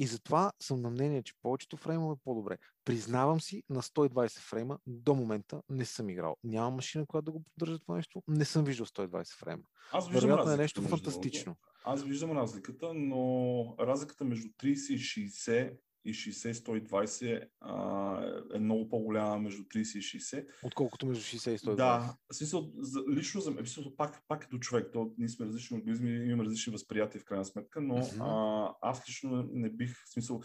И 0.00 0.06
затова 0.06 0.52
съм 0.60 0.80
на 0.80 0.90
мнение, 0.90 1.22
че 1.22 1.32
повечето 1.42 1.76
фреймове 1.76 2.12
е 2.12 2.22
по-добре. 2.24 2.58
Признавам 2.84 3.40
си, 3.40 3.62
на 3.70 3.82
120 3.82 4.38
фрейма 4.38 4.78
до 4.86 5.14
момента 5.14 5.62
не 5.68 5.84
съм 5.84 6.10
играл. 6.10 6.36
Нямам 6.44 6.74
машина, 6.74 7.06
която 7.06 7.24
да 7.24 7.32
го 7.32 7.42
поддържа 7.44 7.78
това 7.78 7.96
нещо. 7.96 8.22
Не 8.28 8.44
съм 8.44 8.64
виждал 8.64 8.86
120 8.86 9.38
фрейма. 9.38 9.62
Аз 9.92 10.08
виждам 10.08 10.30
Вероятно 10.30 10.52
е 10.52 10.56
нещо 10.56 10.82
фантастично. 10.82 11.56
Аз 11.84 12.02
виждам 12.02 12.32
разликата, 12.32 12.94
но 12.94 13.74
разликата 13.80 14.24
между 14.24 14.48
30 14.48 14.92
и 14.92 14.98
60 14.98 15.78
и 16.08 16.14
60-120 16.14 17.48
а, 17.60 18.42
е 18.54 18.58
много 18.58 18.88
по-голяма 18.88 19.38
между 19.38 19.62
30 19.62 19.98
и 19.98 20.02
60. 20.20 20.46
Отколкото 20.62 21.06
между 21.06 21.22
60 21.22 21.50
и 21.50 21.58
120. 21.58 21.76
Да, 21.76 22.16
смисъл, 22.32 22.72
за, 22.78 23.00
лично 23.10 23.40
за 23.40 23.50
мен, 23.50 23.64
пак, 23.96 24.22
пак 24.28 24.44
е 24.44 24.48
до 24.50 24.58
човек, 24.58 24.86
то 24.92 25.14
ние 25.18 25.28
сме 25.28 25.46
различни 25.46 25.78
организми, 25.78 26.10
имаме 26.10 26.44
различни 26.44 26.72
възприятия 26.72 27.20
в 27.20 27.24
крайна 27.24 27.44
сметка, 27.44 27.80
но 27.80 27.94
uh-huh. 27.94 28.74
а, 28.80 28.90
аз 28.90 29.08
лично 29.08 29.48
не 29.52 29.70
бих, 29.70 30.04
в 30.04 30.12
смисъл, 30.12 30.40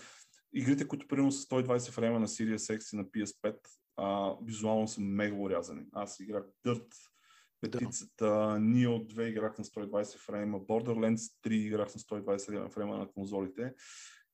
игрите, 0.54 0.88
които 0.88 1.08
примерно 1.08 1.32
с 1.32 1.46
120 1.46 1.92
фрейма 1.92 2.20
на 2.20 2.28
Series 2.28 2.78
X 2.78 2.94
и 2.94 2.98
на 2.98 3.06
PS5, 3.06 3.56
а, 3.98 4.36
визуално 4.46 4.88
са 4.88 5.02
мега 5.02 5.36
урязани. 5.36 5.86
Аз 5.94 6.20
играх 6.20 6.44
Dirt, 6.66 6.88
петицата, 7.62 8.26
да. 8.26 8.58
Neo 8.60 9.14
2 9.14 9.30
играх 9.30 9.58
на 9.58 9.64
120 9.64 10.18
фрейма, 10.18 10.60
Borderlands 10.60 11.34
3 11.46 11.52
играх 11.52 11.96
на 11.96 12.02
120 12.02 12.70
фрейма 12.70 12.98
на 12.98 13.12
конзолите 13.12 13.74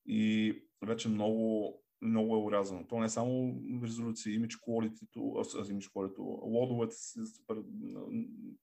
и 0.09 0.55
вече 0.85 1.09
много, 1.09 1.73
много 2.01 2.35
е 2.35 2.39
урязано. 2.39 2.87
То 2.87 2.99
не 2.99 3.05
е 3.05 3.09
само 3.09 3.55
резолюция, 3.83 4.39
image 4.39 4.59
quality, 4.67 5.07
image 5.15 5.91
quality, 5.91 6.15
лодовете 6.41 6.95
си 6.95 7.19
пред, 7.47 7.65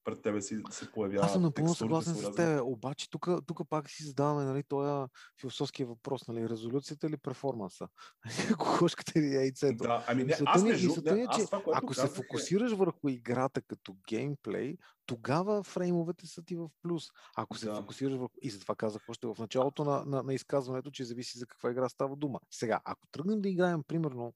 пред 0.05 0.23
тебе 0.23 0.41
си 0.41 0.63
се 0.71 0.93
появяват. 0.93 1.25
Аз 1.25 1.33
съм 1.33 1.43
напълно 1.43 1.75
съгласен 1.75 2.15
с 2.15 2.35
теб, 2.35 2.61
обаче 2.65 3.11
тук, 3.11 3.29
тук 3.47 3.61
пак 3.69 3.91
си 3.91 4.05
задаваме 4.05 4.45
нали, 4.45 4.63
този 4.69 5.07
философския 5.41 5.87
въпрос, 5.87 6.29
нали, 6.29 6.49
резолюцията 6.49 7.07
или 7.07 7.17
перформанса? 7.17 7.89
Кокошката 8.59 9.13
или 9.17 9.35
яйцето? 9.35 9.85
Да, 9.85 10.05
ами 10.09 10.25
не, 10.25 10.37
аз 10.47 10.63
не, 10.63 10.75
жу, 10.75 10.93
не, 11.05 11.21
е, 11.21 11.27
че 11.37 11.45
това, 11.45 11.63
ако 11.75 11.95
се 11.95 12.07
фокусираш 12.07 12.73
е... 12.73 12.75
върху 12.75 13.09
играта 13.09 13.63
като 13.63 13.97
геймплей, 14.09 14.77
тогава 15.07 15.63
фреймовете 15.63 16.27
са 16.27 16.43
ти 16.43 16.57
в 16.57 16.69
плюс. 16.83 17.05
Ако 17.37 17.59
се 17.59 17.67
да. 17.67 17.77
фокусираш 17.77 18.15
върху... 18.15 18.35
И 18.43 18.51
затова 18.51 18.75
казах 18.75 19.03
още 19.09 19.27
в 19.27 19.37
началото 19.39 19.85
на, 19.85 20.05
на, 20.05 20.23
на 20.23 20.35
изказването, 20.35 20.91
че 20.91 21.05
зависи 21.05 21.39
за 21.39 21.47
каква 21.47 21.71
игра 21.71 21.89
става 21.89 22.17
дума. 22.17 22.41
Сега, 22.51 22.81
ако 22.85 23.09
тръгнем 23.09 23.41
да 23.41 23.49
играем, 23.49 23.83
примерно, 23.83 24.35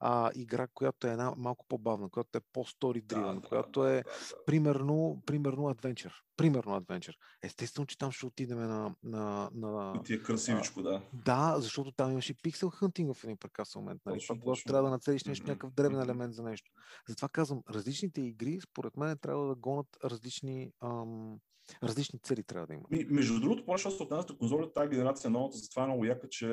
а, 0.00 0.30
игра, 0.34 0.66
която 0.74 1.06
е 1.06 1.10
една 1.10 1.34
малко 1.36 1.66
по-бавна, 1.68 2.10
която 2.10 2.38
е 2.38 2.40
по-стори 2.52 3.02
driven, 3.02 3.40
да, 3.40 3.48
която 3.48 3.80
да, 3.80 3.90
е, 3.90 3.94
да, 3.94 4.02
да. 4.02 4.44
примерно, 4.46 5.22
примерно 5.26 5.62
Adventure. 5.62 6.12
Примерно 6.36 6.80
Adventure. 6.80 7.14
Естествено, 7.42 7.86
че 7.86 7.98
там 7.98 8.12
ще 8.12 8.26
отидем 8.26 8.58
на... 8.58 8.94
на, 9.02 9.50
на 9.54 9.92
и 9.96 10.02
ти 10.04 10.14
е 10.14 10.22
красивичко, 10.22 10.82
да. 10.82 11.02
Да, 11.12 11.54
защото 11.58 11.92
там 11.92 12.10
имаше 12.10 12.34
пиксел 12.42 12.70
хантинг 12.70 13.16
в 13.16 13.24
един 13.24 13.36
прекрасен 13.36 13.80
момент. 13.80 14.02
Нали? 14.06 14.18
Точно, 14.18 14.40
когато 14.40 14.62
трябва 14.62 14.82
да 14.82 14.90
нацелиш 14.90 15.24
нещо, 15.24 15.46
някакъв 15.46 15.70
древен 15.70 16.00
елемент 16.00 16.34
за 16.34 16.42
нещо. 16.42 16.70
Затова 17.08 17.28
казвам, 17.28 17.62
различните 17.70 18.20
игри, 18.20 18.60
според 18.60 18.96
мен, 18.96 19.18
трябва 19.18 19.48
да 19.48 19.54
гонат 19.54 19.86
различни, 20.04 20.72
ам, 20.82 21.38
различни 21.82 22.18
цели 22.18 22.42
трябва 22.42 22.66
да 22.66 22.74
има. 22.74 22.82
Между 23.10 23.40
другото, 23.40 23.64
поне 23.64 23.78
що 23.78 23.90
се 23.90 24.02
отнася 24.02 24.26
до 24.26 24.38
конзолите, 24.38 24.72
тази 24.72 24.90
генерация 24.90 25.30
новата, 25.30 25.56
затова 25.56 25.82
е 25.82 25.86
много 25.86 26.04
яка, 26.04 26.28
че 26.28 26.48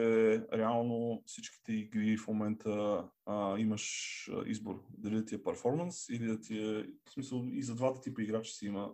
реално 0.53 1.23
всичките 1.25 1.73
игри 1.73 2.17
в 2.17 2.27
момента 2.27 3.03
а, 3.25 3.59
имаш 3.59 4.29
избор. 4.45 4.84
Дали 4.89 5.15
да 5.15 5.25
ти 5.25 5.36
е 5.36 5.43
перформанс 5.43 6.09
или 6.09 6.25
да 6.25 6.39
ти 6.39 6.57
е... 6.57 6.84
В 7.05 7.11
смисъл 7.13 7.43
и 7.51 7.63
за 7.63 7.75
двата 7.75 8.01
типа 8.01 8.21
играчи 8.21 8.53
си 8.53 8.65
има 8.65 8.91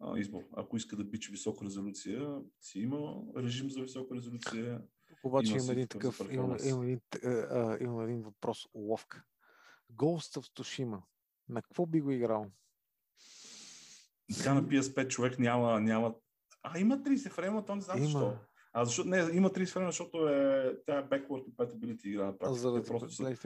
а, 0.00 0.18
избор. 0.18 0.42
Ако 0.56 0.76
иска 0.76 0.96
да 0.96 1.04
бичи 1.04 1.30
висока 1.30 1.64
резолюция, 1.64 2.38
си 2.60 2.80
има 2.80 3.22
режим 3.36 3.70
за 3.70 3.80
висока 3.80 4.14
резолюция. 4.14 4.82
Обаче 5.24 5.56
има, 5.56 5.72
един 5.72 5.88
такъв, 5.88 6.20
има, 6.30 6.56
има, 6.64 6.84
един, 6.84 7.00
а, 7.24 7.78
има 7.80 8.04
един 8.04 8.22
въпрос, 8.22 8.68
ловка. 8.74 9.24
Ghost 9.92 10.40
of 10.40 10.60
Tsushima. 10.60 11.02
На 11.48 11.62
какво 11.62 11.86
би 11.86 12.00
го 12.00 12.10
играл? 12.10 12.46
Сега 14.30 14.54
на 14.54 14.64
PS5 14.64 15.08
човек 15.08 15.38
няма, 15.38 15.80
няма... 15.80 16.14
А, 16.62 16.78
има 16.78 16.98
30 16.98 17.30
фрейма, 17.30 17.64
то 17.64 17.74
не 17.74 17.80
знам 17.80 17.98
има. 17.98 18.06
защо. 18.06 18.36
А 18.72 18.84
защо 18.84 19.04
не, 19.04 19.18
има 19.32 19.50
30 19.50 19.72
фрейма, 19.72 19.88
защото 19.88 20.28
е, 20.28 20.76
тя 20.86 20.98
е 20.98 21.04
backward 21.04 21.44
compatibility 21.44 22.06
игра 22.06 22.24
на 22.24 22.38
практика. 22.38 22.60
Заради 22.60 22.86
просто 22.86 23.10
са, 23.10 23.36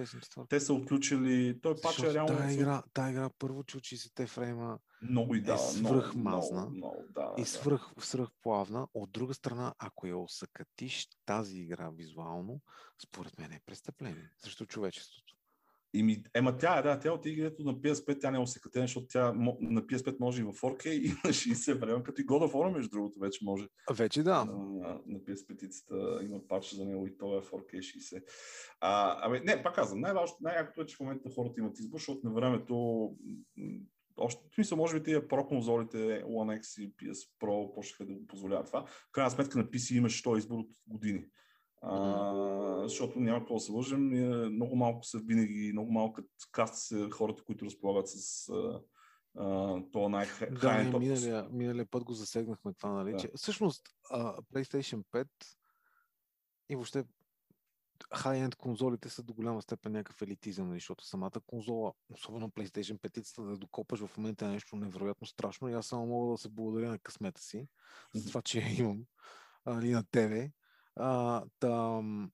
те 0.49 0.61
са 0.61 0.75
отключили, 0.75 1.61
той 1.61 1.75
пач 1.83 1.99
е 1.99 2.15
реално... 2.15 2.37
Тая 2.37 2.53
игра, 2.53 2.83
тая 2.93 3.11
игра 3.11 3.31
първо 3.39 3.65
че 3.65 3.79
60 3.79 4.27
фрейма 4.27 4.79
много 5.11 5.35
и 5.35 5.41
да, 5.41 5.55
е 5.55 5.59
свръх 5.59 6.15
мазна 6.15 6.61
много, 6.61 6.77
много, 6.77 7.05
да, 7.11 7.35
и 7.39 7.45
свръх, 7.45 7.93
свръх 7.99 8.29
плавна. 8.43 8.89
От 8.95 9.13
друга 9.13 9.35
страна, 9.35 9.75
ако 9.79 10.07
я 10.07 10.17
осъкатиш 10.17 11.09
тази 11.27 11.59
игра 11.59 11.91
визуално, 11.91 12.61
според 13.05 13.39
мен 13.39 13.53
е 13.53 13.61
престъпление 13.67 14.31
срещу 14.39 14.67
човечеството. 14.67 15.35
И 15.95 16.03
ми, 16.03 16.23
ема 16.35 16.57
тя, 16.57 16.83
да, 16.83 16.99
тя 16.99 17.13
от 17.13 17.27
игрето 17.27 17.65
на 17.65 17.75
PS5 17.75 18.21
тя 18.21 18.31
не 18.31 18.37
е 18.37 18.41
усекатена, 18.41 18.85
защото 18.85 19.07
тя 19.07 19.33
на 19.33 19.83
PS5 19.83 20.17
може 20.21 20.43
и 20.43 20.45
в 20.45 20.53
4K 20.53 20.87
и 20.91 21.09
на 21.09 21.31
60 21.31 21.81
време, 21.81 22.03
като 22.03 22.21
и 22.21 22.27
God 22.27 22.51
of 22.51 22.53
War, 22.53 22.73
между 22.73 22.91
другото, 22.91 23.21
вече 23.21 23.45
може. 23.45 23.69
Вече 23.91 24.23
да. 24.23 24.45
На, 24.45 25.01
на 25.07 25.19
PS5 25.19 26.23
има 26.23 26.41
патч 26.49 26.75
за 26.75 26.85
него 26.85 27.07
и 27.07 27.19
то 27.19 27.39
е 27.39 27.41
4K 27.41 27.79
60. 27.79 28.23
А, 28.81 29.19
ами, 29.27 29.41
не, 29.45 29.63
пак 29.63 29.75
казвам, 29.75 30.01
най-важното, 30.01 30.43
най-якото 30.43 30.81
е, 30.81 30.87
че 30.87 30.97
в 30.97 31.01
момента 31.01 31.31
хората 31.35 31.61
имат 31.61 31.79
избор, 31.79 31.99
защото 31.99 32.21
на 32.25 32.35
времето 32.35 33.11
още, 34.17 34.43
смисъл, 34.55 34.79
може 34.79 35.01
би 35.01 35.03
тия 35.03 35.29
Pro 35.29 35.49
конзолите 35.49 36.25
One 36.25 36.61
X 36.61 36.83
и 36.83 36.97
PS 36.97 37.31
Pro 37.41 37.75
почнаха 37.75 38.07
да 38.07 38.15
го 38.15 38.27
позволяват 38.27 38.67
това. 38.67 38.87
В 38.87 39.13
крайна 39.13 39.31
сметка 39.31 39.59
на 39.59 39.65
PC 39.65 39.97
имаш 39.97 40.23
този 40.23 40.39
избор 40.39 40.59
от 40.59 40.71
години. 40.87 41.25
А, 41.83 42.83
защото 42.83 43.21
няма 43.21 43.39
какво 43.39 43.55
да 43.55 43.61
се 43.61 43.73
лъжим. 43.73 44.01
Много 44.53 44.77
малко 44.77 45.05
са 45.05 45.19
винаги, 45.19 45.73
много 45.73 45.93
малко 45.93 46.21
каст 46.53 46.75
са 46.75 47.09
хората, 47.11 47.43
които 47.45 47.65
разполагат 47.65 48.09
с 48.09 48.47
това 49.93 50.09
най 50.09 50.27
Да, 50.51 50.83
ние 50.83 50.99
миналия, 50.99 51.49
миналия 51.53 51.87
път 51.91 52.05
го 52.05 52.13
засегнахме 52.13 52.73
това, 52.75 52.93
нали? 52.93 53.13
Да. 53.13 53.19
Че, 53.19 53.31
всъщност, 53.37 53.83
uh, 54.13 54.39
PlayStation 54.55 55.05
5 55.13 55.27
и 56.69 56.75
въобще 56.75 57.05
хай-енд 58.15 58.57
конзолите 58.57 59.09
са 59.09 59.23
до 59.23 59.35
голяма 59.35 59.63
степен 59.63 59.93
някакъв 59.93 60.23
елитизъм, 60.23 60.69
нали? 60.69 60.79
защото 60.79 61.05
самата 61.05 61.41
конзола, 61.47 61.93
особено 62.11 62.51
PlayStation 62.51 62.99
5, 62.99 63.45
да 63.45 63.57
докопаш 63.57 64.01
в 64.07 64.17
момента 64.17 64.47
е 64.47 64.49
нещо 64.49 64.77
невероятно 64.77 65.27
страшно 65.27 65.69
и 65.69 65.73
аз 65.73 65.87
само 65.87 66.07
мога 66.07 66.33
да 66.33 66.39
се 66.39 66.49
благодаря 66.49 66.91
на 66.91 66.99
късмета 66.99 67.43
си 67.43 67.69
за 68.15 68.29
това, 68.29 68.43
че 68.43 68.59
я 68.59 68.79
имам 68.79 69.07
и 69.83 69.91
на 69.91 70.05
тебе. 70.11 70.53
А, 70.97 71.45
там, 71.59 72.33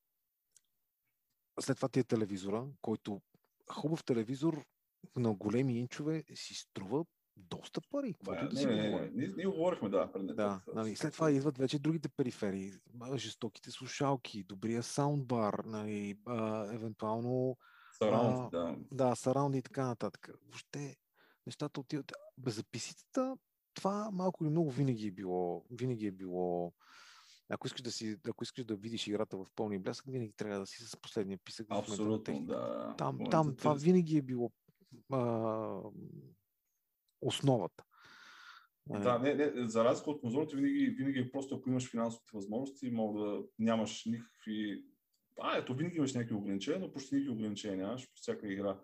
след 1.60 1.76
това 1.76 1.88
ти 1.88 2.00
е 2.00 2.04
телевизора, 2.04 2.66
който 2.82 3.22
хубав 3.70 4.04
телевизор 4.04 4.64
на 5.16 5.34
големи 5.34 5.78
инчове 5.78 6.24
си 6.34 6.54
струва 6.54 7.04
доста 7.50 7.80
пари. 7.90 8.14
Бе, 8.24 8.30
да 8.30 8.66
не, 8.66 8.76
не, 8.76 8.90
не, 8.90 9.10
ние, 9.14 9.32
ние 9.36 9.46
говорихме, 9.46 9.88
да. 9.88 10.12
Пред 10.12 10.26
да 10.36 10.60
нали, 10.74 10.96
след 10.96 11.12
това 11.12 11.30
идват 11.30 11.58
вече 11.58 11.78
другите 11.78 12.08
периферии, 12.08 12.72
жестоките 13.16 13.70
слушалки, 13.70 14.44
добрия 14.44 14.82
саундбар, 14.82 15.62
нали, 15.66 16.18
а, 16.26 16.66
евентуално 16.74 17.56
Сараунд, 17.98 18.50
да. 18.50 18.76
Да, 18.92 19.14
сараунди 19.14 19.58
и 19.58 19.62
така 19.62 19.86
нататък. 19.86 20.30
Въобще 20.44 20.96
нещата 21.46 21.80
отиват. 21.80 22.12
Без 22.38 22.54
записицата, 22.56 23.36
това 23.74 24.10
малко 24.12 24.44
или 24.44 24.50
много 24.50 24.70
винаги 24.70 25.06
е 25.06 25.10
било, 25.10 25.64
винаги 25.70 26.06
е 26.06 26.10
било 26.10 26.72
ако 27.50 27.66
искаш 27.66 27.82
да 27.82 27.92
си, 27.92 28.16
ако 28.28 28.44
искаш 28.44 28.64
да 28.64 28.76
видиш 28.76 29.06
играта 29.06 29.36
в 29.36 29.46
пълни 29.56 29.78
блясък, 29.78 30.06
винаги 30.08 30.32
трябва 30.32 30.60
да 30.60 30.66
си 30.66 30.84
с 30.84 30.96
последния 30.96 31.38
писък. 31.38 31.66
Абсолютно, 31.70 32.40
да. 32.40 32.94
Там, 32.98 33.18
там 33.30 33.56
това 33.56 33.74
винаги 33.74 34.16
е 34.18 34.22
било 34.22 34.50
а, 35.12 35.18
основата. 37.22 37.84
Да, 38.86 39.18
не, 39.18 39.34
не, 39.34 39.68
за 39.68 39.84
разлика 39.84 40.10
от 40.10 40.20
конзолите, 40.20 40.56
винаги, 40.56 40.94
винаги 40.98 41.18
е 41.18 41.30
просто 41.30 41.54
ако 41.54 41.68
имаш 41.68 41.90
финансовите 41.90 42.30
възможности, 42.34 42.90
мога 42.90 43.20
да 43.20 43.42
нямаш 43.58 44.04
никакви... 44.06 44.84
А, 45.40 45.56
ето, 45.56 45.74
винаги 45.74 45.96
имаш 45.96 46.14
някакви 46.14 46.34
ограничения, 46.34 46.80
но 46.80 46.92
почти 46.92 47.14
никакви 47.14 47.32
ограничения 47.32 47.86
нямаш 47.86 48.06
по 48.06 48.16
всяка 48.16 48.52
игра. 48.52 48.78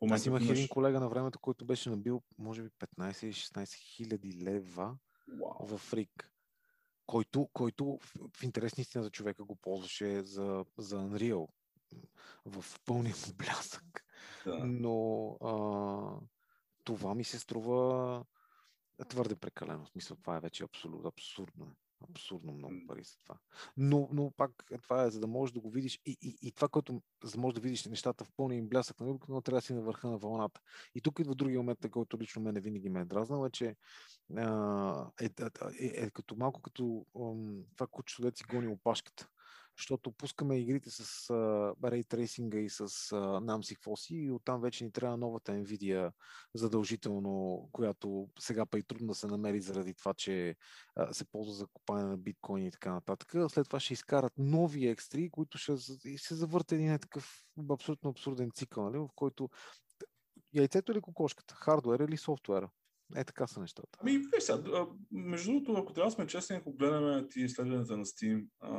В 0.00 0.12
Аз 0.12 0.26
имах 0.26 0.44
имаш... 0.44 0.58
един 0.58 0.68
колега 0.68 1.00
на 1.00 1.08
времето, 1.08 1.38
който 1.38 1.64
беше 1.64 1.90
набил, 1.90 2.22
може 2.38 2.62
би, 2.62 2.68
15 2.68 3.24
или 3.24 3.32
16 3.32 3.74
хиляди 3.74 4.44
лева 4.44 4.96
wow. 5.30 5.66
в 5.66 5.78
Фрик, 5.78 6.32
който, 7.06 7.48
който 7.52 7.98
в, 8.02 8.16
в 8.36 8.42
интерес 8.42 8.78
истина 8.78 9.04
за 9.04 9.10
човека 9.10 9.44
го 9.44 9.56
ползваше 9.56 10.22
за, 10.22 10.64
за 10.78 10.96
Unreal 10.96 11.48
в 12.44 12.64
пълния 12.86 13.14
му 13.26 13.34
блясък. 13.34 14.04
Да. 14.46 14.64
Но 14.64 15.28
а, 15.40 15.54
това 16.84 17.14
ми 17.14 17.24
се 17.24 17.38
струва 17.38 18.24
твърде 19.08 19.36
прекалено. 19.36 19.84
В 19.84 19.88
смисъл, 19.88 20.16
това 20.16 20.36
е 20.36 20.40
вече 20.40 20.64
абсолютно 20.64 21.08
абсурдно. 21.08 21.64
Е. 21.64 21.74
Абсурдно 22.10 22.52
много 22.52 22.74
пари 22.88 23.04
за 23.04 23.16
това. 23.24 23.38
Но, 23.76 24.08
но 24.12 24.30
пак 24.30 24.50
това 24.82 25.04
е 25.04 25.10
за 25.10 25.20
да 25.20 25.26
можеш 25.26 25.52
да 25.52 25.60
го 25.60 25.70
видиш 25.70 26.00
и, 26.06 26.16
и, 26.22 26.38
и 26.42 26.52
това, 26.52 26.68
което 26.68 27.02
за 27.24 27.32
да 27.32 27.40
можеш 27.40 27.54
да 27.54 27.60
видиш 27.60 27.84
нещата 27.84 28.24
в 28.24 28.30
пълния 28.36 28.58
им 28.58 28.68
блясък, 28.68 29.00
нали, 29.00 29.18
но 29.28 29.40
трябва 29.40 29.58
да 29.58 29.66
си 29.66 29.74
на 29.74 29.80
върха 29.80 30.08
на 30.08 30.18
вълната. 30.18 30.60
И 30.94 31.00
тук 31.00 31.18
идва 31.18 31.34
другия 31.34 31.58
момент, 31.58 31.90
който 31.90 32.18
лично 32.20 32.42
мене 32.42 32.60
винаги 32.60 32.88
ме 32.88 33.00
е 33.00 33.04
дразнал, 33.04 33.46
е, 33.46 33.50
че 33.50 33.76
а, 34.36 35.10
е, 35.20 35.24
е, 35.24 35.30
е, 35.78 36.04
е, 36.04 36.10
като 36.10 36.36
малко 36.36 36.62
като 36.62 37.06
това 37.76 37.86
кучето, 37.90 38.22
дете 38.22 38.38
си 38.38 38.44
гони 38.44 38.68
опашката 38.68 39.28
защото 39.76 40.12
пускаме 40.12 40.58
игрите 40.58 40.90
с 40.90 41.04
Ray 41.82 42.04
Tracing 42.04 42.56
и 42.56 42.68
с 42.68 42.88
NAMSI 43.18 43.78
FOSI 43.78 44.14
и 44.14 44.30
оттам 44.30 44.60
вече 44.60 44.84
ни 44.84 44.92
трябва 44.92 45.16
новата 45.16 45.52
NVIDIA 45.52 46.12
задължително, 46.54 47.68
която 47.72 48.28
сега 48.38 48.66
па 48.66 48.78
и 48.78 48.82
трудно 48.82 49.06
да 49.06 49.14
се 49.14 49.26
намери 49.26 49.60
заради 49.60 49.94
това, 49.94 50.14
че 50.14 50.56
се 51.12 51.24
ползва 51.24 51.54
за 51.54 51.66
купане 51.66 52.04
на 52.04 52.16
биткоини 52.16 52.66
и 52.66 52.70
така 52.70 52.92
нататък. 52.92 53.32
След 53.48 53.66
това 53.66 53.80
ще 53.80 53.92
изкарат 53.92 54.32
нови 54.38 54.96
X3, 54.96 55.30
които 55.30 55.58
ще 55.58 55.76
се 56.18 56.34
завърте 56.34 56.74
един 56.74 56.98
такъв 56.98 57.44
абсолютно 57.70 58.10
абсурден 58.10 58.50
цикъл, 58.54 58.84
нали, 58.84 58.98
в 58.98 59.08
който 59.14 59.48
яйцето 60.54 60.92
или 60.92 61.00
кокошката, 61.00 61.54
хардуер 61.54 62.00
или 62.00 62.16
софтуера. 62.16 62.70
Е, 63.16 63.24
така 63.24 63.46
са 63.46 63.60
нещата. 63.60 63.98
Ами, 64.00 64.18
виж 64.18 64.42
сега, 64.42 64.86
между 65.12 65.52
другото, 65.52 65.72
ако 65.72 65.92
трябва 65.92 66.10
да 66.10 66.14
сме 66.14 66.26
честни, 66.26 66.56
ако 66.56 66.72
гледаме 66.72 67.28
ти 67.28 67.40
изследването 67.40 67.96
на 67.96 68.04
Steam, 68.04 68.46
а, 68.60 68.70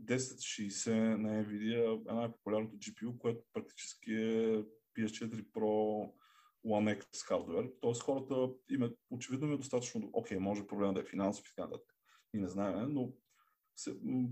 1060 0.00 1.16
на 1.16 1.44
NVIDIA 1.44 2.10
е 2.10 2.14
най-популярното 2.14 2.76
GPU, 2.76 3.18
което 3.18 3.40
практически 3.52 4.12
е 4.12 4.64
PS4 4.98 5.46
Pro 5.52 6.12
One 6.66 7.00
X 7.00 7.26
хардвер. 7.26 7.70
Тоест 7.80 8.02
хората 8.02 8.54
имат, 8.70 8.98
очевидно 9.10 9.46
ми 9.46 9.54
е 9.54 9.56
достатъчно, 9.56 10.10
окей, 10.12 10.38
може 10.38 10.66
проблема 10.66 10.94
да 10.94 11.00
е 11.00 11.04
финансов 11.04 11.46
и 11.46 11.54
така 11.56 11.68
нататък. 11.68 11.94
И 12.34 12.38
не 12.38 12.48
знаем, 12.48 12.92
но 12.92 13.12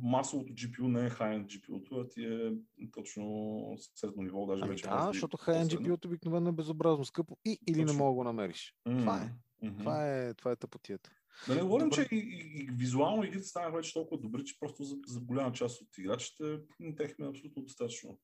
масовото 0.03 0.53
GPU 0.53 0.87
не 0.87 1.07
е 1.07 1.11
high-end 1.11 1.47
GPU, 1.47 2.05
а 2.05 2.09
ти 2.09 2.25
е 2.25 2.91
точно 2.93 3.77
средно 3.95 4.23
ниво, 4.23 4.47
даже 4.47 4.63
ами 4.63 4.71
вече. 4.71 4.85
Да, 4.85 5.11
защото 5.13 5.37
high-end 5.37 5.67
GPU 5.67 6.07
обикновено 6.07 6.49
е 6.49 6.53
безобразно 6.53 7.05
скъпо 7.05 7.37
и 7.45 7.59
или 7.69 7.81
точно. 7.81 7.93
не 7.93 7.99
мога 7.99 8.11
да 8.11 8.15
го 8.15 8.25
намериш. 8.25 8.75
Mm-hmm. 8.89 9.01
Това 9.01 9.23
е. 9.23 9.35
Mm-hmm. 9.67 9.79
Това 9.79 10.17
е, 10.17 10.35
това 10.35 10.51
е 10.51 10.57
тъпотията. 10.57 11.11
Да 11.49 11.55
не 11.55 11.63
говорим, 11.63 11.89
Добър... 11.89 12.09
че 12.09 12.15
и, 12.15 12.19
и, 12.19 12.65
и 12.65 12.71
визуално 12.73 13.25
игрите 13.25 13.45
станаха 13.45 13.77
вече 13.77 13.93
толкова 13.93 14.21
добри, 14.21 14.45
че 14.45 14.59
просто 14.61 14.85
за, 14.85 14.97
за 15.07 15.21
голяма 15.21 15.53
част 15.53 15.83
от 15.83 15.99
играчите 15.99 16.61
техме 16.97 17.27
е 17.27 17.29
абсолютно 17.29 17.63
достатъчно 17.63 18.19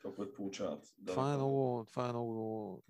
това, 0.00 0.14
което 0.14 0.34
получават. 0.34 0.84
Да, 0.98 1.12
това, 1.12 1.32
е 1.32 1.36
много, 1.36 1.86
това 1.88 2.08
е 2.08 2.12
много 2.12 2.82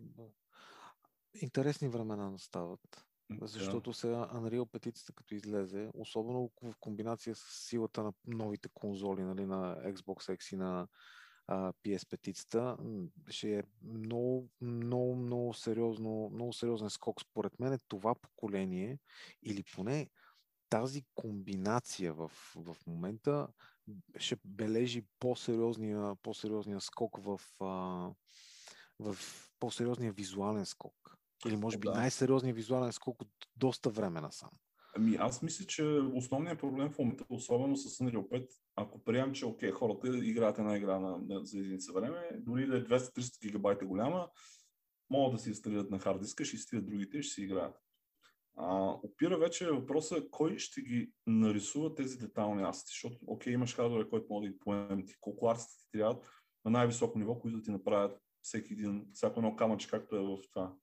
интересни 1.43 1.89
времена 1.89 2.31
настават. 2.31 3.07
Защото 3.41 3.93
сега 3.93 4.29
Unreal 4.35 4.65
петицата 4.65 5.13
като 5.13 5.35
излезе, 5.35 5.91
особено 5.95 6.51
в 6.63 6.75
комбинация 6.81 7.35
с 7.35 7.69
силата 7.69 8.03
на 8.03 8.13
новите 8.27 8.69
конзоли, 8.75 9.23
нали, 9.23 9.47
на 9.47 9.77
Xbox 9.77 10.37
X 10.37 10.53
и 10.53 10.57
на 10.57 10.89
а, 11.47 11.73
PS 11.73 12.09
петицата, 12.11 12.77
ще 13.29 13.59
е 13.59 13.63
много, 13.83 14.49
много, 14.61 15.17
много, 15.17 15.55
сериозно, 15.55 16.31
много 16.33 16.53
сериозен 16.53 16.91
скок. 16.91 17.21
Според 17.21 17.61
мен 17.61 17.79
това 17.89 18.15
поколение 18.15 18.99
или 19.43 19.63
поне 19.75 20.11
тази 20.69 21.03
комбинация 21.15 22.13
в, 22.13 22.29
в 22.57 22.77
момента 22.87 23.49
ще 24.17 24.37
бележи 24.45 25.05
по-сериозния, 25.19 26.15
по-сериозния 26.23 26.81
скок 26.81 27.19
в, 27.25 27.41
а, 27.61 27.67
в 28.99 29.17
по-сериозния 29.61 30.13
визуален 30.13 30.67
скок. 30.67 31.22
Или 31.47 31.57
може 31.57 31.79
би 31.79 31.89
да. 31.89 31.95
най-сериозният 31.95 32.57
визуален 32.57 32.93
скок 32.93 33.23
от 33.23 33.29
доста 33.57 33.91
време 33.91 34.21
насам. 34.21 34.51
Ами 34.97 35.17
аз 35.21 35.43
мисля, 35.43 35.65
че 35.65 35.85
основният 36.15 36.61
проблем 36.61 36.91
в 36.91 36.99
момента, 36.99 37.25
особено 37.29 37.77
с 37.77 37.99
Unreal 37.99 38.29
5, 38.29 38.49
ако 38.77 39.05
приемам, 39.05 39.33
че 39.33 39.47
окей, 39.47 39.71
хората 39.71 40.09
играят 40.09 40.59
една 40.59 40.77
игра 40.77 40.99
на, 40.99 41.19
на, 41.19 41.45
за 41.45 41.59
единица 41.59 41.93
време, 41.93 42.31
дори 42.39 42.67
да 42.67 42.77
е 42.77 42.85
200-300 42.85 43.43
гигабайта 43.47 43.87
голяма, 43.87 44.29
могат 45.11 45.37
да 45.37 45.43
си 45.43 45.49
инсталират 45.49 45.91
на 45.91 45.99
хард 45.99 46.21
диска, 46.21 46.45
ще 46.45 46.57
изтрият 46.57 46.87
другите 46.87 47.19
и 47.19 47.23
ще 47.23 47.35
си 47.35 47.43
играят. 47.43 47.77
А, 48.57 48.97
опира 49.03 49.39
вече 49.39 49.71
въпроса 49.71 50.23
кой 50.31 50.59
ще 50.59 50.83
ги 50.83 51.13
нарисува 51.27 51.95
тези 51.95 52.19
детални 52.19 52.63
асети, 52.63 52.91
защото 52.91 53.19
окей, 53.27 53.53
имаш 53.53 53.77
хардвер, 53.77 54.09
който 54.09 54.27
може 54.31 54.47
да 54.47 54.53
ги 54.53 54.59
поеме 54.59 55.05
ти, 55.05 55.15
колко 55.21 55.49
арсти 55.49 55.79
ти 55.79 55.91
трябват 55.93 56.25
на 56.65 56.71
най-високо 56.71 57.19
ниво, 57.19 57.41
които 57.41 57.57
да 57.57 57.63
ти 57.63 57.71
направят 57.71 58.19
всеки 58.43 58.73
един, 58.73 59.07
всяко 59.13 59.41
едно 59.41 59.57
камъче, 59.57 59.89
както 59.89 60.17
е 60.17 60.21
в 60.21 60.39
това 60.53 60.75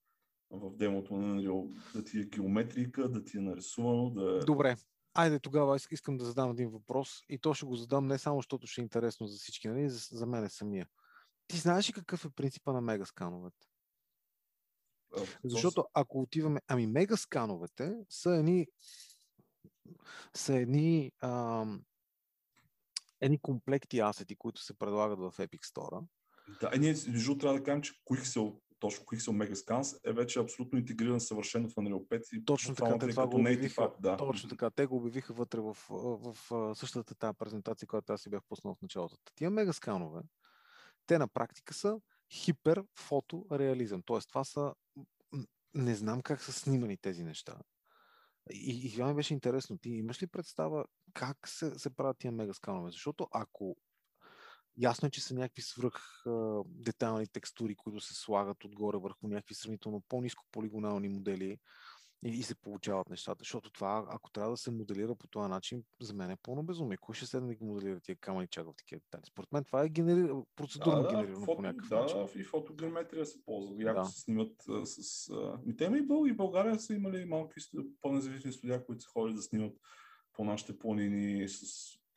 в 0.51 0.75
демото 0.75 1.17
на 1.17 1.35
Unreal, 1.35 1.75
да 1.93 2.03
ти 2.03 2.19
е 2.19 2.23
геометрика, 2.23 3.09
да 3.09 3.23
ти 3.23 3.37
е 3.37 3.41
нарисувано, 3.41 4.09
да 4.09 4.37
е... 4.37 4.39
Добре. 4.39 4.75
Айде 5.13 5.39
тогава 5.39 5.79
искам 5.91 6.17
да 6.17 6.25
задам 6.25 6.51
един 6.51 6.69
въпрос 6.69 7.23
и 7.29 7.39
то 7.39 7.53
ще 7.53 7.65
го 7.65 7.75
задам 7.75 8.07
не 8.07 8.17
само, 8.17 8.37
защото 8.37 8.67
ще 8.67 8.81
е 8.81 8.83
интересно 8.83 9.27
за 9.27 9.37
всички, 9.37 9.67
нали, 9.67 9.89
за, 9.89 9.99
за 10.11 10.25
мен 10.25 10.49
самия. 10.49 10.87
Ти 11.47 11.57
знаеш 11.57 11.89
ли 11.89 11.93
какъв 11.93 12.25
е 12.25 12.29
принципа 12.29 12.73
на 12.73 12.81
мегаскановете? 12.81 13.67
Защото 15.43 15.85
ако 15.93 16.21
отиваме... 16.21 16.61
Ами 16.67 16.87
мегаскановете 16.87 17.95
са 18.09 18.35
едни 18.35 18.67
са 20.35 20.55
едни 20.55 21.11
ам, 21.23 21.83
едни 23.21 23.39
комплекти 23.39 23.99
асети, 23.99 24.35
които 24.35 24.61
се 24.61 24.73
предлагат 24.73 25.19
в 25.19 25.33
Epic 25.37 25.61
Store. 25.61 26.05
Да, 26.61 26.71
ние 26.79 26.95
между 27.07 27.37
трябва 27.37 27.57
да 27.57 27.63
кажем, 27.63 27.81
че 27.81 27.93
Quixel 27.93 28.59
точно 28.79 29.05
Quixel 29.05 29.53
Megascans 29.53 30.09
е 30.09 30.13
вече 30.13 30.39
абсолютно 30.39 30.79
интегриран 30.79 31.19
съвършено 31.19 31.69
в 31.69 31.75
Unreal 31.75 32.07
5 32.07 32.33
и 32.33 32.45
точно 32.45 32.75
така, 32.75 32.97
те 32.97 33.07
това 33.07 33.27
го 33.27 33.39
обявиха, 33.39 33.81
app, 33.81 33.99
да. 33.99 34.17
точно 34.17 34.49
така, 34.49 34.69
те 34.69 34.85
го 34.85 34.95
обявиха 34.97 35.33
вътре 35.33 35.59
в, 35.59 35.77
в, 35.89 36.35
в 36.49 36.75
същата 36.75 37.15
тази 37.15 37.37
презентация, 37.37 37.87
която 37.87 38.13
аз 38.13 38.21
си 38.21 38.29
бях 38.29 38.41
пуснал 38.49 38.75
в 38.75 38.81
началото. 38.81 39.17
Тия 39.35 39.49
мегасканове, 39.49 40.21
те 41.05 41.17
на 41.17 41.27
практика 41.27 41.73
са 41.73 41.99
хиперфотореализъм, 42.31 44.01
т.е. 44.07 44.19
това 44.19 44.43
са 44.43 44.73
не 45.73 45.95
знам 45.95 46.21
как 46.21 46.43
са 46.43 46.53
снимани 46.53 46.97
тези 46.97 47.23
неща. 47.23 47.55
И, 48.51 48.87
и 48.87 48.91
това 48.91 49.07
ми 49.07 49.15
беше 49.15 49.33
интересно. 49.33 49.77
Ти 49.77 49.89
имаш 49.89 50.21
ли 50.21 50.27
представа 50.27 50.85
как 51.13 51.47
се, 51.47 51.79
се 51.79 51.89
правят 51.89 52.17
тия 52.17 52.31
мегасканове? 52.31 52.91
Защото 52.91 53.27
ако 53.31 53.75
Ясно 54.79 55.07
е, 55.07 55.11
че 55.11 55.21
са 55.21 55.33
някакви 55.33 55.61
свръх 55.61 56.23
детайлни 56.65 57.27
текстури, 57.27 57.75
които 57.75 57.99
се 57.99 58.13
слагат 58.13 58.63
отгоре 58.63 58.97
върху 58.97 59.27
някакви 59.27 59.55
сравнително 59.55 60.03
по-низко 60.09 60.45
полигонални 60.51 61.09
модели 61.09 61.57
и, 62.25 62.29
и 62.29 62.43
се 62.43 62.55
получават 62.55 63.09
нещата. 63.09 63.39
Защото 63.39 63.71
това, 63.71 64.05
ако 64.09 64.31
трябва 64.31 64.51
да 64.51 64.57
се 64.57 64.71
моделира 64.71 65.15
по 65.15 65.27
този 65.27 65.49
начин, 65.49 65.83
за 66.01 66.13
мен 66.13 66.31
е 66.31 66.37
пълно 66.43 66.63
безумие. 66.63 66.97
Кой 66.97 67.15
ще 67.15 67.25
седне 67.25 67.47
да 67.47 67.55
ги 67.55 67.65
моделира 67.65 67.99
тия 67.99 68.15
камъни 68.15 68.47
чака 68.47 68.71
в 68.71 68.75
такива 68.75 68.99
детайли? 68.99 69.25
Според 69.27 69.51
мен 69.51 69.63
това 69.63 69.83
е 69.83 69.89
генери... 69.89 70.31
процедурно 70.55 71.03
да, 71.03 71.09
генерирано 71.09 71.45
фото, 71.45 71.55
по 71.55 71.61
някакъв 71.61 71.89
да, 71.89 71.99
начин. 71.99 72.27
И 72.35 72.43
фотограметрия 72.43 73.25
се 73.25 73.45
ползва. 73.45 73.83
Яко 73.83 73.99
да. 73.99 74.05
се 74.05 74.21
снимат 74.21 74.69
а, 74.69 74.85
с... 74.85 75.29
А... 75.29 75.59
И 75.65 75.75
те 75.75 75.85
и, 75.85 76.01
Бъл, 76.01 76.25
и 76.25 76.33
България 76.33 76.79
са 76.79 76.93
имали 76.93 77.25
малки 77.25 77.59
по-независими 78.01 78.53
студия, 78.53 78.85
които 78.85 79.01
са 79.01 79.09
ходили 79.09 79.35
да 79.35 79.41
снимат 79.41 79.77
по 80.33 80.43
нашите 80.43 80.79
планини 80.79 81.49
с 81.49 81.63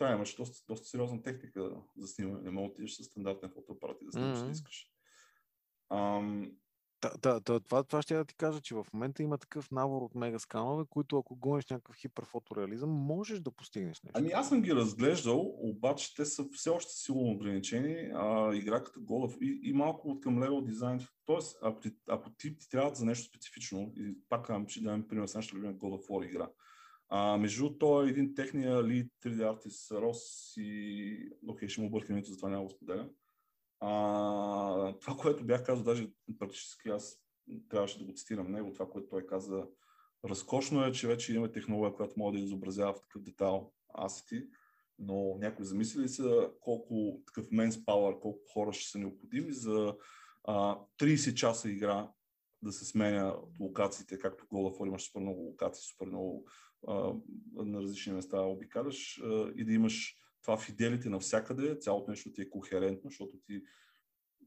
да, 0.03 0.13
имаш 0.13 0.37
доста, 0.37 0.65
доста 0.69 0.87
сериозна 0.87 1.23
техника 1.23 1.71
за 1.97 2.09
снимане. 2.09 2.43
Не 2.43 2.51
мога 2.51 2.69
да 2.69 2.73
отидеш 2.73 2.93
с 2.93 3.05
стандартен 3.05 3.51
фотоапарат 3.55 4.03
и 4.03 4.05
да 4.05 4.13
снимаш, 4.13 4.39
mm-hmm. 4.39 4.45
да 4.45 4.51
искаш. 4.51 4.87
Ам, 5.91 6.53
Да, 7.03 7.13
да, 7.23 7.41
да, 7.41 7.61
това, 7.61 7.83
това 7.85 8.03
ще 8.03 8.15
я 8.15 8.21
да 8.21 8.25
ти 8.25 8.35
кажа, 8.35 8.61
че 8.61 8.75
в 8.75 8.87
момента 8.93 9.23
има 9.23 9.39
такъв 9.39 9.71
набор 9.71 10.03
от 10.03 10.15
мега 10.15 10.39
сканове, 10.39 10.85
които 10.91 11.19
ако 11.19 11.37
гониш 11.37 11.67
някакъв 11.67 11.97
хиперфотореализъм, 11.97 12.91
можеш 12.91 13.41
да 13.41 13.51
постигнеш 13.51 14.03
нещо. 14.03 14.19
Ами 14.19 14.31
аз 14.33 14.49
съм 14.49 14.63
ги 14.63 14.75
разглеждал, 14.75 15.55
обаче 15.59 16.15
те 16.15 16.25
са 16.25 16.45
все 16.53 16.71
още 16.71 16.93
силно 16.93 17.31
ограничени. 17.31 18.11
А, 18.15 18.55
игра 18.55 18.85
като 18.85 19.01
Голъв 19.01 19.37
и, 19.41 19.61
и 19.63 19.73
малко 19.73 20.09
от 20.09 20.21
към 20.21 20.43
левел 20.43 20.61
дизайн. 20.61 21.01
Тоест, 21.27 21.59
ако 21.63 21.81
ти, 21.81 21.91
ако 22.09 22.31
ти, 22.31 22.59
ти 22.59 22.69
трябва 22.69 22.95
за 22.95 23.05
нещо 23.05 23.29
специфично, 23.29 23.93
и 23.97 24.19
пак 24.29 24.47
казвам, 24.47 24.67
че 24.67 24.83
давам 24.83 25.09
пример 25.09 25.27
с 25.27 25.35
нашата 25.35 25.57
любима 25.57 25.75
God 25.75 26.01
of 26.01 26.09
War 26.09 26.27
игра. 26.27 26.49
А, 27.15 27.37
между 27.37 27.79
той 27.79 28.07
е 28.07 28.11
един 28.11 28.35
техния 28.35 28.85
лид 28.85 29.13
3D 29.25 29.53
артист 29.53 29.91
Рос 29.91 30.53
и... 30.57 31.31
Окей, 31.49 31.69
ще 31.69 31.81
му 31.81 31.87
объркам 31.87 32.17
името, 32.17 32.31
затова 32.31 32.49
няма 32.49 32.65
го 32.65 32.71
споделям. 32.71 33.11
А, 33.81 34.95
това, 35.01 35.17
което 35.17 35.45
бях 35.45 35.65
казал, 35.65 35.85
даже 35.85 36.11
практически 36.39 36.89
аз 36.89 37.21
трябваше 37.69 37.99
да 37.99 38.05
го 38.05 38.13
цитирам 38.13 38.53
него, 38.53 38.73
това, 38.73 38.91
което 38.91 39.09
той 39.09 39.27
каза, 39.27 39.67
разкошно 40.25 40.85
е, 40.85 40.93
че 40.93 41.09
вече 41.09 41.33
имаме 41.33 41.53
технология, 41.53 41.97
която 41.97 42.15
може 42.17 42.39
да 42.39 42.45
изобразява 42.45 42.95
в 42.95 43.01
такъв 43.01 43.23
детайл 43.23 43.73
асети, 43.99 44.47
но 44.99 45.37
някой 45.39 45.65
замисли 45.65 46.09
са 46.09 46.51
колко 46.61 47.21
такъв 47.27 47.51
men's 47.51 47.85
power, 47.85 48.21
колко 48.21 48.53
хора 48.53 48.73
ще 48.73 48.91
са 48.91 48.99
необходими 48.99 49.53
за 49.53 49.97
а, 50.45 50.79
30 50.99 51.35
часа 51.35 51.71
игра 51.71 52.11
да 52.63 52.73
се 52.73 52.85
сменя 52.85 53.37
локациите, 53.61 54.19
както 54.19 54.47
War 54.47 54.87
имаш 54.87 55.03
супер 55.03 55.21
много 55.21 55.41
локации, 55.41 55.83
супер 55.83 56.07
много 56.07 56.47
на 57.55 57.83
различни 57.83 58.13
места 58.13 58.41
обикаляш 58.41 59.23
и 59.57 59.65
да 59.65 59.73
имаш 59.73 60.17
това 60.43 60.59
фиделите 60.59 61.09
навсякъде, 61.09 61.79
цялото 61.79 62.11
нещо 62.11 62.33
ти 62.33 62.43
е 62.43 62.51
кохерентно, 62.51 63.11
защото 63.11 63.39
ти 63.47 63.63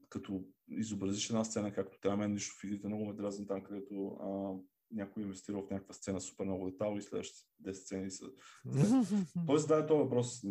като 0.08 0.44
изобразиш 0.68 1.30
една 1.30 1.44
сцена 1.44 1.72
както 1.72 2.00
трябва, 2.00 2.16
мен 2.16 2.32
нищо 2.32 2.56
в 2.60 2.64
игрите 2.64 2.86
много 2.86 3.06
ме 3.06 3.12
дразни 3.12 3.46
там, 3.46 3.62
където 3.62 4.06
а, 4.06 4.54
някой 4.90 5.22
инвестира 5.22 5.56
в 5.56 5.70
някаква 5.70 5.94
сцена 5.94 6.20
супер 6.20 6.44
много 6.44 6.70
детал 6.70 6.96
и 6.98 7.02
следващите 7.02 7.48
10 7.62 7.72
сцени 7.72 8.10
са... 8.10 8.26
Тоест, 9.46 9.68
да, 9.68 9.78
е 9.78 9.86
този 9.86 9.98
въпрос. 9.98 10.42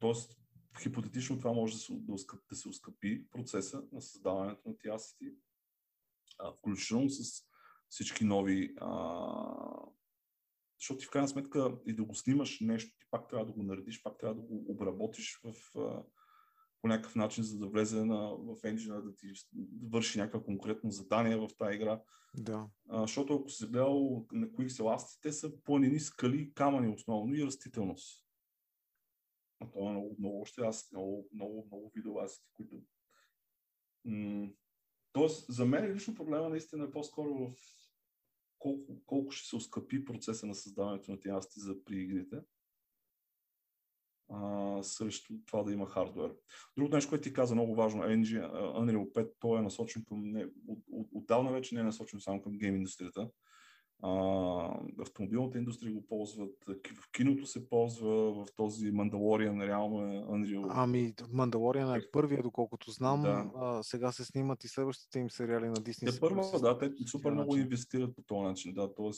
Тоест, 0.00 0.36
хипотетично 0.82 1.38
това 1.38 1.52
може 1.52 1.72
да 1.72 1.78
се, 1.78 1.92
да, 1.92 2.14
да 2.50 2.56
се 2.56 2.68
ускъпи 2.68 3.30
процеса 3.30 3.82
на 3.92 4.02
създаването 4.02 4.68
на 4.68 4.76
тия 4.76 4.94
асети, 4.94 5.34
включително 6.58 7.10
с 7.10 7.42
всички 7.88 8.24
нови 8.24 8.74
а, 8.80 8.90
защото 10.80 10.98
ти 10.98 11.06
в 11.06 11.10
крайна 11.10 11.28
сметка 11.28 11.76
и 11.86 11.94
да 11.94 12.04
го 12.04 12.14
снимаш 12.14 12.60
нещо, 12.60 12.98
ти 12.98 13.06
пак 13.10 13.28
трябва 13.28 13.46
да 13.46 13.52
го 13.52 13.62
наредиш, 13.62 14.02
пак 14.02 14.18
трябва 14.18 14.34
да 14.34 14.40
го 14.40 14.64
обработиш 14.68 15.40
в, 15.44 15.54
по 16.80 16.88
някакъв 16.88 17.14
начин, 17.14 17.44
за 17.44 17.58
да 17.58 17.66
влезе 17.66 18.04
на, 18.04 18.36
в 18.36 18.56
енджина, 18.64 19.02
да 19.02 19.14
ти 19.14 19.26
върши 19.90 20.18
някакво 20.18 20.44
конкретно 20.44 20.90
задание 20.90 21.36
в 21.36 21.48
тази 21.58 21.74
игра. 21.76 22.02
Да. 22.34 22.68
А, 22.88 23.00
защото 23.00 23.34
ако 23.34 23.48
си 23.48 23.66
гледал 23.66 24.26
на 24.32 24.46
Quick 24.46 24.68
Asty, 24.68 25.22
те 25.22 25.32
са 25.32 25.62
планини, 25.62 26.00
скали, 26.00 26.52
камъни 26.54 26.94
основно 26.94 27.34
и 27.34 27.46
растителност. 27.46 28.26
А 29.60 29.70
това 29.70 29.88
е 29.88 29.92
много, 29.92 30.16
много 30.18 30.40
още 30.40 30.60
аз, 30.60 30.92
много, 30.92 31.28
много, 31.34 31.66
много 31.66 31.92
видове 31.94 32.26
които... 32.54 32.82
М- 34.04 34.48
Тоест, 35.12 35.52
за 35.52 35.64
мен 35.64 35.92
лично 35.92 36.14
проблема 36.14 36.48
наистина 36.48 36.84
е 36.84 36.90
по-скоро 36.90 37.34
в 37.34 37.79
колко, 38.60 39.00
колко 39.06 39.30
ще 39.30 39.48
се 39.48 39.56
оскъпи 39.56 40.04
процеса 40.04 40.46
на 40.46 40.54
създаването 40.54 41.10
на 41.10 41.20
тези 41.20 41.34
за 41.56 41.84
при 41.84 41.96
игрите 41.96 42.36
а, 44.30 44.82
срещу 44.82 45.34
това 45.46 45.62
да 45.62 45.72
има 45.72 45.86
хардвер. 45.86 46.34
Друго 46.76 46.94
нещо, 46.94 47.08
което 47.08 47.22
ти 47.22 47.32
каза 47.32 47.54
много 47.54 47.74
важно, 47.74 48.02
Engine, 48.02 48.52
Unreal 48.52 49.12
5, 49.12 49.32
той 49.40 49.58
е 49.58 49.62
насочен 49.62 50.04
към, 50.08 50.30
не, 50.30 50.44
от, 50.44 50.78
от, 50.92 51.08
отдавна 51.12 51.52
вече 51.52 51.74
не 51.74 51.80
е 51.80 51.84
насочен 51.84 52.20
само 52.20 52.42
към 52.42 52.58
гейм 52.58 52.76
индустрията. 52.76 53.28
А, 54.02 54.80
автомобилната 55.00 55.58
индустрия 55.58 55.92
го 55.92 56.02
ползват, 56.06 56.54
в 56.68 57.12
киното 57.12 57.46
се 57.46 57.68
ползва, 57.68 58.32
в 58.32 58.46
този 58.56 58.90
Мандалориан 58.90 59.62
реално 59.62 60.00
е 60.00 60.20
Unreal. 60.20 60.66
Ами, 60.70 61.14
Мандалориан 61.32 61.94
е 61.94 62.00
първия, 62.12 62.42
доколкото 62.42 62.90
знам. 62.90 63.22
Да. 63.22 63.50
А, 63.56 63.82
сега 63.82 64.12
се 64.12 64.24
снимат 64.24 64.64
и 64.64 64.68
следващите 64.68 65.18
им 65.18 65.30
сериали 65.30 65.68
на 65.68 65.76
Disney. 65.76 66.14
Те 66.14 66.20
първо, 66.20 66.58
да, 66.60 66.78
те 66.78 66.92
супер 67.06 67.30
много 67.30 67.52
начин. 67.52 67.64
инвестират 67.64 68.16
по 68.16 68.22
този 68.22 68.40
начин. 68.40 68.74
Да, 68.74 68.94
т.е. 68.94 69.10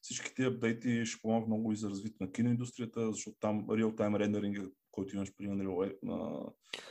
всички 0.00 0.34
тези 0.34 0.48
апдейти 0.48 1.06
ще 1.06 1.22
помогнат 1.22 1.48
много 1.48 1.72
и 1.72 1.76
за 1.76 1.90
развитие 1.90 2.26
на 2.26 2.32
киноиндустрията, 2.32 3.12
защото 3.12 3.36
там 3.40 3.66
real-time 3.66 4.18
рендеринга, 4.18 4.62
който 4.92 5.16
имаш 5.16 5.34
при 5.36 5.48
Unreal, 5.48 5.94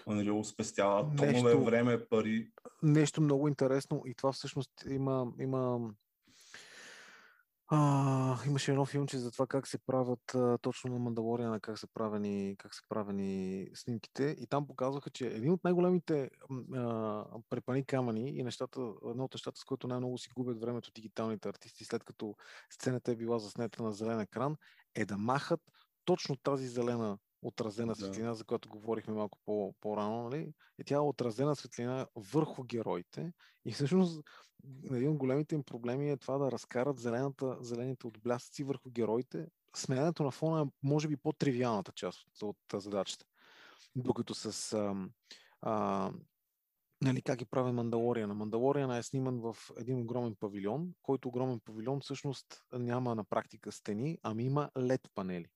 Unreal 0.07 0.43
спестява 0.43 1.15
тонове 1.15 1.55
време, 1.55 2.05
пари. 2.05 2.51
Нещо 2.83 3.21
много 3.21 3.47
интересно 3.47 4.03
и 4.05 4.13
това 4.13 4.31
всъщност 4.31 4.71
има, 4.89 5.27
има 5.39 5.79
а, 7.71 8.37
имаше 8.47 8.71
едно 8.71 8.85
филмче 8.85 9.17
за 9.17 9.31
това 9.31 9.47
как 9.47 9.67
се 9.67 9.77
правят 9.77 10.35
а, 10.35 10.57
точно 10.57 10.93
на 10.93 10.99
Мандалориана, 10.99 11.59
как 11.59 11.79
са 11.79 11.87
правени, 11.93 12.55
как 12.57 12.75
са 12.75 12.81
правени 12.89 13.67
снимките. 13.73 14.35
И 14.39 14.47
там 14.47 14.67
показваха, 14.67 15.09
че 15.09 15.27
един 15.27 15.51
от 15.51 15.63
най-големите 15.63 16.29
а, 16.75 17.25
препани 17.49 17.85
камъни 17.85 18.29
и 18.29 18.43
нещата, 18.43 18.81
едно 19.09 19.23
от 19.23 19.33
нещата, 19.33 19.59
с 19.59 19.63
които 19.63 19.87
най-много 19.87 20.17
си 20.17 20.29
губят 20.35 20.61
времето 20.61 20.91
дигиталните 20.91 21.49
артисти, 21.49 21.85
след 21.85 22.03
като 22.03 22.35
сцената 22.69 23.11
е 23.11 23.15
била 23.15 23.39
заснета 23.39 23.83
на 23.83 23.93
зелен 23.93 24.19
екран, 24.19 24.55
е 24.95 25.05
да 25.05 25.17
махат 25.17 25.61
точно 26.05 26.35
тази 26.35 26.67
зелена 26.67 27.17
отразена 27.41 27.95
светлина, 27.95 28.29
да. 28.29 28.35
за 28.35 28.43
която 28.43 28.69
говорихме 28.69 29.13
малко 29.13 29.37
по, 29.45 29.73
по-рано, 29.81 30.23
нали? 30.23 30.53
И 30.79 30.83
тя 30.83 30.95
е 30.95 30.99
отразена 30.99 31.55
светлина 31.55 32.07
върху 32.15 32.63
героите. 32.63 33.33
И 33.65 33.71
всъщност 33.71 34.21
един 34.91 35.09
от 35.09 35.17
големите 35.17 35.55
им 35.55 35.63
проблеми 35.63 36.09
е 36.09 36.17
това 36.17 36.37
да 36.37 36.51
разкарат 36.51 36.99
зелената, 36.99 37.57
зелените 37.61 38.07
отблясъци 38.07 38.63
върху 38.63 38.89
героите. 38.89 39.47
Сменянето 39.75 40.23
на 40.23 40.31
фона 40.31 40.61
е 40.61 40.71
може 40.83 41.07
би 41.07 41.17
по-тривиалната 41.17 41.91
част 41.91 42.27
от, 42.41 42.73
от 42.73 42.81
задачата. 42.81 43.25
Докато 43.95 44.33
с 44.33 44.73
а, 44.73 44.95
а, 45.61 46.11
нали, 47.01 47.21
как 47.21 47.41
е 47.41 47.45
правен 47.45 47.75
Мандалориана. 47.75 48.33
Мандалориана 48.33 48.97
е 48.97 49.03
сниман 49.03 49.39
в 49.39 49.57
един 49.77 50.01
огромен 50.01 50.35
павилион, 50.39 50.93
който 51.01 51.27
огромен 51.27 51.59
павилион 51.59 51.99
всъщност 51.99 52.63
няма 52.73 53.15
на 53.15 53.23
практика 53.23 53.71
стени, 53.71 54.17
ами 54.23 54.43
има 54.43 54.69
LED 54.75 55.09
панели. 55.15 55.47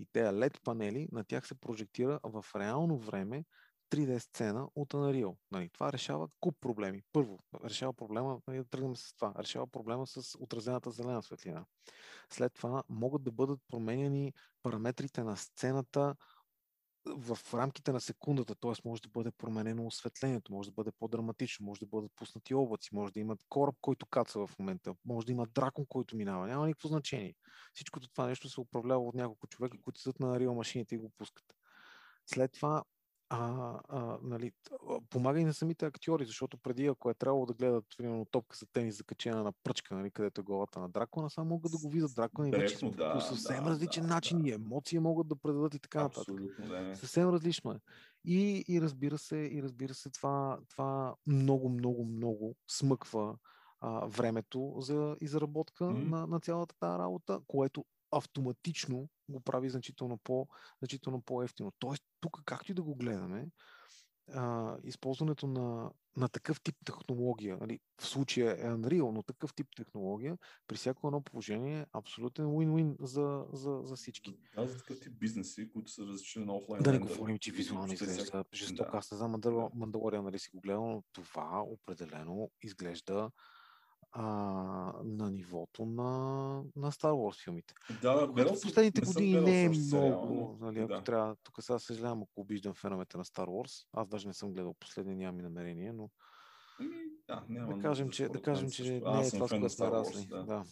И 0.00 0.06
тези 0.12 0.28
LED 0.28 0.60
панели, 0.64 1.08
на 1.12 1.24
тях 1.24 1.46
се 1.46 1.54
прожектира 1.54 2.20
в 2.24 2.44
реално 2.56 2.98
време 2.98 3.44
3D 3.90 4.18
сцена 4.18 4.68
от 4.74 4.92
Unreal. 4.92 5.36
Нали, 5.50 5.68
това 5.72 5.92
решава 5.92 6.28
куп 6.40 6.56
проблеми. 6.60 7.02
Първо, 7.12 7.38
решава 7.64 7.92
проблема, 7.92 8.40
нали, 8.46 8.58
да 8.58 8.64
тръгнем 8.64 8.96
с 8.96 9.14
това, 9.14 9.34
решава 9.38 9.66
проблема 9.66 10.06
с 10.06 10.38
отразената 10.38 10.90
зелена 10.90 11.22
светлина. 11.22 11.64
След 12.30 12.54
това 12.54 12.82
могат 12.88 13.22
да 13.22 13.32
бъдат 13.32 13.60
променени 13.68 14.32
параметрите 14.62 15.22
на 15.22 15.36
сцената 15.36 16.14
в 17.06 17.38
рамките 17.54 17.92
на 17.92 18.00
секундата, 18.00 18.54
т.е. 18.54 18.88
може 18.88 19.02
да 19.02 19.08
бъде 19.08 19.30
променено 19.30 19.86
осветлението, 19.86 20.52
може 20.52 20.68
да 20.68 20.74
бъде 20.74 20.90
по-драматично, 20.98 21.66
може 21.66 21.80
да 21.80 21.86
бъдат 21.86 22.12
пуснати 22.16 22.54
облаци, 22.54 22.88
може 22.92 23.12
да 23.12 23.20
имат 23.20 23.44
кораб, 23.48 23.74
който 23.80 24.06
каца 24.06 24.46
в 24.46 24.58
момента, 24.58 24.94
може 25.04 25.26
да 25.26 25.32
има 25.32 25.46
дракон, 25.46 25.86
който 25.88 26.16
минава. 26.16 26.46
Няма 26.46 26.66
никакво 26.66 26.88
значение. 26.88 27.34
Всичкото 27.74 28.08
това 28.08 28.26
нещо 28.26 28.48
се 28.48 28.60
управлява 28.60 29.08
от 29.08 29.14
няколко 29.14 29.46
човека, 29.46 29.78
които 29.82 30.00
седат 30.00 30.20
на 30.20 30.40
реал 30.40 30.54
машините 30.54 30.94
и 30.94 30.98
го 30.98 31.10
пускат. 31.18 31.44
След 32.26 32.52
това 32.52 32.84
а, 33.32 33.74
а, 33.88 34.18
нали, 34.22 34.52
помага 35.10 35.40
и 35.40 35.44
на 35.44 35.54
самите 35.54 35.86
актьори, 35.86 36.24
защото 36.24 36.58
преди, 36.58 36.86
ако 36.86 37.10
е 37.10 37.14
трябвало 37.14 37.46
да 37.46 37.54
гледат 37.54 37.84
примерно 37.98 38.24
топка 38.24 38.56
за 38.56 38.66
тенис 38.66 38.96
закачена 38.96 39.42
на 39.42 39.52
пръчка, 39.64 39.94
нали, 39.94 40.10
където 40.10 40.40
е 40.40 40.44
главата 40.44 40.80
на 40.80 40.88
дракона, 40.88 41.30
само 41.30 41.48
могат 41.48 41.72
да 41.72 41.78
го 41.78 41.90
видят 41.90 42.14
дракона 42.16 42.48
и 42.48 42.50
вече 42.50 42.90
да, 42.90 43.12
по 43.12 43.20
съвсем 43.20 43.64
да, 43.64 43.70
различен 43.70 44.02
да, 44.02 44.08
начин 44.08 44.42
да. 44.42 44.48
и 44.48 44.52
емоции 44.52 44.98
могат 44.98 45.28
да 45.28 45.36
предадат 45.36 45.74
и 45.74 45.78
така 45.78 46.02
нататък. 46.02 46.36
Да. 46.68 46.96
Съвсем 46.96 47.28
различно 47.28 47.72
е. 47.72 47.80
И, 48.24 48.64
и 48.68 48.80
разбира 48.80 49.18
се, 49.18 49.36
и 49.36 49.62
разбира 49.62 49.94
се, 49.94 50.10
това, 50.10 50.58
това 50.68 51.14
много, 51.26 51.68
много, 51.68 52.04
много 52.04 52.56
смъква 52.70 53.36
а, 53.80 54.06
времето 54.06 54.74
за 54.78 55.16
изработка 55.20 55.84
mm. 55.84 56.08
на, 56.08 56.26
на 56.26 56.40
цялата 56.40 56.74
тази 56.78 56.98
работа, 56.98 57.40
което 57.46 57.84
автоматично 58.10 59.08
го 59.28 59.40
прави 59.40 59.70
значително, 59.70 60.18
по, 60.18 60.48
значително 60.78 61.22
по-ефтино. 61.22 61.72
Тоест, 61.78 62.02
тук 62.20 62.42
както 62.44 62.72
и 62.72 62.74
да 62.74 62.82
го 62.82 62.94
гледаме, 62.94 63.46
а, 64.34 64.76
използването 64.84 65.46
на, 65.46 65.90
на 66.16 66.28
такъв 66.28 66.60
тип 66.60 66.76
технология, 66.84 67.56
нали, 67.60 67.80
в 68.00 68.06
случая 68.06 68.52
е 68.52 68.70
Unreal, 68.70 69.10
но 69.10 69.22
такъв 69.22 69.54
тип 69.54 69.66
технология, 69.76 70.38
при 70.66 70.76
всяко 70.76 71.06
едно 71.06 71.22
положение 71.22 71.80
е 71.80 71.86
абсолютен 71.92 72.44
win-win 72.44 72.96
за, 73.00 73.44
за, 73.52 73.80
за 73.84 73.96
всички. 73.96 74.38
Да, 74.56 74.66
за 74.66 74.78
такъв 74.78 75.00
тип 75.00 75.12
бизнеси, 75.12 75.72
които 75.72 75.90
са 75.90 76.02
различни 76.02 76.44
на 76.44 76.54
офлайн. 76.56 76.82
Да 76.82 76.92
не 76.92 76.98
говорим, 76.98 77.38
че 77.38 77.52
визуално 77.52 77.92
изглежда 77.92 78.44
жестоко. 78.54 78.90
Да. 78.92 78.98
Аз 78.98 79.10
не 79.10 79.16
знам 79.16 79.40
Мандалория, 79.74 80.22
нали 80.22 80.38
си 80.38 80.50
го 80.54 80.60
гледал, 80.60 80.86
но 80.86 81.02
това 81.12 81.62
определено 81.66 82.50
изглежда 82.62 83.30
а, 84.12 84.24
на 85.04 85.30
нивото 85.30 85.84
на, 85.84 86.04
на 86.76 86.92
Star 86.92 87.12
Wars 87.12 87.44
филмите. 87.44 87.74
Да, 88.02 88.28
гледал 88.28 88.54
в 88.54 88.60
последните 88.60 89.00
години 89.00 89.40
не 89.40 89.64
е 89.64 89.68
много. 89.68 90.58
Нали, 90.60 90.78
ако 90.78 90.88
да. 90.88 91.04
трябва, 91.04 91.36
тук 91.42 91.54
сега 91.60 91.78
съжалявам, 91.78 92.22
ако 92.22 92.40
обиждам 92.40 92.74
феновете 92.74 93.18
на 93.18 93.24
Star 93.24 93.46
Wars. 93.46 93.86
Аз 93.92 94.08
даже 94.08 94.28
не 94.28 94.34
съм 94.34 94.52
гледал 94.52 94.74
последния, 94.74 95.16
нямам 95.16 95.40
и 95.40 95.42
намерение, 95.42 95.92
но... 95.92 96.10
Да, 97.26 97.44
няма 97.48 97.74
да 97.74 97.82
кажем, 97.82 98.10
че, 98.10 98.28
да 98.28 98.42
кажем, 98.42 98.70
че 98.70 98.90
не 98.90 98.96
е 98.96 99.00
това, 99.00 99.24
с 99.24 99.48
което 99.48 99.68
сме 99.68 99.86
расли. 99.86 100.26
Да. 100.26 100.42
да. 100.42 100.64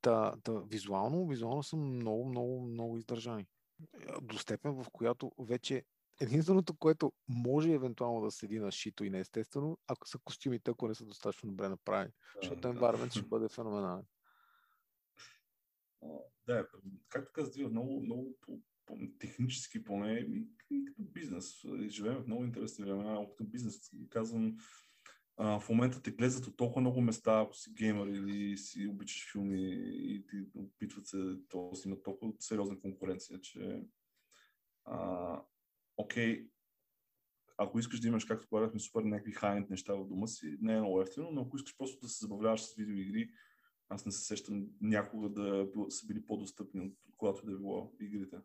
Та, 0.00 0.34
та, 0.42 0.52
визуално, 0.52 1.26
визуално 1.26 1.62
са 1.62 1.76
много, 1.76 2.28
много, 2.28 2.60
много 2.60 2.96
издържани. 2.96 3.46
До 4.22 4.38
степен, 4.38 4.72
в 4.72 4.86
която 4.92 5.32
вече 5.38 5.84
единственото, 6.20 6.76
което 6.76 7.12
може 7.28 7.72
евентуално 7.72 8.20
да 8.20 8.30
седи 8.30 8.58
на 8.58 8.72
шито 8.72 9.04
и 9.04 9.10
неестествено, 9.10 9.78
ако 9.86 10.08
са 10.08 10.18
костюмите, 10.24 10.70
ако 10.70 10.88
не 10.88 10.94
са 10.94 11.04
достатъчно 11.04 11.50
добре 11.50 11.68
направени. 11.68 12.10
Да, 12.10 12.40
защото 12.42 12.68
environment 12.68 13.10
ще 13.10 13.22
бъде 13.22 13.48
феноменален. 13.48 14.04
Да, 16.46 16.66
както 17.08 17.32
казах, 17.32 17.70
много, 17.70 18.02
много 18.02 18.36
по, 18.40 18.60
по, 18.86 18.96
технически 19.18 19.84
поне 19.84 20.12
и, 20.12 20.48
и 20.70 20.84
като 20.84 21.02
бизнес. 21.02 21.64
Живеем 21.88 22.22
в 22.22 22.26
много 22.26 22.44
интересни 22.44 22.84
времена, 22.84 23.26
като 23.28 23.50
бизнес. 23.50 23.90
Казвам, 24.10 24.56
а, 25.36 25.60
в 25.60 25.68
момента 25.68 26.02
те 26.02 26.10
гледат 26.10 26.46
от 26.46 26.56
толкова 26.56 26.80
много 26.80 27.00
места, 27.00 27.40
ако 27.40 27.54
си 27.54 27.72
геймър 27.72 28.06
или 28.06 28.56
си 28.56 28.86
обичаш 28.86 29.32
филми 29.32 29.70
и 29.84 30.26
ти 30.26 30.36
опитват 30.54 31.06
се, 31.06 31.36
то 31.48 31.74
си 31.74 31.88
има 31.88 32.02
толкова 32.02 32.32
сериозна 32.38 32.80
конкуренция, 32.80 33.40
че 33.40 33.82
окей, 36.00 36.48
ако 37.56 37.78
искаш 37.78 38.00
да 38.00 38.08
имаш, 38.08 38.24
както 38.24 38.48
говорихме, 38.48 38.80
супер 38.80 39.02
някакви 39.02 39.32
хайнд 39.32 39.70
неща 39.70 39.94
в 39.94 40.08
дома 40.08 40.26
си, 40.26 40.56
не 40.60 40.72
е 40.72 40.80
много 40.80 41.00
ефтино, 41.00 41.30
но 41.30 41.42
ако 41.42 41.56
искаш 41.56 41.76
просто 41.76 42.00
да 42.00 42.08
се 42.08 42.24
забавляваш 42.24 42.62
с 42.62 42.74
видеоигри, 42.74 43.30
аз 43.88 44.06
не 44.06 44.12
се 44.12 44.24
сещам 44.24 44.66
някога 44.80 45.28
да 45.28 45.68
са 45.88 46.06
били 46.06 46.26
по-достъпни 46.26 46.80
от 46.80 46.94
когато 47.16 47.46
да 47.46 47.52
е 47.52 47.56
било 47.56 47.92
игрите. 48.00 48.36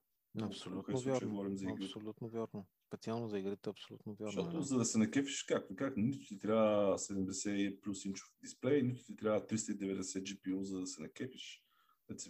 Абсолютно 0.42 1.00
вярно. 1.00 1.30
Говорим 1.30 1.58
за 1.58 1.66
игрите. 1.66 1.86
Абсолютно 1.86 2.30
вярно. 2.30 2.68
Специално 2.88 3.28
за 3.28 3.40
игрите 3.40 3.70
абсолютно 3.70 4.16
вярно. 4.16 4.32
Защото 4.32 4.62
за 4.62 4.78
да 4.78 4.86
се 4.86 4.98
накефиш, 4.98 5.44
както 5.44 5.76
как, 5.76 5.98
нито 5.98 6.20
ти 6.28 6.40
трябва 6.40 6.98
70 6.98 7.82
плюс 7.82 8.06
инчов 8.06 8.28
дисплей, 8.44 8.84
нито 8.84 9.04
ти 9.04 9.16
трябва 9.16 9.48
390 9.48 10.02
GPU, 10.02 10.62
за 10.62 10.80
да 10.80 10.88
се 10.88 11.02
накефиш. 11.02 11.65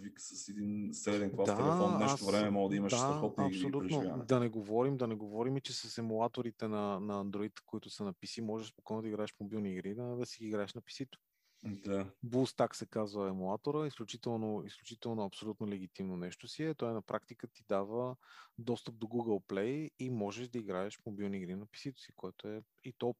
Вика 0.00 0.22
с 0.22 0.48
един 0.48 0.94
среден 0.94 1.32
клас 1.32 1.46
да, 1.46 1.56
телефон, 1.56 1.98
нещо 1.98 2.14
аз, 2.14 2.30
време 2.30 2.50
мога 2.50 2.70
да 2.70 2.76
имаш 2.76 2.92
да, 2.92 2.98
страхотни 2.98 3.48
игри 3.48 3.98
Да 4.26 4.40
не 4.40 4.48
говорим, 4.48 4.96
да 4.96 5.06
не 5.06 5.14
говорим, 5.14 5.60
че 5.60 5.72
с 5.72 5.98
емулаторите 5.98 6.68
на, 6.68 7.00
на 7.00 7.24
Android, 7.24 7.60
които 7.66 7.90
са 7.90 8.04
на 8.04 8.14
PC, 8.14 8.40
можеш 8.40 8.68
спокойно 8.68 9.02
да 9.02 9.08
играеш 9.08 9.34
мобилни 9.40 9.72
игри, 9.72 9.94
да, 9.94 10.02
да 10.02 10.26
си 10.26 10.38
ги 10.38 10.46
играеш 10.46 10.74
на 10.74 10.80
PC-то. 10.80 11.18
Да. 11.64 12.06
BullStack 12.26 12.74
се 12.74 12.86
казва 12.86 13.28
емулатора, 13.28 13.86
изключително, 13.86 14.62
изключително 14.66 15.24
абсолютно 15.24 15.68
легитимно 15.68 16.16
нещо 16.16 16.48
си 16.48 16.64
е. 16.64 16.74
Той 16.74 16.92
на 16.92 17.02
практика 17.02 17.46
ти 17.46 17.64
дава 17.68 18.16
достъп 18.58 18.94
до 18.94 19.06
Google 19.06 19.44
Play 19.44 19.90
и 19.98 20.10
можеш 20.10 20.48
да 20.48 20.58
играеш 20.58 20.98
мобилни 21.06 21.36
игри 21.36 21.54
на 21.54 21.66
PC-то 21.66 22.00
си, 22.00 22.12
което 22.16 22.48
е 22.48 22.62
и 22.84 22.92
то. 22.92 23.14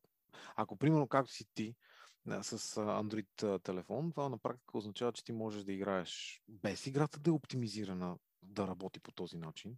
Ако 0.56 0.76
примерно 0.76 1.08
както 1.08 1.32
си 1.32 1.44
ти 1.54 1.74
с 2.42 2.58
Android 2.76 3.62
телефон, 3.62 4.12
това 4.12 4.28
на 4.28 4.38
практика 4.38 4.78
означава, 4.78 5.12
че 5.12 5.24
ти 5.24 5.32
можеш 5.32 5.64
да 5.64 5.72
играеш 5.72 6.42
без 6.48 6.86
играта 6.86 7.20
да 7.20 7.30
е 7.30 7.32
оптимизирана 7.32 8.18
да 8.42 8.66
работи 8.66 9.00
по 9.00 9.12
този 9.12 9.36
начин. 9.36 9.76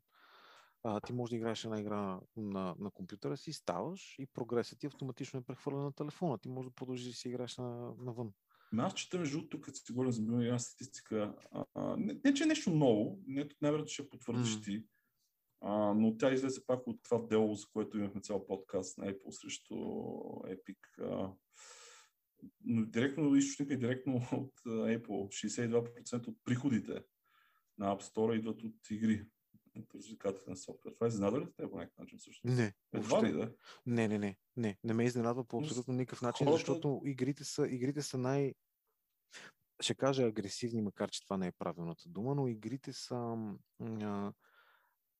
А, 0.82 1.00
ти 1.00 1.12
можеш 1.12 1.30
да 1.30 1.36
играеш 1.36 1.64
една 1.64 1.80
игра 1.80 2.20
на, 2.36 2.74
на 2.78 2.90
компютъра 2.90 3.36
си, 3.36 3.52
ставаш 3.52 4.16
и 4.18 4.26
прогресът 4.26 4.78
ти 4.78 4.86
автоматично 4.86 5.40
е 5.40 5.44
прехвърлен 5.44 5.82
на 5.82 5.92
телефона. 5.92 6.38
Ти 6.38 6.48
можеш 6.48 6.70
да 6.70 6.74
продължиш 6.74 7.06
да 7.06 7.12
си 7.12 7.28
играеш 7.28 7.56
на, 7.56 7.94
навън. 7.98 8.32
Ами 8.72 8.82
аз 8.82 8.94
чета 8.94 9.18
между 9.18 9.48
тук, 9.48 9.64
като 9.64 9.78
си 9.78 9.92
говорим 9.92 10.12
за 10.12 10.22
една 10.22 10.58
статистика, 10.58 11.34
а, 11.52 11.64
а, 11.74 11.96
не, 11.96 12.20
не, 12.24 12.34
че 12.34 12.44
е 12.44 12.46
нещо 12.46 12.70
ново, 12.70 13.18
не, 13.26 13.48
най-вероятно 13.60 13.92
ще 13.92 14.08
потвърдиш 14.08 14.58
mm. 14.58 14.64
ти, 14.64 14.84
а, 15.60 15.94
но 15.94 16.16
тя 16.16 16.32
излезе 16.32 16.66
пак 16.66 16.86
от 16.86 17.02
това 17.02 17.18
дело, 17.18 17.54
за 17.54 17.66
което 17.72 17.98
имахме 17.98 18.20
цял 18.20 18.46
подкаст 18.46 18.98
на 18.98 19.06
Apple 19.06 19.30
срещу 19.30 19.74
Epic. 20.44 20.78
А, 20.98 21.04
но 21.04 21.36
директно 22.64 23.34
източника 23.34 23.74
и 23.74 23.78
директно 23.78 24.16
от 24.32 24.60
Apple. 24.66 25.08
62% 25.08 26.28
от 26.28 26.36
приходите 26.44 27.04
на 27.78 27.96
App 27.96 28.02
Store 28.02 28.38
идват 28.38 28.62
от 28.62 28.90
игри 28.90 29.26
от 29.78 29.94
развлекателен 29.94 30.56
софтуер. 30.56 30.94
Това 30.94 31.06
изненада 31.06 31.40
ли 31.40 31.46
те 31.56 31.70
по 31.70 31.76
някакъв 31.76 31.98
начин 31.98 32.18
също? 32.18 32.48
Не. 32.48 32.74
Едва 32.92 33.26
ли 33.26 33.32
да? 33.32 33.52
Не, 33.86 34.08
не, 34.08 34.18
не. 34.18 34.36
Не, 34.56 34.78
не 34.84 34.94
ме 34.94 35.04
изненадва 35.04 35.44
по 35.44 35.58
абсолютно 35.58 35.94
никакъв 35.94 36.22
начин, 36.22 36.46
хората... 36.46 36.58
защото 36.58 37.02
игрите 37.04 37.44
са, 37.44 37.68
игрите 37.68 38.02
са 38.02 38.18
най... 38.18 38.54
Ще 39.80 39.94
кажа 39.94 40.22
агресивни, 40.22 40.82
макар 40.82 41.10
че 41.10 41.24
това 41.24 41.36
не 41.36 41.46
е 41.46 41.52
правилната 41.52 42.08
дума, 42.08 42.34
но 42.34 42.48
игрите 42.48 42.92
са 42.92 43.36
а, 43.80 44.32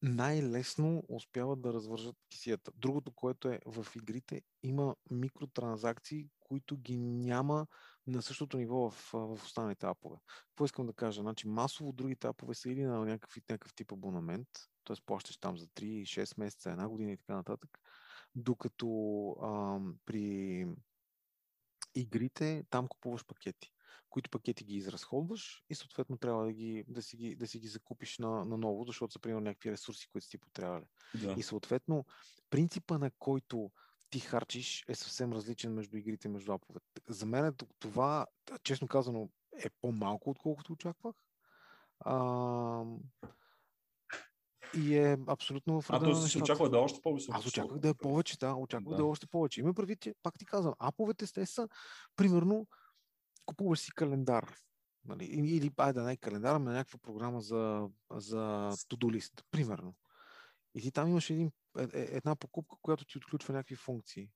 най-лесно 0.03 1.03
успяват 1.09 1.61
да 1.61 1.73
развържат 1.73 2.17
кисията. 2.31 2.73
Другото, 2.77 3.13
което 3.13 3.49
е 3.49 3.61
в 3.67 3.87
игрите, 3.97 4.43
има 4.63 4.97
микротранзакции, 5.11 6.29
които 6.49 6.77
ги 6.77 6.97
няма 6.99 7.67
на 8.07 8.23
същото 8.23 8.57
ниво 8.57 8.91
в, 8.91 9.11
в 9.13 9.45
останалите 9.45 9.87
апове. 9.87 10.17
Какво 10.49 10.65
искам 10.65 10.87
да 10.87 10.93
кажа? 10.93 11.21
Значи, 11.21 11.49
масово 11.49 11.93
другите 11.93 12.27
апове 12.27 12.55
са 12.55 12.71
или 12.71 12.83
на 12.83 12.99
някакъв, 12.99 13.37
някакъв 13.37 13.75
тип 13.75 13.93
абонамент, 13.93 14.49
т.е. 14.85 14.97
плащаш 15.07 15.37
там 15.37 15.59
за 15.59 15.67
3-6 15.67 16.39
месеца, 16.39 16.71
една 16.71 16.89
година 16.89 17.13
и 17.13 17.17
така 17.17 17.35
нататък, 17.35 17.79
докато 18.35 18.89
а, 19.43 19.81
при 20.05 20.67
игрите 21.95 22.65
там 22.71 22.89
купуваш 22.89 23.27
пакети 23.27 23.73
които 24.11 24.31
пакети 24.31 24.65
ги 24.65 24.75
изразходваш 24.75 25.65
и 25.71 25.75
съответно 25.75 26.17
трябва 26.17 26.45
да, 26.45 26.53
ги, 26.53 26.85
да, 26.89 27.03
си, 27.03 27.17
ги, 27.17 27.37
да 27.37 27.47
си 27.47 27.59
ги 27.59 27.69
закупиш 27.69 28.19
на, 28.19 28.45
на 28.45 28.59
ново, 28.59 28.85
защото 28.85 29.13
са 29.13 29.19
примерно 29.19 29.45
някакви 29.45 29.73
ресурси, 29.73 30.09
които 30.13 30.25
си 30.25 30.31
ти 30.31 30.39
потребвали. 30.39 30.85
Да. 31.15 31.35
И 31.39 31.43
съответно 31.43 32.07
принципа 32.51 32.99
на 32.99 33.11
който 33.19 33.71
ти 34.11 34.21
харчиш 34.21 34.85
е 34.89 34.95
съвсем 34.95 35.33
различен 35.33 35.75
между 35.75 35.97
игрите 35.97 36.29
и 36.29 36.31
между 36.31 36.53
аповете. 36.53 36.87
За 37.09 37.27
мен 37.27 37.55
това, 37.79 38.27
честно 38.63 38.89
казано, 38.89 39.29
е 39.65 39.71
по-малко, 39.81 40.31
отколкото 40.31 40.73
очаквах. 40.73 41.15
А, 42.01 42.85
и 44.77 44.97
е 44.97 45.19
абсолютно 45.27 45.81
в 45.81 45.91
А, 45.91 46.01
то 46.01 46.17
си 46.17 46.39
очаква 46.39 46.71
да 46.71 46.77
е 46.77 46.81
още 46.81 47.01
по-високо. 47.03 47.39
Аз 47.39 47.47
очаквах 47.47 47.79
да 47.79 47.89
е 47.89 47.95
повече, 47.95 48.39
да, 48.39 48.55
очаквах 48.55 48.91
да. 48.91 48.97
да 48.97 49.03
е 49.03 49.07
още 49.07 49.27
повече. 49.27 49.61
Има 49.61 49.75
предвид, 49.75 50.01
че, 50.01 50.15
пак 50.23 50.39
ти 50.39 50.47
казвам, 50.47 50.75
аповете 50.79 51.27
сте 51.27 51.47
са, 51.47 51.69
примерно, 52.17 52.67
купуваш 53.47 53.79
си 53.79 53.93
календар. 53.95 54.55
Нали, 55.05 55.25
или, 55.25 55.71
айде, 55.77 56.01
не 56.01 56.17
календар, 56.17 56.55
ами 56.55 56.65
на 56.65 56.73
някаква 56.73 56.99
програма 56.99 57.41
за, 57.41 57.89
за 58.11 58.71
to-do 58.73 59.19
list, 59.19 59.43
примерно. 59.51 59.95
И 60.75 60.81
ти 60.81 60.93
там 60.93 61.09
имаш 61.09 61.31
един, 61.31 61.51
е, 61.79 61.83
е, 61.83 61.89
една 61.93 62.37
покупка, 62.37 62.77
която 62.83 63.05
ти 63.05 63.19
отключва 63.19 63.55
някакви 63.55 63.77
функции. 63.77 64.31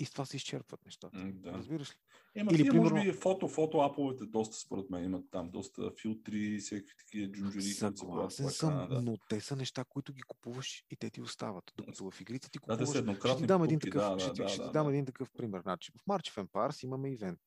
И 0.00 0.04
с 0.04 0.10
това 0.10 0.24
се 0.24 0.36
изчерпват 0.36 0.84
нещата. 0.84 1.32
Да. 1.34 1.52
Разбираш 1.52 1.90
ли? 1.90 1.94
Ема, 2.34 2.50
Или, 2.52 2.62
тия, 2.62 2.70
примерно... 2.70 2.96
може 2.96 3.10
би, 3.10 3.12
фото, 3.12 3.48
фото 3.48 3.78
аповете 3.78 4.24
доста, 4.24 4.56
според 4.56 4.90
мен, 4.90 5.04
имат 5.04 5.24
там 5.30 5.50
доста 5.50 5.90
филтри, 6.02 6.58
всеки 6.58 6.96
такива 6.98 7.32
джунджури. 7.32 7.62
Съгласен 7.62 8.50
съм, 8.50 8.88
да. 8.90 9.02
но 9.02 9.16
те 9.28 9.40
са 9.40 9.56
неща, 9.56 9.84
които 9.84 10.12
ги 10.12 10.22
купуваш 10.22 10.84
и 10.90 10.96
те 10.96 11.10
ти 11.10 11.20
остават. 11.20 11.72
Докато 11.76 12.10
в 12.10 12.20
игрите 12.20 12.50
ти 12.50 12.58
купуваш... 12.58 12.88
Да, 13.02 13.18
ще 13.18 13.36
ти 13.36 13.46
дам 13.46 13.64
един 13.64 13.80
такъв, 13.80 14.02
да, 14.02 14.20
ще, 14.20 14.42
да, 14.42 14.48
ще 14.48 14.60
да, 14.60 14.66
ти 14.66 14.72
дам 14.72 14.86
да. 14.86 14.92
един 14.92 15.06
такъв 15.06 15.30
пример. 15.30 15.60
Значи, 15.60 15.92
в 15.92 16.04
March 16.06 16.34
of 16.34 16.46
Empires 16.46 16.84
имаме 16.84 17.10
ивент. 17.10 17.40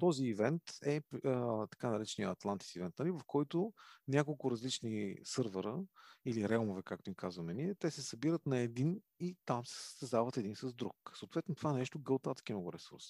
Този 0.00 0.24
ивент 0.24 0.62
е 0.86 1.02
а, 1.24 1.66
така 1.66 1.90
наречения 1.90 2.34
Atlantis 2.34 2.76
ивент, 2.76 2.94
нали, 2.98 3.10
в 3.10 3.20
който 3.26 3.72
няколко 4.08 4.50
различни 4.50 5.16
сървъра 5.24 5.82
или 6.24 6.48
реалмове, 6.48 6.82
както 6.82 7.10
им 7.10 7.14
казваме 7.14 7.54
ние, 7.54 7.74
те 7.74 7.90
се 7.90 8.02
събират 8.02 8.46
на 8.46 8.58
един 8.58 9.00
и 9.20 9.36
там 9.44 9.66
се 9.66 9.98
създават 9.98 10.36
един 10.36 10.56
с 10.56 10.74
друг. 10.74 10.96
Съответно, 11.14 11.54
това 11.54 11.72
нещо 11.72 12.00
гълта 12.00 12.30
адски 12.30 12.52
много 12.52 12.72
ресурс 12.72 13.04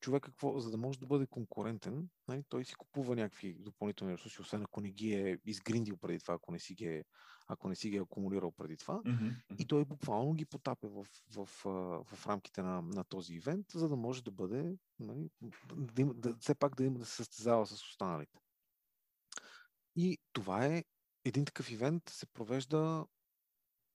човек 0.00 0.22
какво, 0.22 0.58
за 0.58 0.70
да 0.70 0.76
може 0.76 0.98
да 0.98 1.06
бъде 1.06 1.26
конкурентен, 1.26 2.08
нали, 2.28 2.42
той 2.48 2.64
си 2.64 2.74
купува 2.74 3.16
някакви 3.16 3.56
допълнителни 3.58 4.12
ресурси, 4.12 4.40
освен 4.40 4.62
ако 4.62 4.80
не 4.80 4.90
ги 4.90 5.14
е 5.14 5.38
изгриндил 5.44 5.96
преди 5.96 6.18
това, 6.18 6.34
ако 6.34 6.52
не 6.52 6.58
си 6.58 6.74
ги 6.74 6.86
е, 6.86 7.04
ако 7.52 7.68
не 7.68 7.74
си 7.74 7.90
ги 7.90 7.96
е 7.96 8.00
акумулирал 8.00 8.50
преди 8.50 8.76
това. 8.76 9.02
Mm-hmm. 9.02 9.34
И 9.58 9.66
той 9.66 9.84
буквално 9.84 10.34
ги 10.34 10.44
потапя 10.44 10.88
в, 10.88 11.06
в, 11.34 11.46
в, 11.64 12.04
в 12.04 12.26
рамките 12.26 12.62
на, 12.62 12.82
на 12.82 13.04
този 13.04 13.34
ивент, 13.34 13.66
за 13.74 13.88
да 13.88 13.96
може 13.96 14.24
да 14.24 14.30
бъде, 14.30 14.76
нали, 14.98 15.30
да, 15.74 16.02
има, 16.02 16.14
да, 16.14 16.36
все 16.40 16.54
пак 16.54 16.76
да 16.76 16.84
има 16.84 16.98
да 16.98 17.06
се 17.06 17.16
състезава 17.16 17.66
с 17.66 17.72
останалите. 17.72 18.38
И 19.96 20.18
това 20.32 20.66
е 20.66 20.84
един 21.24 21.44
такъв 21.44 21.70
ивент 21.70 22.02
се 22.08 22.26
провежда 22.26 23.06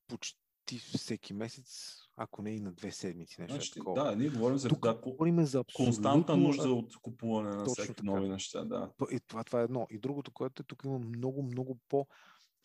почти 0.08 0.80
всеки 0.80 1.34
месец 1.34 1.95
ако 2.18 2.41
не 2.41 2.51
и 2.51 2.60
на 2.60 2.74
две 2.74 2.91
седмици. 2.91 3.41
Нещо 3.41 3.56
значи, 3.56 3.72
такова. 3.72 4.03
Да, 4.03 4.16
ние 4.16 4.30
говорим 4.30 4.58
за, 4.58 4.70
Тук 4.70 4.84
да, 4.84 4.93
говорим 4.93 5.45
за 5.45 5.60
абсолютно... 5.60 5.86
константна 5.86 6.38
нужда 6.38 6.70
от 6.70 6.97
купуване 6.97 7.56
на 7.56 7.66
всеки 7.66 8.03
нови 8.03 8.30
неща. 8.30 8.66
Да. 8.66 8.91
И 9.12 9.20
това, 9.20 9.43
това 9.43 9.62
е 9.62 9.64
едно. 9.64 9.88
И 9.89 9.99
другото, 9.99 10.32
което 10.32 10.62
е, 10.62 10.66
тук 10.66 10.82
има 10.86 10.99
много, 10.99 11.43
много 11.43 11.80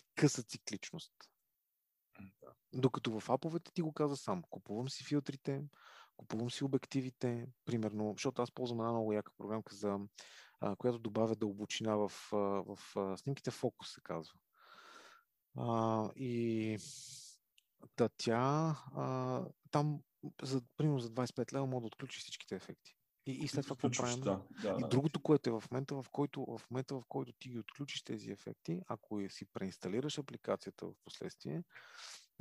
по-къса 0.03 0.43
цикличност. 0.43 1.13
Да. 2.21 2.53
Докато 2.73 3.21
в 3.21 3.31
аповете 3.31 3.73
ти 3.73 3.83
го 3.83 3.93
каза 3.93 4.17
сам. 4.17 4.43
Купувам 4.51 4.89
си 4.89 5.05
филтрите, 5.05 5.63
купувам 6.17 6.51
си 6.51 6.65
обективите, 6.65 7.47
примерно, 7.65 8.13
защото 8.13 8.43
аз 8.43 8.51
ползвам 8.51 8.81
една 8.81 8.93
много 8.93 9.13
яка 9.13 9.33
програмка, 9.39 9.75
за, 9.75 9.99
а, 10.61 10.77
която 10.77 10.99
добавя 10.99 11.37
дълбочина 11.37 11.97
в, 11.97 12.13
в, 12.33 12.79
в 12.95 13.17
снимките. 13.19 13.51
Фокус 13.51 13.93
се 13.93 14.01
казва. 14.01 14.35
А, 15.57 16.11
и 16.17 16.79
Та 17.97 18.09
тя 18.17 18.77
а, 18.97 19.45
там 19.71 20.03
за, 20.43 20.63
примерно 20.77 20.99
за 20.99 21.11
25 21.11 21.53
лева 21.53 21.67
мога 21.67 21.81
да 21.81 21.87
отключи 21.87 22.21
всичките 22.21 22.55
ефекти. 22.55 22.97
И, 23.27 23.33
и 23.33 23.49
след 23.49 23.65
това 23.65 23.77
какво 23.77 24.03
правим? 24.03 24.21
Да, 24.21 24.43
да, 24.63 24.79
и 24.81 24.89
другото, 24.91 25.21
което 25.21 25.51
е 25.51 25.53
в 25.53 25.65
момента, 25.71 26.03
в 26.03 26.07
който, 26.13 26.45
в 26.45 26.61
момента, 26.71 26.95
в 26.95 27.03
който 27.09 27.33
ти 27.33 27.49
ги 27.49 27.59
отключиш 27.59 28.03
тези 28.03 28.31
ефекти, 28.31 28.81
ако 28.89 29.29
си 29.29 29.45
преинсталираш 29.45 30.19
апликацията 30.19 30.87
в 30.87 30.93
последствие, 31.05 31.63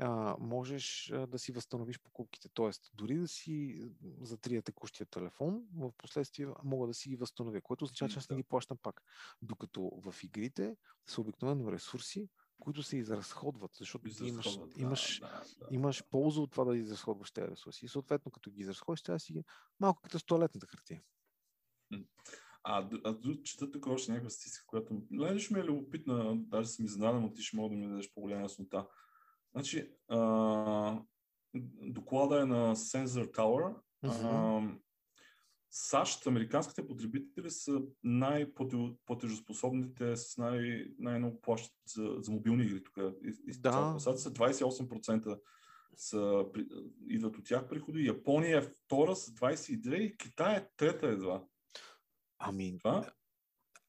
а, 0.01 0.35
можеш 0.39 1.11
а, 1.11 1.27
да 1.27 1.39
си 1.39 1.51
възстановиш 1.51 1.99
покупките. 1.99 2.49
Тоест, 2.53 2.91
дори 2.93 3.17
да 3.17 3.27
си 3.27 3.85
затрия 4.21 4.61
текущия 4.61 5.07
телефон, 5.07 5.63
в 5.75 5.91
последствие 5.97 6.47
мога 6.63 6.87
да 6.87 6.93
си 6.93 7.09
ги 7.09 7.15
възстановя, 7.15 7.61
което 7.61 7.83
означава, 7.83 8.11
че 8.11 8.19
аз 8.19 8.29
не 8.29 8.37
ги 8.37 8.43
плащам 8.43 8.77
пак. 8.83 9.01
Докато 9.41 9.91
в 10.05 10.15
игрите 10.23 10.75
са 11.07 11.21
обикновено 11.21 11.71
ресурси, 11.71 12.29
които 12.59 12.83
се 12.83 12.97
изразходват, 12.97 13.71
защото 13.73 14.09
ти 14.09 14.27
имаш, 14.27 14.57
да, 14.57 14.81
имаш, 14.81 15.19
да, 15.19 15.43
да, 15.59 15.67
имаш 15.71 16.03
полза 16.09 16.41
от 16.41 16.51
това 16.51 16.63
да 16.63 16.77
изразходваш 16.77 17.31
тези 17.31 17.47
ресурси. 17.47 17.85
И 17.85 17.89
съответно, 17.89 18.31
като 18.31 18.51
ги 18.51 18.61
изразходиш, 18.61 19.01
трябва 19.01 19.15
да 19.15 19.19
си 19.19 19.33
ги 19.33 19.43
малко 19.79 20.01
като 20.01 20.19
с 20.19 20.23
туалетната 20.23 20.67
хартия. 20.67 21.01
А, 22.63 22.89
а 23.03 23.17
чета 23.43 23.71
тук 23.71 23.87
още 23.87 24.11
някаква 24.11 24.29
статистика, 24.29 24.65
която 24.67 25.01
нали, 25.11 25.39
ще 25.39 25.53
ми 25.53 25.59
е 25.59 25.63
любопитна, 25.63 26.35
даже 26.37 26.69
съм 26.69 26.85
изненадан, 26.85 27.21
но 27.21 27.33
ти 27.33 27.41
ще 27.41 27.57
мога 27.57 27.69
да 27.69 27.75
ми 27.75 27.89
дадеш 27.89 28.13
по-голяма 28.13 28.41
яснота. 28.41 28.87
Значи, 29.51 29.91
а, 30.07 31.01
доклада 31.81 32.41
е 32.41 32.45
на 32.45 32.75
Sensor 32.75 33.31
Tower. 33.31 33.75
Mm-hmm. 34.05 34.79
САЩ, 35.71 36.27
американските 36.27 36.87
потребители 36.87 37.51
са 37.51 37.81
най-платежоспособните 38.03 40.15
с 40.15 40.37
най- 40.37 40.85
най-много 40.99 41.41
плащат 41.41 41.77
за, 41.87 42.15
за 42.19 42.31
мобилни 42.31 42.63
игри 42.63 42.83
тук. 42.83 42.97
Да. 43.59 43.95
Сега 43.99 44.17
са 44.17 44.33
28% 44.33 45.39
са, 45.95 46.45
идват 47.07 47.37
от 47.37 47.45
тях 47.45 47.67
приходи. 47.67 48.07
Япония 48.07 48.57
е 48.57 48.61
втора 48.61 49.15
с 49.15 49.31
22% 49.31 49.95
и 49.95 50.17
Китай 50.17 50.57
е 50.57 50.67
трета 50.77 51.07
едва. 51.07 51.43
Ами, 52.39 52.77
Това? 52.77 53.11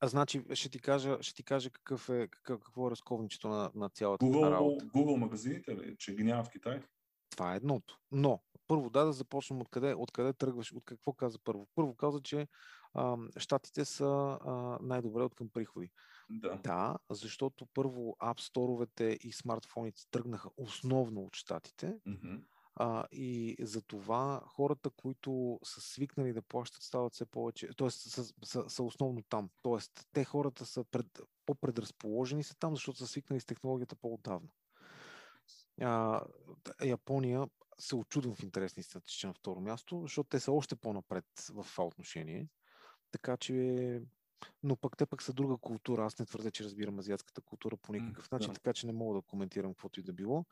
А 0.00 0.08
значи, 0.08 0.42
ще 0.54 0.68
ти 0.68 0.78
кажа, 0.78 1.18
ще 1.20 1.34
ти 1.34 1.42
кажа 1.42 1.70
какъв 1.70 2.08
е, 2.08 2.28
какъв, 2.28 2.60
какво 2.60 2.86
е 2.86 2.90
разковничето 2.90 3.48
на, 3.48 3.70
на 3.74 3.88
цялата 3.88 4.26
Google, 4.26 4.50
работа. 4.50 4.84
Google 4.84 5.16
магазините 5.16 5.76
ли? 5.76 5.96
Че 5.98 6.14
ги 6.14 6.24
няма 6.24 6.44
в 6.44 6.50
Китай? 6.50 6.82
Това 7.30 7.52
е 7.52 7.56
едното. 7.56 7.98
Но, 8.12 8.42
първо, 8.70 8.90
да, 8.90 9.04
да 9.04 9.12
започнем 9.12 9.60
откъде, 9.60 9.94
откъде 9.94 10.32
тръгваш, 10.32 10.72
от 10.72 10.84
какво 10.84 11.12
каза 11.12 11.38
първо. 11.44 11.68
Първо 11.74 11.94
каза, 11.94 12.20
че 12.20 12.48
а, 12.94 13.16
щатите 13.36 13.84
са 13.84 14.38
а, 14.44 14.78
най-добре 14.82 15.22
от 15.22 15.34
към 15.34 15.48
приходи. 15.48 15.90
Да. 16.30 16.60
да, 16.64 16.96
защото 17.10 17.66
първо 17.74 18.16
App 18.22 18.40
Store-овете 18.40 19.18
и 19.18 19.32
смартфоните 19.32 20.02
тръгнаха 20.10 20.50
основно 20.56 21.20
от 21.20 21.36
щатите. 21.36 21.98
Mm-hmm. 22.08 22.42
А, 22.74 23.04
и 23.12 23.56
за 23.60 23.82
това 23.82 24.42
хората, 24.46 24.90
които 24.90 25.60
са 25.64 25.80
свикнали 25.80 26.32
да 26.32 26.42
плащат, 26.42 26.82
стават 26.82 27.14
все 27.14 27.26
повече, 27.26 27.68
т.е. 27.76 27.90
Са, 27.90 28.24
са, 28.44 28.64
са 28.68 28.82
основно 28.82 29.22
там. 29.28 29.50
Тоест, 29.62 30.08
те 30.12 30.24
хората 30.24 30.66
са 30.66 30.84
пред, 30.84 31.20
по-предразположени 31.46 32.42
са 32.42 32.54
там, 32.58 32.74
защото 32.74 32.98
са 32.98 33.06
свикнали 33.06 33.40
с 33.40 33.44
технологията 33.44 33.96
по-отдавна. 33.96 34.48
А, 35.80 36.22
Япония 36.84 37.46
се 37.80 37.96
очудвам 37.96 38.34
в 38.34 38.42
интересни 38.42 38.82
статистичен 38.82 39.28
на 39.28 39.34
второ 39.34 39.60
място, 39.60 40.00
защото 40.02 40.28
те 40.28 40.40
са 40.40 40.52
още 40.52 40.76
по-напред 40.76 41.24
в 41.50 41.64
това 41.64 41.84
отношение. 41.84 42.48
Така 43.10 43.36
че 43.36 43.54
но 44.62 44.76
пък 44.76 44.96
те 44.96 45.06
пък 45.06 45.22
са 45.22 45.32
друга 45.32 45.56
култура. 45.56 46.04
Аз 46.04 46.18
не 46.18 46.26
твърдя, 46.26 46.50
че 46.50 46.64
разбирам 46.64 46.98
азиатската 46.98 47.40
култура 47.40 47.76
по 47.76 47.92
никакъв 47.92 48.30
начин, 48.30 48.48
да. 48.48 48.54
така 48.54 48.72
че 48.72 48.86
не 48.86 48.92
мога 48.92 49.14
да 49.14 49.22
коментирам 49.22 49.74
каквото 49.74 50.00
и 50.00 50.02
да 50.02 50.12
било 50.12 50.44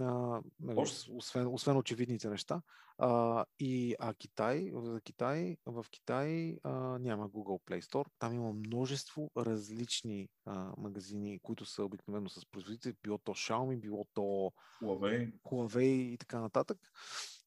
а, 0.00 0.40
нали, 0.60 0.78
освен, 1.10 1.46
освен 1.46 1.76
очевидните 1.76 2.28
неща. 2.28 2.62
А, 2.98 3.44
и, 3.58 3.94
а 3.98 4.14
Китай, 4.14 4.70
за 4.74 5.00
Китай, 5.00 5.56
в 5.66 5.86
Китай 5.90 6.56
а, 6.62 6.70
няма 6.98 7.30
Google 7.30 7.60
Play 7.64 7.80
Store. 7.80 8.06
Там 8.18 8.34
има 8.34 8.52
множество 8.52 9.30
различни 9.36 10.28
а, 10.46 10.72
магазини, 10.78 11.40
които 11.42 11.64
са 11.64 11.84
обикновено 11.84 12.28
с 12.28 12.46
производители, 12.50 12.94
било 13.02 13.18
то 13.18 13.34
Xiaomi, 13.34 13.80
било 13.80 14.06
то 14.14 14.52
Huawei, 14.82 15.32
Huawei 15.44 16.12
и 16.12 16.18
така 16.18 16.40
нататък. 16.40 16.78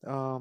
А, 0.05 0.39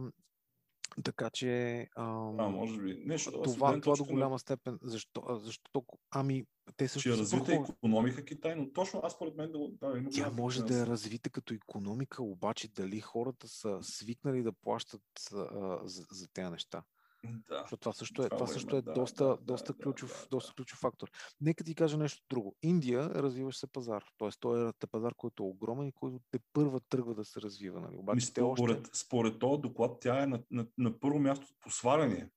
така 1.05 1.30
че. 1.30 1.78
Ам, 1.97 2.40
а, 2.40 2.49
може 2.49 2.80
би. 2.80 3.03
Нещо, 3.05 3.43
това, 3.43 3.80
това 3.80 3.97
до 3.97 4.05
голяма 4.05 4.38
степен. 4.38 4.78
Защо? 4.82 5.22
защо 5.30 5.84
ами, 6.11 6.45
те 6.76 6.88
също. 6.88 7.01
Ще 7.01 7.18
е 7.18 7.22
развита 7.22 7.55
економика 7.55 8.24
Китай, 8.24 8.55
но 8.57 8.72
точно 8.72 9.01
аз 9.03 9.12
според 9.12 9.36
мен 9.36 9.53
да, 9.53 9.59
да 9.59 9.99
има. 9.99 10.11
Тя 10.11 10.30
може 10.30 10.62
да 10.62 10.82
е 10.82 10.86
развита 10.86 11.30
като 11.30 11.55
економика, 11.55 12.22
обаче 12.22 12.68
дали 12.68 13.01
хората 13.01 13.49
са 13.49 13.78
свикнали 13.82 14.43
да 14.43 14.53
плащат 14.53 15.03
а, 15.34 15.78
за, 15.84 16.07
за 16.11 16.28
тези 16.32 16.51
неща. 16.51 16.82
Да. 17.25 17.59
Защото 17.61 17.81
това 17.81 17.93
също 17.93 18.23
е, 18.23 18.29
това, 18.29 18.37
това 18.37 18.47
също 18.47 18.77
е 18.77 18.83
да, 18.83 18.93
доста, 18.93 19.25
да, 19.25 19.37
доста, 19.37 19.73
да, 19.73 19.79
ключов, 19.79 20.23
да, 20.23 20.37
доста 20.37 20.55
ключов 20.55 20.79
фактор. 20.79 21.11
Нека 21.41 21.64
ти 21.64 21.75
кажа 21.75 21.99
нещо 21.99 22.25
друго. 22.31 22.57
Индия 22.62 23.11
развиващ 23.11 23.59
се 23.59 23.66
пазар. 23.66 24.05
Тоест, 24.18 24.41
той 24.41 24.68
е 24.68 24.73
пазар, 24.91 25.14
който 25.16 25.43
е 25.43 25.47
огромен 25.47 25.87
и 25.87 25.93
който 25.93 26.20
те 26.31 26.39
първа 26.53 26.81
тръгва 26.81 27.14
да 27.14 27.25
се 27.25 27.41
развива. 27.41 27.81
Нали? 27.81 27.97
Обаче, 27.97 28.27
според, 28.27 28.79
още... 28.79 28.91
според 28.93 29.39
този 29.39 29.61
доклад, 29.61 30.01
тя 30.01 30.23
е 30.23 30.27
на, 30.27 30.43
на, 30.51 30.66
на 30.79 31.01
първо 31.01 31.18
място 31.18 31.47
по 31.61 31.70
сваляне. 31.70 32.31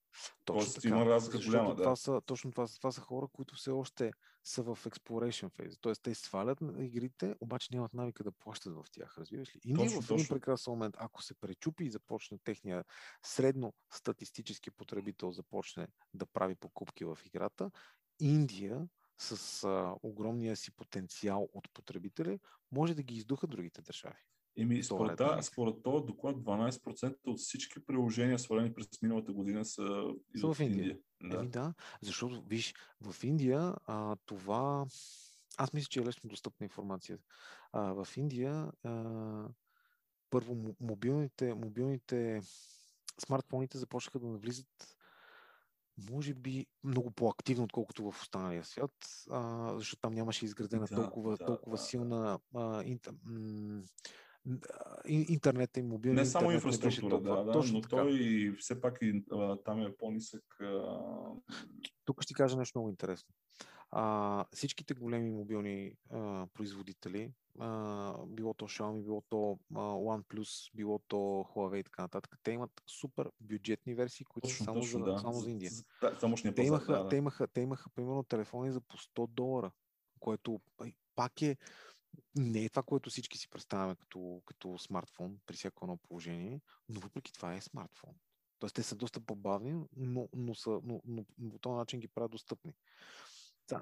Точно 0.46 0.60
Тоест, 0.60 0.76
така, 0.76 0.88
има 0.88 1.06
разлика 1.06 1.40
голяма. 1.46 1.76
Да. 1.76 1.84
Това 1.84 1.96
са, 1.96 2.22
точно 2.26 2.52
това, 2.52 2.68
това 2.68 2.92
са 2.92 3.02
хора, 3.02 3.28
които 3.34 3.56
все 3.56 3.72
още 3.72 4.12
са 4.44 4.64
в 4.64 4.80
exploration 4.86 5.50
phase. 5.50 5.78
Тоест, 5.82 6.02
те 6.02 6.16
свалят 6.16 6.58
игрите, 6.80 7.36
обаче 7.40 7.68
нямат 7.72 7.94
навика 7.94 8.24
да 8.24 8.32
плащат 8.32 8.74
в 8.74 8.84
тях. 8.92 9.18
Разбираш 9.18 9.56
ли? 9.56 9.60
Индия 9.64 9.86
точно, 9.86 10.02
в 10.02 10.12
един 10.12 10.18
точно. 10.18 10.36
прекрасен 10.36 10.72
момент, 10.72 10.96
ако 10.98 11.24
се 11.24 11.34
пречупи 11.34 11.86
и 11.86 11.92
започне 11.92 12.38
техния 12.44 12.84
средно 13.24 13.74
статистически 13.94 14.72
потребител 14.72 15.32
започне 15.32 15.88
да 16.14 16.26
прави 16.26 16.56
покупки 16.56 17.06
в 17.06 17.18
играта, 17.26 17.72
Индия 18.20 18.88
с 19.18 19.64
а, 19.64 19.96
огромния 20.04 20.56
си 20.56 20.72
потенциал 20.72 21.50
от 21.54 21.68
потребители 21.74 22.40
може 22.72 22.94
да 22.94 23.04
ги 23.04 23.16
издуха 23.16 23.48
другите 23.48 23.82
държави. 23.82 24.20
Еми, 24.58 24.84
според, 24.84 25.18
да, 25.18 25.42
според 25.42 25.84
този 25.84 26.06
доклад 26.06 26.36
12% 26.36 27.16
от 27.26 27.40
всички 27.40 27.86
приложения, 27.86 28.40
свалени 28.40 28.74
през 28.74 28.88
миналата 29.02 29.34
година, 29.34 29.66
са, 29.66 30.04
са 30.38 30.54
в 30.54 30.60
Индия. 30.60 30.82
Индия. 30.82 30.98
Да. 31.24 31.38
Еми 31.38 31.48
да, 31.48 31.74
защото, 32.02 32.44
виж, 32.48 32.74
в 33.02 33.24
Индия 33.24 33.76
а, 33.86 34.16
това... 34.26 34.86
Аз 35.58 35.74
мисля, 35.74 35.88
че 35.90 36.00
е 36.00 36.06
лесно 36.06 36.30
достъпна 36.30 36.64
информация. 36.64 37.18
А, 37.72 37.82
в 37.82 38.18
Индия 38.18 38.72
а, 38.84 39.04
първо 40.30 40.76
мобилните, 40.80 41.54
мобилните 41.54 42.42
смартфоните 43.26 43.78
започнаха 43.78 44.20
да 44.20 44.28
навлизат 44.28 44.96
може 46.12 46.34
би 46.34 46.66
много 46.84 47.12
по-активно, 47.12 47.64
отколкото 47.64 48.12
в 48.12 48.22
останалия 48.22 48.64
свят, 48.64 49.26
а, 49.32 49.74
защото 49.78 50.02
там 50.02 50.14
нямаше 50.14 50.46
изградена 50.46 50.86
да, 50.86 50.96
толкова, 50.96 51.38
да, 51.38 51.46
толкова 51.46 51.78
да, 51.78 51.84
силна 51.84 52.40
а, 52.56 52.84
интер, 52.84 53.14
м- 53.24 53.82
интернет 55.08 55.78
и 55.78 55.82
мобилен 55.82 56.16
Не 56.16 56.26
само 56.26 56.52
инфраструктура, 56.52 57.22
да, 57.22 57.44
да, 57.44 57.52
Точно 57.52 57.74
но 57.74 57.82
така. 57.82 57.96
той 57.96 58.56
все 58.60 58.82
пак 58.82 58.98
и, 59.02 59.24
а, 59.32 59.58
там 59.58 59.82
е 59.82 59.96
по-нисък. 59.98 60.44
А... 60.62 61.00
Тук 62.06 62.22
ще 62.22 62.28
ти 62.28 62.34
кажа 62.34 62.58
нещо 62.58 62.80
много 62.80 62.90
интересно. 62.90 63.30
А, 63.92 64.46
всичките 64.52 64.94
големи 64.94 65.32
мобилни 65.32 65.94
а, 66.12 66.48
производители, 66.54 67.32
а, 67.60 68.14
било 68.28 68.54
то 68.54 68.66
Xiaomi, 68.66 69.04
било 69.04 69.24
то 69.30 69.60
а, 69.76 69.80
OnePlus, 69.80 70.72
било 70.74 71.00
то 71.08 71.16
Huawei 71.16 71.80
и 71.80 71.84
така 71.84 72.02
нататък, 72.02 72.36
те 72.44 72.52
имат 72.52 72.72
супер 72.88 73.32
бюджетни 73.42 73.96
версии, 73.96 74.26
които 74.26 74.48
точно, 74.48 74.58
са 74.58 74.64
само, 74.64 74.80
точно, 74.80 75.00
за, 75.00 75.06
да. 75.06 75.20
само 75.20 75.34
за 75.34 75.52
Индия. 75.52 75.72
За, 75.72 75.84
за, 76.02 76.54
те, 76.54 76.64
имаха, 76.64 76.94
да, 76.94 77.04
да. 77.04 77.10
те, 77.10 77.16
имаха, 77.16 77.48
те 77.48 77.62
имаха 77.62 77.90
примерно 77.90 78.24
телефони 78.24 78.72
за 78.72 78.82
по 78.82 78.98
100 78.98 79.28
долара, 79.28 79.72
което 80.20 80.62
пак 81.16 81.42
е 81.42 81.58
не 82.36 82.66
е 82.66 82.70
това, 82.70 82.84
което 82.84 83.10
всички 83.10 83.38
си 83.38 83.50
представяме 83.50 83.96
като, 83.96 84.42
като 84.46 84.78
смартфон 84.78 85.40
при 85.46 85.56
всяко 85.56 85.86
едно 85.86 85.98
положение, 85.98 86.62
но 86.90 87.00
въпреки 87.00 87.34
това 87.34 87.54
е 87.54 87.62
смартфон. 87.62 88.14
Тоест 88.60 88.76
те 88.76 88.84
са 88.84 88.96
доста 88.96 89.20
по-бавни, 89.20 89.86
но, 89.96 90.30
но, 90.34 90.56
са, 90.56 90.70
но, 90.70 91.02
но, 91.06 91.26
но 91.38 91.52
по 91.52 91.60
този 91.60 91.76
начин 91.76 92.00
ги 92.00 92.08
правят 92.08 92.32
достъпни. 92.32 92.74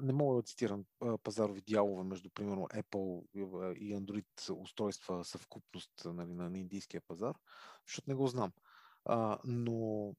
Не 0.02 0.14
мога 0.14 0.36
да 0.36 0.44
цитирам 0.44 0.86
пазарови 1.24 1.62
дялове 1.62 2.04
между, 2.04 2.30
примерно, 2.30 2.68
Apple 2.68 3.26
и 3.74 3.96
Android 3.96 4.62
устройства 4.62 5.26
съвкупност 5.26 5.92
нали, 6.06 6.34
на 6.34 6.60
индийския 6.60 7.02
пазар, 7.02 7.36
защото 7.88 8.10
не 8.10 8.16
го 8.16 8.28
знам. 8.28 8.52
А, 9.06 9.40
но 9.46 10.14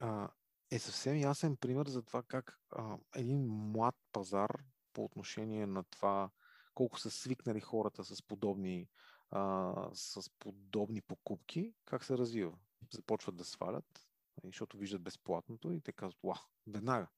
а, 0.00 0.28
е 0.70 0.78
съвсем 0.78 1.16
ясен 1.16 1.56
пример 1.56 1.86
за 1.86 2.02
това 2.02 2.22
как 2.22 2.58
а, 2.70 2.96
един 3.14 3.46
млад 3.46 3.94
пазар 4.12 4.50
по 4.92 5.04
отношение 5.04 5.66
на 5.66 5.84
това 5.84 6.30
колко 6.76 7.00
са 7.00 7.10
свикнали 7.10 7.60
хората 7.60 8.04
с 8.04 8.22
подобни, 8.22 8.88
а, 9.30 9.74
с 9.94 10.30
подобни 10.38 11.02
покупки, 11.02 11.74
как 11.84 12.04
се 12.04 12.18
развива. 12.18 12.52
Започват 12.92 13.36
да 13.36 13.44
свалят, 13.44 14.08
нали, 14.42 14.50
защото 14.52 14.78
виждат 14.78 15.02
безплатното 15.02 15.72
и 15.72 15.80
те 15.80 15.92
казват, 15.92 16.18
ва, 16.24 16.40
веднага. 16.66 17.08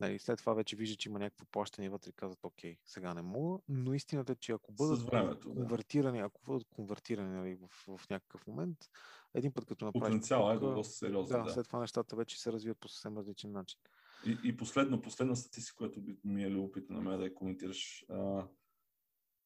Нали, 0.00 0.18
след 0.18 0.38
това 0.38 0.54
вече 0.54 0.76
вижда, 0.76 0.96
че 0.96 1.08
има 1.08 1.18
някакво 1.18 1.46
плащане 1.46 1.88
вътре 1.88 2.10
и 2.10 2.12
казват, 2.12 2.44
окей, 2.44 2.78
сега 2.84 3.14
не 3.14 3.22
мога, 3.22 3.58
но 3.68 3.94
истината 3.94 4.32
е, 4.32 4.36
че 4.36 4.52
ако 4.52 4.72
бъдат 4.72 5.02
времето, 5.02 5.54
конвертирани, 5.54 6.18
да. 6.18 6.24
ако 6.24 6.40
бъдат 6.46 6.68
конвертирани 6.68 7.36
нали, 7.36 7.54
в, 7.54 7.98
в 7.98 8.10
някакъв 8.10 8.46
момент, 8.46 8.78
един 9.34 9.52
път 9.52 9.64
като 9.64 9.84
направиш... 9.84 10.12
Потенциал 10.12 10.52
е 10.54 10.58
доста 10.58 10.94
сериозен. 10.94 11.38
Да, 11.38 11.44
да, 11.44 11.50
след 11.50 11.66
това 11.66 11.80
нещата 11.80 12.16
вече 12.16 12.40
се 12.40 12.52
развият 12.52 12.78
по 12.78 12.88
съвсем 12.88 13.18
различен 13.18 13.52
начин. 13.52 13.80
И, 14.26 14.38
и 14.44 14.56
последно, 14.56 15.02
последна 15.02 15.36
статистика, 15.36 15.76
която 15.76 16.00
ми 16.24 16.44
е 16.44 16.50
любопитна 16.50 16.96
на 16.96 17.02
мен 17.02 17.18
да 17.18 17.24
я 17.24 17.34
коментираш. 17.34 18.04
А, 18.08 18.48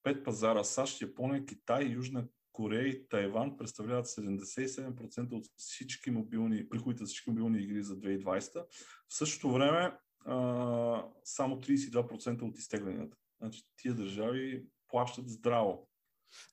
пет 0.03 0.25
пазара 0.25 0.65
САЩ, 0.65 1.01
Япония, 1.01 1.47
Китай, 1.47 1.85
Южна 1.85 2.25
Корея 2.53 2.89
и 2.89 3.09
Тайван 3.09 3.57
представляват 3.57 4.07
77% 4.07 5.33
от 5.33 5.47
всички 5.57 6.11
мобилни, 6.11 6.69
приходите 6.69 7.05
за 7.05 7.07
всички 7.07 7.31
мобилни 7.31 7.63
игри 7.63 7.83
за 7.83 7.97
2020. 7.97 8.67
В 9.09 9.15
същото 9.15 9.53
време 9.53 9.99
а, 10.27 11.05
само 11.25 11.57
32% 11.57 12.43
от 12.43 12.59
изтегленията. 12.59 13.17
Значи 13.41 13.63
тия 13.77 13.95
държави 13.95 14.67
плащат 14.89 15.29
здраво. 15.29 15.89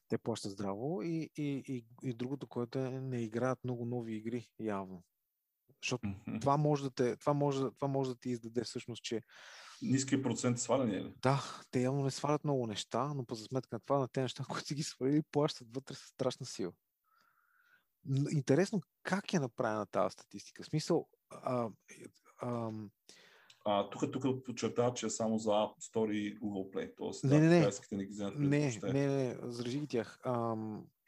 Те 0.07 0.17
плащат 0.17 0.51
здраво 0.51 1.01
и, 1.01 1.29
и, 1.37 1.63
и, 1.67 1.85
и 2.03 2.13
другото, 2.13 2.47
което 2.47 2.79
е, 2.79 2.89
не 2.89 3.21
играят 3.21 3.63
много 3.63 3.85
нови 3.85 4.15
игри, 4.15 4.47
явно. 4.59 5.03
Защото 5.87 6.07
mm-hmm. 6.07 6.41
това, 6.41 6.57
може 6.57 6.83
да 6.83 6.89
те, 6.89 7.15
това, 7.15 7.33
може, 7.33 7.59
това 7.59 7.87
може 7.87 8.09
да 8.09 8.15
ти 8.15 8.29
издаде 8.29 8.63
всъщност, 8.63 9.03
че 9.03 9.21
Ниският 9.81 10.23
процент 10.23 10.59
сваляне 10.59 11.03
ли? 11.03 11.13
Да, 11.21 11.43
те 11.71 11.81
явно 11.81 12.03
не 12.03 12.11
свалят 12.11 12.43
много 12.43 12.67
неща, 12.67 13.13
но 13.13 13.25
по 13.25 13.35
за 13.35 13.43
сметка 13.43 13.75
на 13.75 13.79
това, 13.79 13.99
на 13.99 14.07
тези 14.07 14.21
неща, 14.21 14.43
които 14.49 14.75
ги 14.75 14.83
свалили, 14.83 15.21
плащат 15.31 15.67
вътре 15.75 15.95
с 15.95 15.99
страшна 15.99 16.45
сила. 16.45 16.71
Интересно 18.31 18.81
как 19.03 19.33
е 19.33 19.39
направена 19.39 19.85
тази 19.85 20.13
статистика. 20.13 20.63
В 20.63 20.65
смисъл, 20.65 21.07
а, 21.29 21.69
а, 22.41 22.71
а, 23.65 23.89
тук, 23.89 24.11
тук 24.11 24.45
подчертава, 24.45 24.93
че 24.93 25.05
е 25.05 25.09
само 25.09 25.37
за 25.37 25.49
App 25.49 25.93
Store 25.93 26.11
и 26.11 26.39
Google 26.39 26.73
Play. 26.73 26.93
Тоест, 26.97 27.23
не, 27.23 27.39
не, 27.39 27.47
не. 27.49 27.71
не 27.91 28.05
ги 28.05 28.11
вземат 28.11 28.39
не, 28.39 28.79
не, 28.83 29.07
не, 29.07 29.37
заради 29.43 29.79
ги 29.79 29.87
тях. 29.87 30.19
А, 30.23 30.55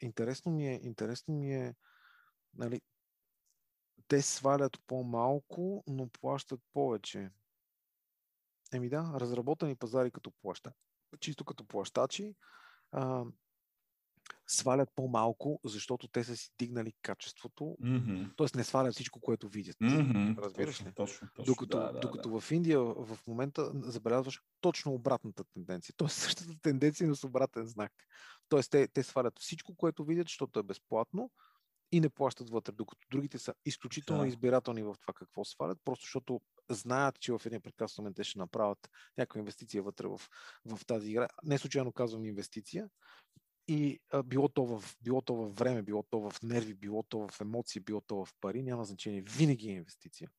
интересно 0.00 0.52
ми 0.52 0.68
е, 0.68 0.80
интересно 0.82 1.34
ми 1.34 1.54
е, 1.54 1.74
нали, 2.54 2.80
те 4.10 4.22
свалят 4.22 4.80
по-малко, 4.86 5.84
но 5.86 6.08
плащат 6.08 6.60
повече. 6.72 7.30
Еми 8.72 8.88
да, 8.88 9.12
разработени 9.14 9.76
пазари 9.76 10.10
като 10.10 10.32
плаща, 10.42 10.72
чисто 11.20 11.44
като 11.44 11.64
плащачи, 11.64 12.34
а, 12.92 13.24
свалят 14.46 14.88
по-малко, 14.94 15.60
защото 15.64 16.08
те 16.08 16.24
са 16.24 16.36
си 16.36 16.50
дигнали 16.58 16.92
качеството. 17.02 17.76
Mm-hmm. 17.82 18.36
Тоест 18.36 18.54
не 18.54 18.64
свалят 18.64 18.94
всичко, 18.94 19.20
което 19.20 19.48
видят. 19.48 19.76
Mm-hmm. 19.76 20.38
Разбираш 20.38 20.76
точно, 20.76 20.90
ли? 20.90 20.94
Точно, 20.94 21.28
точно, 21.34 21.52
докато 21.52 21.78
да, 21.78 21.92
да, 21.92 22.00
докато 22.00 22.30
да. 22.30 22.40
в 22.40 22.50
Индия 22.50 22.80
в 22.80 23.18
момента 23.26 23.72
забелязваш 23.74 24.42
точно 24.60 24.92
обратната 24.92 25.44
тенденция. 25.44 25.94
Тоест 25.96 26.16
същата 26.16 26.60
тенденция, 26.62 27.08
но 27.08 27.14
с 27.14 27.24
обратен 27.24 27.66
знак. 27.66 27.92
Тоест 28.48 28.70
те, 28.70 28.88
те 28.88 29.02
свалят 29.02 29.38
всичко, 29.38 29.74
което 29.74 30.04
видят, 30.04 30.26
защото 30.26 30.58
е 30.58 30.62
безплатно 30.62 31.30
и 31.92 32.00
не 32.00 32.08
плащат 32.08 32.50
вътре, 32.50 32.72
докато 32.72 33.06
другите 33.10 33.38
са 33.38 33.54
изключително 33.64 34.22
да. 34.22 34.28
избирателни 34.28 34.82
в 34.82 34.96
това 35.00 35.14
какво 35.14 35.44
свалят, 35.44 35.78
просто 35.84 36.02
защото 36.02 36.40
знаят, 36.70 37.20
че 37.20 37.32
в 37.32 37.42
един 37.46 37.60
прекрасен 37.60 38.02
момент 38.02 38.16
те 38.16 38.24
ще 38.24 38.38
направят 38.38 38.90
някаква 39.18 39.38
инвестиция 39.38 39.82
вътре 39.82 40.06
в, 40.06 40.20
в 40.64 40.86
тази 40.86 41.10
игра. 41.10 41.28
Не 41.44 41.58
случайно 41.58 41.92
казвам 41.92 42.24
инвестиция. 42.24 42.88
И 43.68 44.00
а, 44.12 44.22
било, 44.22 44.48
то 44.48 44.66
в, 44.66 44.96
било 45.02 45.22
то 45.22 45.34
в 45.34 45.58
време, 45.58 45.82
било 45.82 46.02
то 46.02 46.30
в 46.30 46.42
нерви, 46.42 46.74
било 46.74 47.02
то 47.02 47.28
в 47.28 47.40
емоции, 47.40 47.80
било 47.80 48.00
то 48.00 48.24
в 48.24 48.34
пари, 48.40 48.62
няма 48.62 48.84
значение. 48.84 49.22
Винаги 49.22 49.68
е 49.68 49.74
инвестиция. 49.74 50.30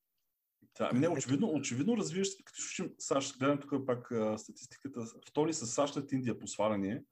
Да, 0.77 0.91
не, 0.93 1.07
очевидно, 1.09 1.51
очевидно 1.53 1.97
развиваш, 1.97 2.29
като 2.45 2.61
слушам 2.61 2.89
САЩ, 2.99 3.39
гледам 3.39 3.59
тук 3.59 3.85
пак 3.85 4.11
а, 4.11 4.37
статистиката, 4.37 5.05
втори 5.27 5.53
с 5.53 5.67
САЩ 5.67 5.93
след 5.93 6.11
Индия 6.11 6.39
по 6.39 6.47
сваляне, 6.47 7.03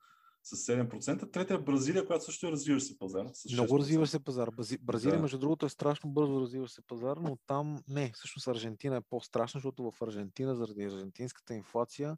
с 0.43 0.55
7%. 0.55 1.31
Третия 1.31 1.55
е 1.55 1.61
Бразилия, 1.61 2.05
която 2.05 2.25
също 2.25 2.47
е 2.47 2.51
развиващ 2.51 2.87
се 2.87 2.97
пазар. 2.97 3.25
С 3.33 3.53
Много 3.53 3.79
развиващ 3.79 4.11
се 4.11 4.23
пазар. 4.23 4.49
Бразилия, 4.81 5.15
да. 5.15 5.21
между 5.21 5.37
другото, 5.37 5.65
е 5.65 5.69
страшно 5.69 6.09
бързо 6.09 6.41
развиващ 6.41 6.73
се 6.73 6.81
пазар, 6.81 7.17
но 7.17 7.37
там 7.47 7.83
не. 7.87 8.11
Всъщност 8.15 8.47
Аржентина 8.47 8.95
е 8.95 9.01
по-страшна, 9.09 9.57
защото 9.57 9.91
в 9.91 10.01
Аржентина, 10.01 10.55
заради 10.55 10.83
аржентинската 10.83 11.53
инфлация, 11.53 12.17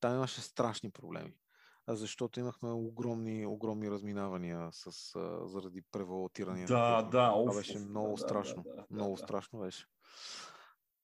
там 0.00 0.14
имаше 0.14 0.40
страшни 0.40 0.90
проблеми. 0.90 1.34
Защото 1.88 2.40
имахме 2.40 2.70
огромни, 2.70 3.46
огромни 3.46 3.90
разминавания 3.90 4.68
с, 4.72 4.90
заради 5.44 5.82
превалутиране. 5.92 6.64
Да, 6.64 7.02
да. 7.02 7.32
Това 7.32 7.54
беше 7.54 7.78
много 7.78 8.10
да, 8.10 8.22
страшно. 8.22 8.62
Да, 8.62 8.74
да, 8.74 8.84
много 8.90 9.16
да. 9.16 9.22
страшно 9.22 9.58
беше. 9.58 9.86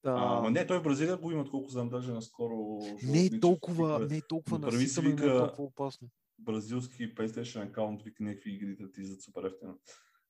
Да. 0.04 0.14
А, 0.44 0.50
не, 0.50 0.66
той 0.66 0.78
в 0.78 0.82
Бразилия 0.82 1.16
го 1.16 1.30
имат, 1.30 1.50
колко 1.50 1.70
знам, 1.70 1.88
даже 1.88 2.12
наскоро. 2.12 2.78
Не 3.02 3.24
е 3.24 3.40
толкова, 3.40 4.06
не 4.10 4.16
е 4.16 4.20
толкова 4.28 4.58
не 4.58 4.84
е 5.10 5.16
толкова 5.16 5.64
опасно 5.64 6.08
бразилски 6.38 7.14
PlayStation 7.14 7.68
аккаунт, 7.68 8.02
вика 8.02 8.22
някакви 8.22 8.50
игри 8.50 8.76
да 8.76 8.92
ти 8.92 9.00
излизат 9.00 9.22
супер 9.22 9.42
ефтино. 9.42 9.78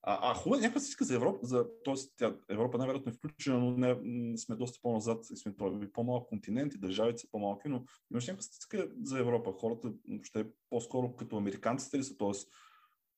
А, 0.04 0.30
а 0.30 0.34
хубава 0.34 0.60
някаква 0.60 0.80
си 0.80 0.88
иска 0.88 1.04
за 1.04 1.14
Европа, 1.14 1.46
за, 1.46 1.66
т.е. 1.84 1.94
Тя, 2.16 2.36
Европа 2.48 2.78
най-вероятно 2.78 3.10
е 3.10 3.14
включена, 3.14 3.58
но 3.58 3.70
не, 3.70 4.38
сме 4.38 4.56
доста 4.56 4.78
по-назад 4.82 5.24
и 5.32 5.36
сме 5.36 5.54
по-малък 5.92 6.28
континент 6.28 6.74
и 6.74 6.78
държавите 6.78 7.18
са 7.18 7.28
по-малки, 7.30 7.68
но 7.68 7.84
имаш 8.12 8.26
някаква 8.26 8.42
статистика 8.42 8.88
за 9.02 9.18
Европа. 9.18 9.52
Хората 9.52 9.92
ще 10.22 10.46
по-скоро 10.70 11.16
като 11.16 11.36
американците 11.36 11.98
ли 11.98 12.04
са, 12.04 12.16
т.е. 12.16 12.30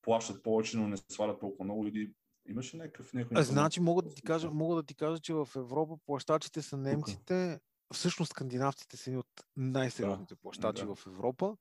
плащат 0.03 0.43
повече, 0.43 0.77
но 0.77 0.89
не 0.89 0.97
свалят 0.97 1.41
толкова 1.41 1.65
много 1.65 1.87
или 1.87 2.13
имаше 2.49 2.77
някакъв 2.77 3.15
някакъв... 3.15 3.47
Значи 3.47 3.81
мога 3.81 4.03
да 4.03 4.15
ти 4.15 4.23
кажа, 4.23 4.51
мога 4.51 4.77
да 4.77 4.83
ти 4.83 4.95
кажа, 4.95 5.21
че 5.21 5.35
в 5.35 5.49
Европа 5.57 5.97
плащачите 6.07 6.63
са 6.63 6.77
немците, 6.77 7.61
всъщност 7.93 8.31
скандинавците 8.31 8.97
са 8.97 9.11
едни 9.11 9.19
от 9.19 9.45
най-сериозните 9.57 10.35
да, 10.35 10.41
плащачи 10.41 10.85
да. 10.85 10.95
в 10.95 11.07
Европа. 11.07 11.57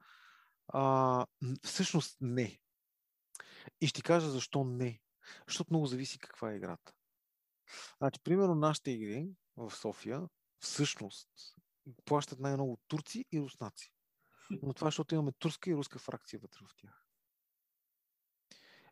А, 0.74 1.26
всъщност 1.64 2.18
не. 2.22 2.60
И 3.82 3.88
ще 3.88 4.02
кажа 4.02 4.30
защо 4.30 4.64
не. 4.64 5.00
Защото 5.48 5.74
много 5.74 5.86
зависи 5.86 6.20
каква 6.20 6.52
е 6.52 6.56
играта. 6.56 6.94
Значи, 7.98 8.20
примерно, 8.24 8.56
нашите 8.56 8.92
игри 8.92 9.30
в 9.58 9.72
София 9.72 10.28
всъщност 10.60 11.30
плащат 12.06 12.40
най-много 12.40 12.80
турци 12.88 13.26
и 13.32 13.42
руснаци. 13.42 13.92
Но 14.62 14.74
това 14.74 14.88
е, 14.88 14.92
защото 14.92 15.16
имаме 15.16 15.32
турска 15.32 15.70
и 15.70 15.76
руска 15.76 16.00
фракция 16.00 16.40
вътре 16.40 16.60
в 16.66 16.76
тях. 16.78 17.08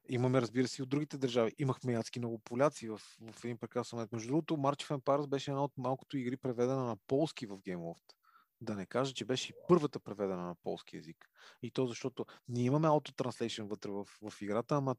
Имаме, 0.10 0.42
разбира 0.42 0.68
се, 0.68 0.82
и 0.82 0.84
от 0.84 0.90
другите 0.90 1.18
държави. 1.18 1.56
Имахме 1.58 1.94
ядски 1.94 2.20
много 2.20 2.40
поляци 2.40 2.90
в, 2.90 3.02
в 3.34 3.44
един 3.44 3.58
прекрасен 3.58 3.98
момент. 3.98 4.12
Между 4.12 4.28
другото, 4.28 4.58
March 4.58 4.90
of 4.90 4.98
Empires 4.98 5.28
беше 5.28 5.52
една 5.52 5.64
от 5.64 5.78
малкото 5.78 6.18
игри 6.18 6.38
преведена 6.38 6.86
на 6.86 6.98
полски 7.08 7.46
в 7.46 7.58
GameLoft 7.58 8.14
да 8.62 8.76
не 8.76 8.86
кажа, 8.86 9.14
че 9.14 9.26
беше 9.26 9.54
първата 9.68 10.00
преведена 10.00 10.44
на 10.48 10.56
полски 10.56 10.96
язик. 10.96 11.30
И 11.62 11.72
то 11.72 11.88
защото 11.88 12.26
ние 12.50 12.64
имаме 12.66 12.88
auto-translation 12.88 13.68
вътре 13.68 13.90
в, 13.92 14.08
в 14.22 14.42
играта, 14.42 14.76
ама 14.76 14.96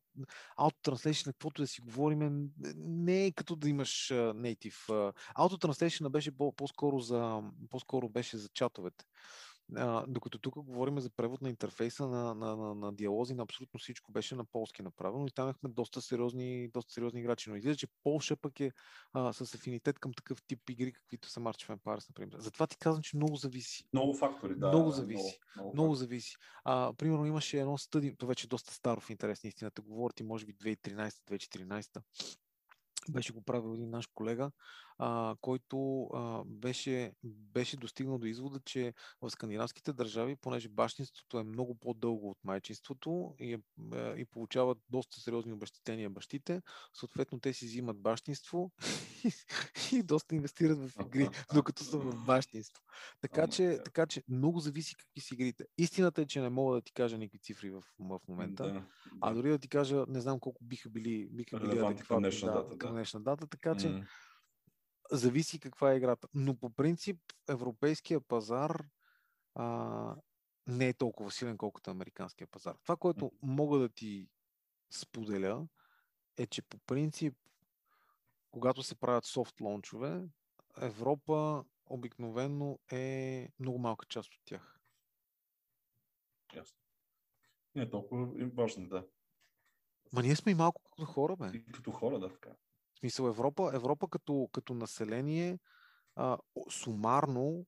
auto-translation, 0.59 1.25
каквото 1.25 1.63
да 1.63 1.69
си 1.69 1.81
говорим, 1.81 2.51
не 2.77 3.27
е 3.27 3.33
като 3.33 3.57
да 3.57 3.69
имаш 3.69 4.09
uh, 4.09 4.33
native. 4.33 5.13
auto-translation 5.37 6.09
беше 6.09 6.37
по- 6.37 6.53
по-скоро, 6.53 6.99
за, 6.99 7.43
по-скоро 7.71 8.09
беше 8.09 8.37
за 8.37 8.49
чатовете. 8.49 9.05
А, 9.77 10.05
докато 10.09 10.39
тук 10.39 10.55
говорим 10.55 11.01
за 11.01 11.11
превод 11.11 11.43
на 11.43 11.49
интерфейса 11.49 12.07
на, 12.07 12.35
на, 12.35 12.57
на, 12.57 12.75
на 12.75 12.93
диалози, 12.93 13.35
на 13.35 13.43
абсолютно 13.43 13.81
всичко 13.81 14.13
беше 14.13 14.35
на 14.35 14.45
полски 14.45 14.83
направено 14.83 15.27
и 15.27 15.31
там 15.31 15.45
имахме 15.45 15.69
доста 15.69 16.03
сериозни, 16.03 16.69
доста 16.69 16.93
сериозни 16.93 17.21
играчи. 17.21 17.51
Но 17.51 17.57
излиза, 17.57 17.77
че 17.77 17.87
Полша 18.05 18.37
пък 18.37 18.61
е 18.61 18.73
а, 19.13 19.33
с 19.33 19.55
афинитет 19.55 19.99
към 19.99 20.13
такъв 20.13 20.43
тип 20.47 20.71
игри, 20.71 20.93
каквито 20.93 21.29
са 21.29 21.41
March 21.41 21.69
of 21.69 21.79
Empires, 21.79 22.09
например. 22.09 22.37
Затова 22.39 22.67
ти 22.67 22.77
казвам, 22.77 23.03
че 23.03 23.17
много 23.17 23.37
зависи. 23.37 23.85
Много 23.93 24.15
фактори, 24.15 24.55
да. 24.55 24.69
Много 24.69 24.91
зависи. 24.91 25.39
Много, 25.57 25.67
много, 25.67 25.75
много 25.75 25.95
зависи. 25.95 26.37
А, 26.65 26.93
примерно 26.93 27.27
имаше 27.27 27.61
едно 27.61 27.79
стъди, 27.79 28.17
то 28.17 28.27
вече 28.27 28.47
е 28.47 28.49
доста 28.49 28.75
старо 28.75 29.01
в 29.01 29.11
интерес 29.11 29.45
на 29.45 29.49
истината, 29.49 29.83
говорите, 29.83 30.25
може 30.25 30.47
би 30.47 30.55
2013-2014 30.55 32.03
беше 33.11 33.33
го 33.33 33.43
правил 33.43 33.75
един 33.75 33.91
наш 33.91 34.07
колега, 34.15 34.51
а, 34.99 35.37
който 35.41 36.05
а, 36.05 36.43
беше, 36.47 37.13
беше 37.25 37.77
достигнал 37.77 38.19
до 38.19 38.27
извода, 38.27 38.61
че 38.65 38.95
в 39.21 39.31
скандинавските 39.31 39.93
държави, 39.93 40.37
понеже 40.37 40.69
бащинството 40.69 41.39
е 41.39 41.45
много 41.45 41.75
по-дълго 41.75 42.31
от 42.31 42.39
майчинството 42.45 43.35
и, 43.39 43.53
е, 43.53 43.59
и 44.17 44.25
получават 44.25 44.79
доста 44.91 45.21
сериозни 45.21 45.53
обещетения 45.53 46.11
бащите, 46.11 46.63
съответно 46.95 47.41
те 47.41 47.53
си 47.53 47.67
взимат 47.67 48.01
бащинство 48.01 48.73
и, 49.25 49.33
и 49.97 50.03
доста 50.03 50.35
инвестират 50.35 50.79
в 50.79 50.93
игри, 51.07 51.29
докато 51.55 51.85
са 51.85 51.99
в 51.99 52.25
бащинство. 52.27 52.83
Така 53.21 53.47
че, 53.47 53.79
така 53.85 54.07
че 54.07 54.23
много 54.29 54.61
зависи 54.61 54.97
какви 54.97 55.21
си 55.21 55.35
игрите. 55.35 55.65
Истината 55.79 56.23
е, 56.23 56.27
че 56.27 56.41
не 56.41 56.49
мога 56.49 56.75
да 56.75 56.81
ти 56.81 56.93
кажа 56.93 57.19
никакви 57.19 57.39
цифри 57.39 57.71
в, 57.71 57.83
в 57.99 58.21
момента, 58.29 58.65
да, 58.65 58.73
да. 58.73 58.87
а 59.21 59.35
дори 59.35 59.49
да 59.49 59.59
ти 59.59 59.69
кажа, 59.69 60.05
не 60.09 60.21
знам 60.21 60.41
колко 60.41 60.65
биха 60.65 60.91
били, 60.91 61.29
биха 61.31 61.61
били 61.61 61.79
адекватни 61.79 62.31
да, 62.31 62.53
дата. 62.53 62.79
Към 62.79 62.93
днешна 62.93 63.21
дата, 63.21 63.47
така 63.47 63.77
че 63.77 63.89
mm 63.89 64.07
зависи 65.13 65.61
каква 65.61 65.93
е 65.93 65.97
играта. 65.97 66.29
Но 66.35 66.57
по 66.57 66.71
принцип 66.71 67.19
европейския 67.49 68.21
пазар 68.21 68.85
а, 69.55 70.17
не 70.67 70.89
е 70.89 70.95
толкова 70.95 71.31
силен, 71.31 71.59
колкото 71.59 71.91
американския 71.91 72.47
пазар. 72.47 72.77
Това, 72.83 72.97
което 72.97 73.33
мога 73.43 73.79
да 73.79 73.89
ти 73.89 74.29
споделя, 74.91 75.67
е, 76.37 76.47
че 76.47 76.63
по 76.63 76.79
принцип, 76.79 77.37
когато 78.51 78.83
се 78.83 78.95
правят 78.95 79.25
софт 79.25 79.61
лончове, 79.61 80.23
Европа 80.81 81.65
обикновено 81.87 82.79
е 82.93 83.49
много 83.59 83.79
малка 83.79 84.07
част 84.07 84.35
от 84.35 84.41
тях. 84.45 84.81
Ясно. 86.55 86.79
Не 87.75 87.83
е 87.83 87.91
толкова 87.91 88.29
важно, 88.55 88.89
да. 88.89 89.07
Ма 90.13 90.23
ние 90.23 90.37
сме 90.37 90.53
и 90.53 90.55
малко 90.55 90.83
като 90.83 91.05
хора, 91.05 91.37
бе. 91.37 91.51
И 91.55 91.65
като 91.73 91.91
хора, 91.91 92.19
да, 92.19 92.29
така. 92.33 92.51
В 93.03 93.05
смисъл 93.05 93.27
Европа, 93.27 93.71
Европа 93.75 94.09
като, 94.09 94.49
като 94.53 94.75
население 94.75 95.59
а, 96.17 96.39
сумарно 96.71 97.67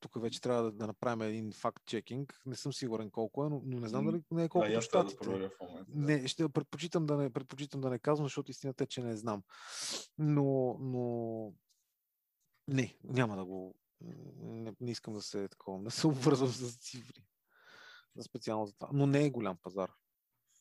тук 0.00 0.22
вече 0.22 0.40
трябва 0.40 0.62
да, 0.62 0.72
да 0.72 0.86
направим 0.86 1.22
един 1.22 1.52
факт 1.52 1.82
чекинг. 1.86 2.40
Не 2.46 2.56
съм 2.56 2.72
сигурен 2.72 3.10
колко 3.10 3.44
е, 3.44 3.48
но, 3.48 3.62
но 3.64 3.80
не 3.80 3.88
знам 3.88 4.06
дали 4.06 4.22
не 4.30 4.44
е 4.44 4.48
колко 4.48 4.68
да, 4.68 4.82
щатите. 4.82 5.38
Да, 5.38 5.50
в 5.50 5.60
момента, 5.60 5.92
да. 5.92 6.00
Не, 6.00 6.28
ще 6.28 6.48
предпочитам 6.48 7.06
да 7.06 7.16
не, 7.16 7.30
предпочитам 7.30 7.80
да 7.80 7.90
не 7.90 7.98
казвам, 7.98 8.26
защото 8.26 8.50
истината 8.50 8.84
е, 8.84 8.86
че 8.86 9.02
не 9.02 9.16
знам. 9.16 9.42
Но, 10.18 10.76
но 10.80 11.52
не, 12.68 12.96
няма 13.04 13.36
да 13.36 13.44
го. 13.44 13.74
Не, 14.40 14.74
не 14.80 14.90
искам 14.90 15.14
да 15.14 15.22
се 15.22 15.48
такова. 15.48 15.78
Не 15.82 15.90
се 15.90 16.06
обвързвам 16.06 16.48
с 16.48 16.76
цифри. 16.76 17.24
За 18.16 18.22
специално 18.22 18.66
за 18.66 18.74
това. 18.74 18.88
Но 18.92 19.06
не 19.06 19.24
е 19.24 19.30
голям 19.30 19.56
пазар. 19.62 19.90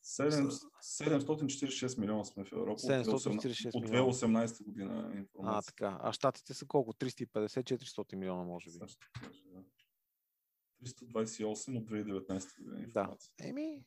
746 0.03 1.99
милиона 1.99 2.25
сме 2.25 2.43
в 2.43 2.51
Европа 2.51 2.81
746 2.81 3.75
от 3.75 3.87
2018 3.87 4.63
година 4.63 5.11
информация. 5.15 5.57
А, 5.57 5.61
така. 5.61 5.99
А 6.01 6.13
щатите 6.13 6.53
са 6.53 6.65
колко? 6.65 6.93
350-400 6.93 8.15
милиона, 8.15 8.43
може 8.43 8.69
би. 8.71 8.77
328 10.85 11.77
от 11.77 11.89
2019 11.89 12.57
година 12.57 12.83
информация. 12.83 13.31
Да. 13.39 13.47
Еми, 13.47 13.85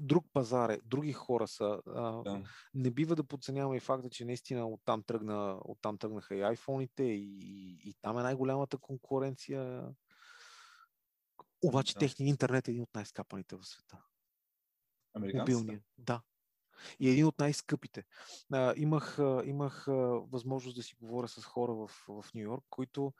друг 0.00 0.26
пазар 0.32 0.70
е, 0.70 0.80
други 0.84 1.12
хора 1.12 1.48
са. 1.48 1.80
А, 1.86 2.22
да. 2.22 2.42
Не 2.74 2.90
бива 2.90 3.16
да 3.16 3.24
подценяваме 3.24 3.76
и 3.76 3.80
факта, 3.80 4.10
че 4.10 4.24
наистина 4.24 4.68
оттам, 4.68 5.02
тръгна, 5.02 5.58
оттам 5.64 5.98
тръгнаха 5.98 6.36
и 6.36 6.42
айфоните 6.42 7.02
и, 7.02 7.38
и, 7.40 7.90
и 7.90 7.94
там 8.02 8.18
е 8.18 8.22
най-голямата 8.22 8.78
конкуренция. 8.78 9.88
Обаче 11.64 11.92
да. 11.92 11.98
техния 11.98 12.28
интернет 12.28 12.68
е 12.68 12.70
един 12.70 12.82
от 12.82 12.94
най-скапаните 12.94 13.56
в 13.56 13.64
света. 13.64 14.02
Мобилния. 15.18 15.80
Да. 15.98 16.22
И 17.00 17.10
един 17.10 17.26
от 17.26 17.38
най-скъпите. 17.38 18.04
А, 18.52 18.74
имах 18.76 19.18
имах 19.44 19.88
а, 19.88 19.92
възможност 20.32 20.76
да 20.76 20.82
си 20.82 20.94
говоря 21.00 21.28
с 21.28 21.44
хора 21.44 21.74
в, 21.74 21.90
в 22.08 22.24
Нью 22.34 22.42
Йорк, 22.42 22.64
които 22.70 23.12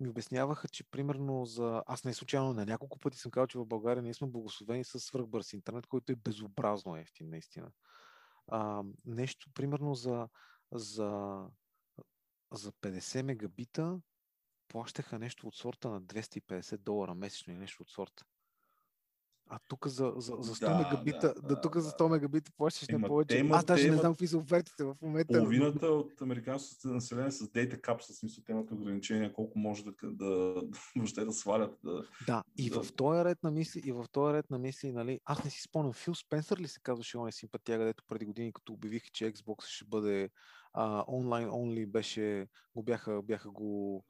ми 0.00 0.08
обясняваха, 0.08 0.68
че 0.68 0.90
примерно 0.90 1.44
за... 1.44 1.82
Аз 1.86 2.04
не 2.04 2.14
случайно 2.14 2.52
на 2.52 2.66
няколко 2.66 2.98
пъти 2.98 3.18
съм 3.18 3.30
казал, 3.30 3.46
че 3.46 3.58
в 3.58 3.66
България 3.66 4.02
ние 4.02 4.14
сме 4.14 4.28
благословени 4.28 4.84
с 4.84 5.00
свръхбърз 5.00 5.52
интернет, 5.52 5.86
който 5.86 6.12
е 6.12 6.16
безобразно 6.16 6.96
ефтин, 6.96 7.30
наистина. 7.30 7.70
А, 8.46 8.82
нещо, 9.04 9.50
примерно 9.54 9.94
за, 9.94 10.28
за, 10.72 11.40
за 12.52 12.72
50 12.72 13.22
мегабита 13.22 14.00
плащаха 14.68 15.18
нещо 15.18 15.46
от 15.46 15.54
сорта 15.54 15.90
на 15.90 16.02
250 16.02 16.78
долара 16.78 17.14
месечно 17.14 17.52
или 17.52 17.60
нещо 17.60 17.82
от 17.82 17.90
сорта. 17.90 18.24
А 19.50 19.58
тук 19.68 19.86
за, 19.86 20.12
за, 20.16 20.36
за 20.40 20.54
100 20.54 20.60
да, 20.60 20.78
мегабита, 20.78 21.34
да, 21.34 21.48
да, 21.54 21.60
тук 21.60 21.76
за 21.76 21.90
100 21.90 22.08
мегабита 22.08 22.52
плащаш 22.56 22.88
не 22.88 23.02
повече. 23.02 23.38
Имат, 23.38 23.58
Аз 23.58 23.64
даже 23.64 23.90
не 23.90 23.96
знам 23.96 24.12
какви 24.12 24.26
са 24.26 24.38
офертите 24.38 24.84
в 24.84 24.94
момента. 25.02 25.38
Половината 25.38 25.86
от 25.86 26.22
американското 26.22 26.88
население 26.88 27.30
с 27.30 27.50
дейта 27.50 27.80
кап, 27.80 28.02
с 28.02 28.14
смисъл 28.14 28.44
темата 28.44 28.74
ограничения, 28.74 29.32
колко 29.32 29.58
може 29.58 29.84
да, 29.84 29.92
да, 30.02 30.62
въобще 30.96 31.24
да 31.24 31.32
свалят. 31.32 31.78
Да, 31.84 32.02
да 32.26 32.42
и 32.56 32.70
да... 32.70 32.82
в 32.82 32.92
този 32.92 33.24
ред 33.24 33.42
на 33.42 33.50
мисли, 33.50 33.82
и 33.84 33.92
в 33.92 34.04
този 34.12 34.34
ред 34.34 34.50
на 34.50 34.58
мисли, 34.58 34.92
нали, 34.92 35.20
аз 35.24 35.44
не 35.44 35.50
си 35.50 35.62
спомням, 35.62 35.92
Фил 35.92 36.14
Спенсър 36.14 36.58
ли 36.58 36.68
се 36.68 36.80
казваше 36.82 37.18
он 37.18 37.28
е 37.28 37.32
симпатия, 37.32 37.78
където 37.78 38.04
преди 38.08 38.26
години, 38.26 38.52
като 38.52 38.72
обявиха, 38.72 39.06
че 39.12 39.32
Xbox 39.32 39.64
ще 39.64 39.84
бъде 39.84 40.30
онлайн 41.08 41.48
uh, 41.48 41.52
only, 41.52 41.86
беше, 41.86 42.46
го 42.74 42.82
бяха, 42.82 43.22
бяха 43.22 43.50
го 43.50 44.04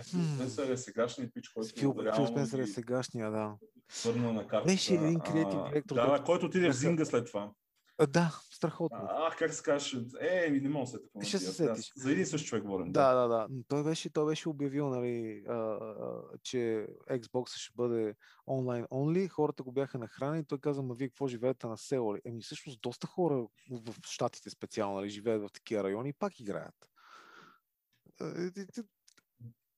Фил 0.00 0.20
Спенсър 0.34 0.68
е 0.68 0.76
сегашния 0.76 1.30
пич, 1.32 1.48
който 1.48 1.80
Фил, 1.80 1.94
Фил 2.14 2.26
Спенсър 2.26 2.58
е 2.58 2.66
сегашния, 2.66 3.30
да. 3.30 3.56
Свърна 3.88 4.32
на 4.32 4.46
картата. 4.46 4.72
Беше 4.72 4.94
един 4.94 5.20
креатив 5.20 5.60
директор. 5.68 5.94
Да, 5.94 6.18
да, 6.18 6.24
който 6.24 6.46
отиде 6.46 6.70
в 6.70 6.76
Зинга 6.76 7.04
след 7.04 7.26
това. 7.26 7.52
А, 7.98 8.06
да, 8.06 8.40
страхотно. 8.50 8.98
Ах, 9.10 9.36
как 9.38 9.54
се 9.54 9.62
казваш? 9.62 9.96
Е, 10.20 10.50
не 10.62 10.68
мога 10.68 10.86
се 10.86 10.98
така. 11.02 11.26
Ще 11.26 11.38
се 11.38 11.52
сетиш. 11.52 11.92
За 11.96 12.12
един 12.12 12.26
същ 12.26 12.46
човек 12.46 12.64
говорим. 12.64 12.92
Да, 12.92 13.14
да, 13.14 13.28
да. 13.28 13.48
Той 13.68 13.84
беше, 13.84 14.12
той 14.12 14.26
беше 14.26 14.48
обявил, 14.48 14.88
нали, 14.88 15.44
а, 15.48 15.54
а, 15.54 16.22
че 16.42 16.86
Xbox 17.10 17.56
ще 17.56 17.72
бъде 17.76 18.14
онлайн 18.46 18.84
only. 18.84 19.28
Хората 19.28 19.62
го 19.62 19.72
бяха 19.72 19.98
нахранени. 19.98 20.44
Той 20.44 20.58
каза, 20.58 20.82
ма 20.82 20.94
вие 20.94 21.08
какво 21.08 21.28
живеете 21.28 21.66
на 21.66 21.78
село? 21.78 22.16
Еми, 22.24 22.42
всъщност, 22.42 22.80
доста 22.82 23.06
хора 23.06 23.46
в 23.70 23.94
Штатите 24.06 24.50
специално, 24.50 24.96
нали, 24.96 25.08
живеят 25.08 25.42
в 25.42 25.52
такива 25.52 25.84
райони 25.84 26.08
и 26.08 26.12
пак 26.18 26.40
играят. 26.40 26.88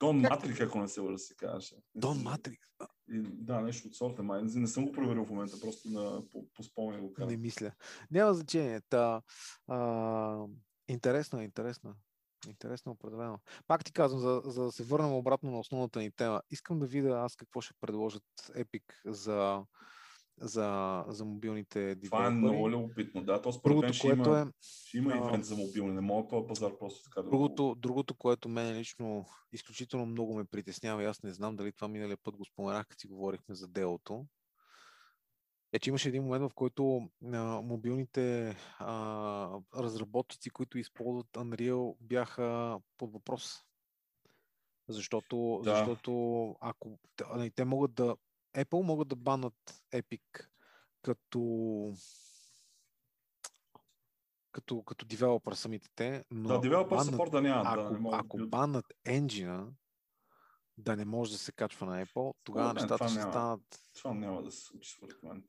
Дон 0.05 0.20
Матрик, 0.20 0.61
ако 0.61 0.78
не 0.78 0.88
се 0.88 1.00
лъжа 1.00 1.18
се 1.18 1.34
казваше. 1.34 1.76
Дон 1.94 2.22
Матрик. 2.22 2.61
Да, 3.09 3.61
нещо 3.61 3.88
от 3.88 3.94
сорта. 3.94 4.22
Май. 4.22 4.42
Не 4.42 4.66
съм 4.66 4.86
го 4.86 4.92
проверил 4.92 5.24
в 5.24 5.30
момента, 5.30 5.61
просто 5.61 5.88
на, 5.88 6.22
по, 6.32 6.46
по 6.55 6.62
спомен 6.62 7.00
го 7.00 7.12
казвам. 7.12 7.30
Не 7.30 7.36
мисля. 7.36 7.72
Няма 8.11 8.34
значение. 8.34 8.80
Та, 8.88 9.22
а, 9.68 10.46
интересно 10.88 11.40
е, 11.40 11.44
интересно. 11.44 11.94
Интересно 12.48 12.92
определено. 12.92 13.38
Пак 13.66 13.84
ти 13.84 13.92
казвам, 13.92 14.20
за, 14.20 14.42
за 14.44 14.64
да 14.64 14.72
се 14.72 14.84
върнем 14.84 15.12
обратно 15.12 15.50
на 15.50 15.59
основната 15.59 15.98
ни 15.98 16.11
тема, 16.11 16.42
искам 16.50 16.78
да 16.78 16.86
видя 16.86 17.11
аз 17.11 17.36
какво 17.36 17.61
ще 17.61 17.74
предложат 17.80 18.22
Epic 18.48 18.82
за 19.07 19.64
за, 20.41 21.05
за 21.09 21.24
мобилните 21.24 21.80
девелопери. 21.80 22.11
Това 22.11 22.26
е 22.26 22.30
много 22.30 22.70
любопитно. 22.70 23.24
Да, 23.24 23.43
то 23.43 23.53
според 23.53 23.78
мен 23.78 23.93
ще 23.93 24.09
има, 24.09 24.41
е, 24.41 24.45
ще 24.61 24.99
има 24.99 25.16
ивент 25.16 25.45
за 25.45 25.57
мобилни. 25.57 25.93
Не 25.93 26.01
мога 26.01 26.28
този 26.28 26.47
пазар 26.47 26.78
просто 26.78 27.03
така 27.03 27.22
да 27.22 27.30
другото, 27.30 27.64
го... 27.64 27.74
другото, 27.74 28.14
което 28.14 28.49
мен 28.49 28.78
лично 28.78 29.26
изключително 29.53 30.07
много 30.07 30.37
ме 30.37 30.45
притеснява 30.45 31.03
и 31.03 31.07
аз 31.07 31.22
не 31.22 31.32
знам 31.32 31.57
дали 31.57 31.72
това 31.72 31.89
миналия 31.89 32.16
път 32.16 32.37
го 32.37 32.45
споменах, 32.45 32.87
като 32.87 33.01
си 33.01 33.07
говорихме 33.07 33.55
за 33.55 33.68
делото, 33.68 34.26
е, 35.72 35.78
че 35.78 35.91
имаше 35.91 36.09
един 36.09 36.22
момент, 36.22 36.51
в 36.51 36.55
който 36.55 37.09
а, 37.32 37.61
мобилните 37.61 38.57
а, 38.78 39.59
разработчици, 39.76 40.51
които 40.51 40.78
използват 40.78 41.26
Unreal, 41.32 41.97
бяха 42.01 42.78
под 42.99 43.12
въпрос. 43.12 43.64
Защото, 44.89 45.61
да. 45.64 45.76
защото 45.76 46.51
ако 46.61 46.99
нали, 47.35 47.51
те 47.51 47.64
могат 47.64 47.95
да 47.95 48.16
Apple 48.55 48.82
могат 48.82 49.09
да 49.09 49.16
банат 49.16 49.84
Epic 49.92 50.48
като 51.02 51.94
като, 54.52 54.82
като 54.82 55.07
девелопър 55.07 55.55
самите 55.55 55.88
те, 55.94 56.24
но 56.30 56.48
да, 56.48 56.61
девелопър 56.61 56.98
support 56.98 57.30
да 57.30 57.42
няма. 57.42 57.62
Ако, 57.66 58.11
да, 58.11 58.11
ако 58.12 58.38
да... 58.38 58.46
банат 58.46 58.86
енджина, 59.05 59.72
да 60.78 60.96
не 60.96 61.05
може 61.05 61.32
да 61.32 61.38
се 61.38 61.52
качва 61.52 61.86
на 61.86 62.07
Apple, 62.07 62.34
тогава 62.44 62.74
нещата 62.74 63.09
ще 63.09 63.20
станат... 63.20 63.80
Това 63.94 64.14
няма 64.14 64.42
да 64.42 64.52
се 64.52 64.61
случи 64.61 64.94
според 64.96 65.22
мен. 65.22 65.44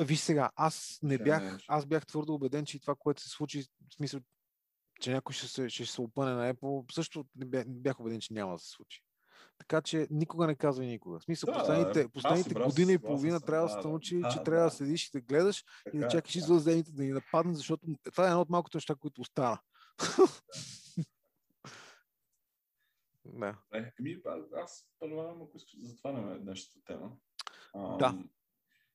Виж 0.00 0.20
сега, 0.20 0.50
аз 0.56 0.98
не 1.02 1.18
бях, 1.18 1.42
не 1.42 1.58
аз 1.68 1.86
бях 1.86 2.06
твърдо 2.06 2.34
убеден, 2.34 2.64
че 2.64 2.80
това, 2.80 2.94
което 2.94 3.22
се 3.22 3.28
случи, 3.28 3.62
в 3.62 3.94
смисъл, 3.94 4.20
че 5.00 5.12
някой 5.12 5.32
ще 5.32 5.48
се, 5.48 5.68
ще 5.68 5.86
се 5.86 6.00
опъне 6.00 6.32
на 6.32 6.54
Apple, 6.54 6.92
също 6.92 7.24
не 7.36 7.64
бях 7.64 8.00
убеден, 8.00 8.20
че 8.20 8.32
няма 8.32 8.52
да 8.52 8.58
се 8.58 8.68
случи. 8.68 9.02
Така 9.62 9.82
че 9.82 10.08
никога 10.10 10.46
не 10.46 10.54
казвай 10.54 10.86
никога. 10.86 11.18
В 11.18 11.22
смисъл, 11.22 11.52
да, 11.52 11.58
последните, 11.58 12.08
последните 12.08 12.54
брас, 12.54 12.66
година 12.66 12.92
и 12.92 12.98
половина 12.98 13.40
брас, 13.40 13.46
трябва 13.46 13.66
да 13.66 13.82
се 13.82 13.88
научи, 13.88 14.20
да, 14.20 14.28
че 14.28 14.38
да, 14.38 14.44
трябва 14.44 14.64
да 14.64 14.70
седиш 14.70 15.08
и 15.08 15.10
да 15.12 15.20
гледаш 15.20 15.64
така, 15.84 15.96
и 15.96 16.00
да 16.00 16.08
чакаш 16.08 16.34
извънземните 16.36 16.92
да 16.92 17.02
ни 17.02 17.12
нападнат, 17.12 17.56
защото 17.56 17.86
това 18.04 18.24
е 18.24 18.28
едно 18.28 18.40
от 18.40 18.50
малкото 18.50 18.76
неща, 18.76 18.94
които 18.94 19.20
остана. 19.20 19.58
Да. 23.24 23.56
Е, 23.74 23.92
ами, 24.00 24.16
аз 24.56 24.86
предлагам, 25.00 25.42
ако 25.42 25.56
искаш 25.56 25.76
да 25.76 25.86
затваряме 25.86 26.38
днешната 26.38 26.84
тема. 26.84 27.12
Да. 27.74 28.18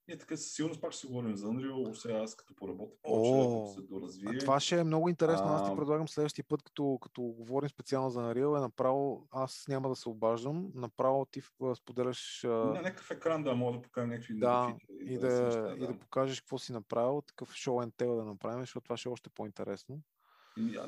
Ние 0.07 0.17
така 0.17 0.38
със 0.38 0.51
сигурност 0.51 0.81
пак 0.81 0.91
ще 0.91 1.07
говорим 1.07 1.35
за 1.35 1.47
Unreal, 1.47 1.93
сега 1.93 2.17
аз 2.17 2.35
като 2.35 2.55
поработя 2.55 2.95
повече, 3.03 3.31
да 3.31 3.67
се 3.67 3.81
доразвие. 3.81 4.38
Това 4.38 4.59
ще 4.59 4.79
е 4.79 4.84
много 4.84 5.09
интересно. 5.09 5.47
Аз 5.47 5.69
ти 5.69 5.75
предлагам 5.75 6.07
следващия 6.07 6.45
път, 6.47 6.63
като, 6.63 6.99
като 7.01 7.21
говорим 7.21 7.69
специално 7.69 8.09
за 8.09 8.19
Unreal, 8.19 8.57
е 8.57 8.61
направо, 8.61 9.27
аз 9.31 9.65
няма 9.67 9.89
да 9.89 9.95
се 9.95 10.09
обаждам, 10.09 10.71
направо 10.75 11.25
ти 11.25 11.41
споделяш... 11.75 12.43
Не, 12.43 12.81
някакъв 12.81 13.11
екран 13.11 13.43
да 13.43 13.55
мога 13.55 13.77
да 13.77 13.81
покажа 13.81 14.07
някакви 14.07 14.39
да, 14.39 14.75
и, 15.01 15.17
да, 15.17 15.29
да, 15.29 15.61
да, 15.61 15.75
и 15.75 15.79
да 15.79 15.99
покажеш 15.99 16.41
какво 16.41 16.57
си 16.57 16.73
направил, 16.73 17.21
такъв 17.21 17.53
шоу 17.53 17.81
and 17.81 17.91
tell 17.91 18.15
да 18.15 18.25
направим, 18.25 18.59
защото 18.59 18.84
това 18.84 18.97
ще 18.97 19.09
е 19.09 19.11
още 19.11 19.29
по-интересно. 19.29 20.01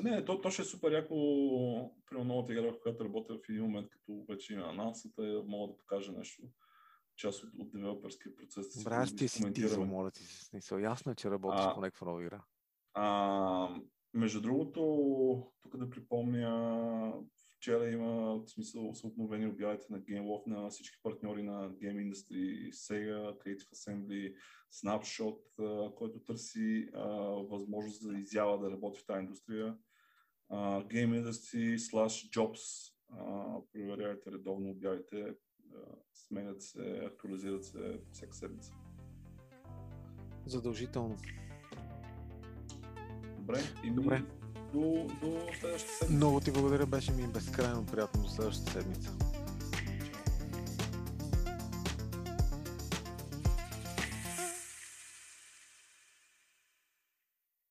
Не, 0.00 0.24
то, 0.24 0.40
то 0.40 0.50
ще 0.50 0.62
е 0.62 0.64
супер 0.64 0.92
яко. 0.92 1.14
При 2.10 2.24
новата 2.24 2.52
игра, 2.52 2.72
в 2.72 2.80
която 2.82 3.04
работя 3.04 3.34
в 3.34 3.48
един 3.48 3.62
момент, 3.62 3.90
като 3.90 4.24
вече 4.28 4.54
има 4.54 4.66
анонсата, 4.66 5.42
мога 5.46 5.72
да 5.72 5.78
покажа 5.78 6.12
нещо 6.12 6.42
част 7.20 7.44
от, 7.44 7.50
от 7.58 7.72
девелоперския 7.72 8.34
процес. 8.34 8.78
Добре, 8.78 8.94
аз 8.94 9.16
ти 9.16 9.28
си 9.28 9.50
дизел, 9.50 9.84
моля 9.86 10.10
ти 10.10 10.22
си 10.22 10.44
смисъл. 10.44 10.78
Ясно 10.78 11.12
е, 11.12 11.14
че 11.14 11.30
работиш 11.30 11.64
а, 11.64 11.74
по 11.74 11.80
някаква 11.80 12.06
нова 12.06 12.22
игра. 12.22 12.44
А, 12.94 13.80
между 14.14 14.40
другото, 14.40 15.52
тук 15.62 15.76
да 15.76 15.90
припомня, 15.90 17.14
вчера 17.56 17.90
има 17.90 18.38
в 18.38 18.48
смисъл 18.48 18.94
са 18.94 19.06
обновени 19.06 19.46
обявите 19.46 19.86
на 19.90 20.00
GameLoft 20.00 20.46
на 20.46 20.70
всички 20.70 20.98
партньори 21.02 21.42
на 21.42 21.70
Game 21.70 22.10
Industry, 22.10 22.70
Sega, 22.70 23.38
Creative 23.38 23.70
Assembly, 23.74 24.34
Snapshot, 24.72 25.94
който 25.94 26.20
търси 26.20 26.88
а, 26.94 27.08
възможност 27.50 28.02
за 28.02 28.12
изява 28.12 28.58
да 28.58 28.70
работи 28.70 29.00
в 29.00 29.06
тази 29.06 29.20
индустрия. 29.20 29.76
Uh, 30.52 30.86
Game 30.86 31.22
Industry 31.22 31.76
slash 31.76 32.30
Jobs. 32.30 32.92
Проверяйте 33.72 34.30
редовно 34.30 34.70
обявите. 34.70 35.34
Uh, 35.70 35.98
сменят 36.14 36.62
се, 36.62 37.02
актуализират 37.06 37.64
се 37.64 38.00
всяка 38.12 38.36
седмица. 38.36 38.72
Задължително. 40.46 41.16
Добре. 43.38 43.58
И 43.84 43.90
Добре. 43.90 44.22
До, 44.72 45.06
до 45.20 45.40
следващата 45.60 45.94
седмица. 45.94 46.12
Много 46.16 46.40
ти 46.40 46.52
благодаря, 46.52 46.86
беше 46.86 47.12
ми 47.12 47.28
безкрайно 47.28 47.86
приятно 47.86 48.22
до 48.22 48.28
следващата 48.28 48.72
седмица. 48.72 49.29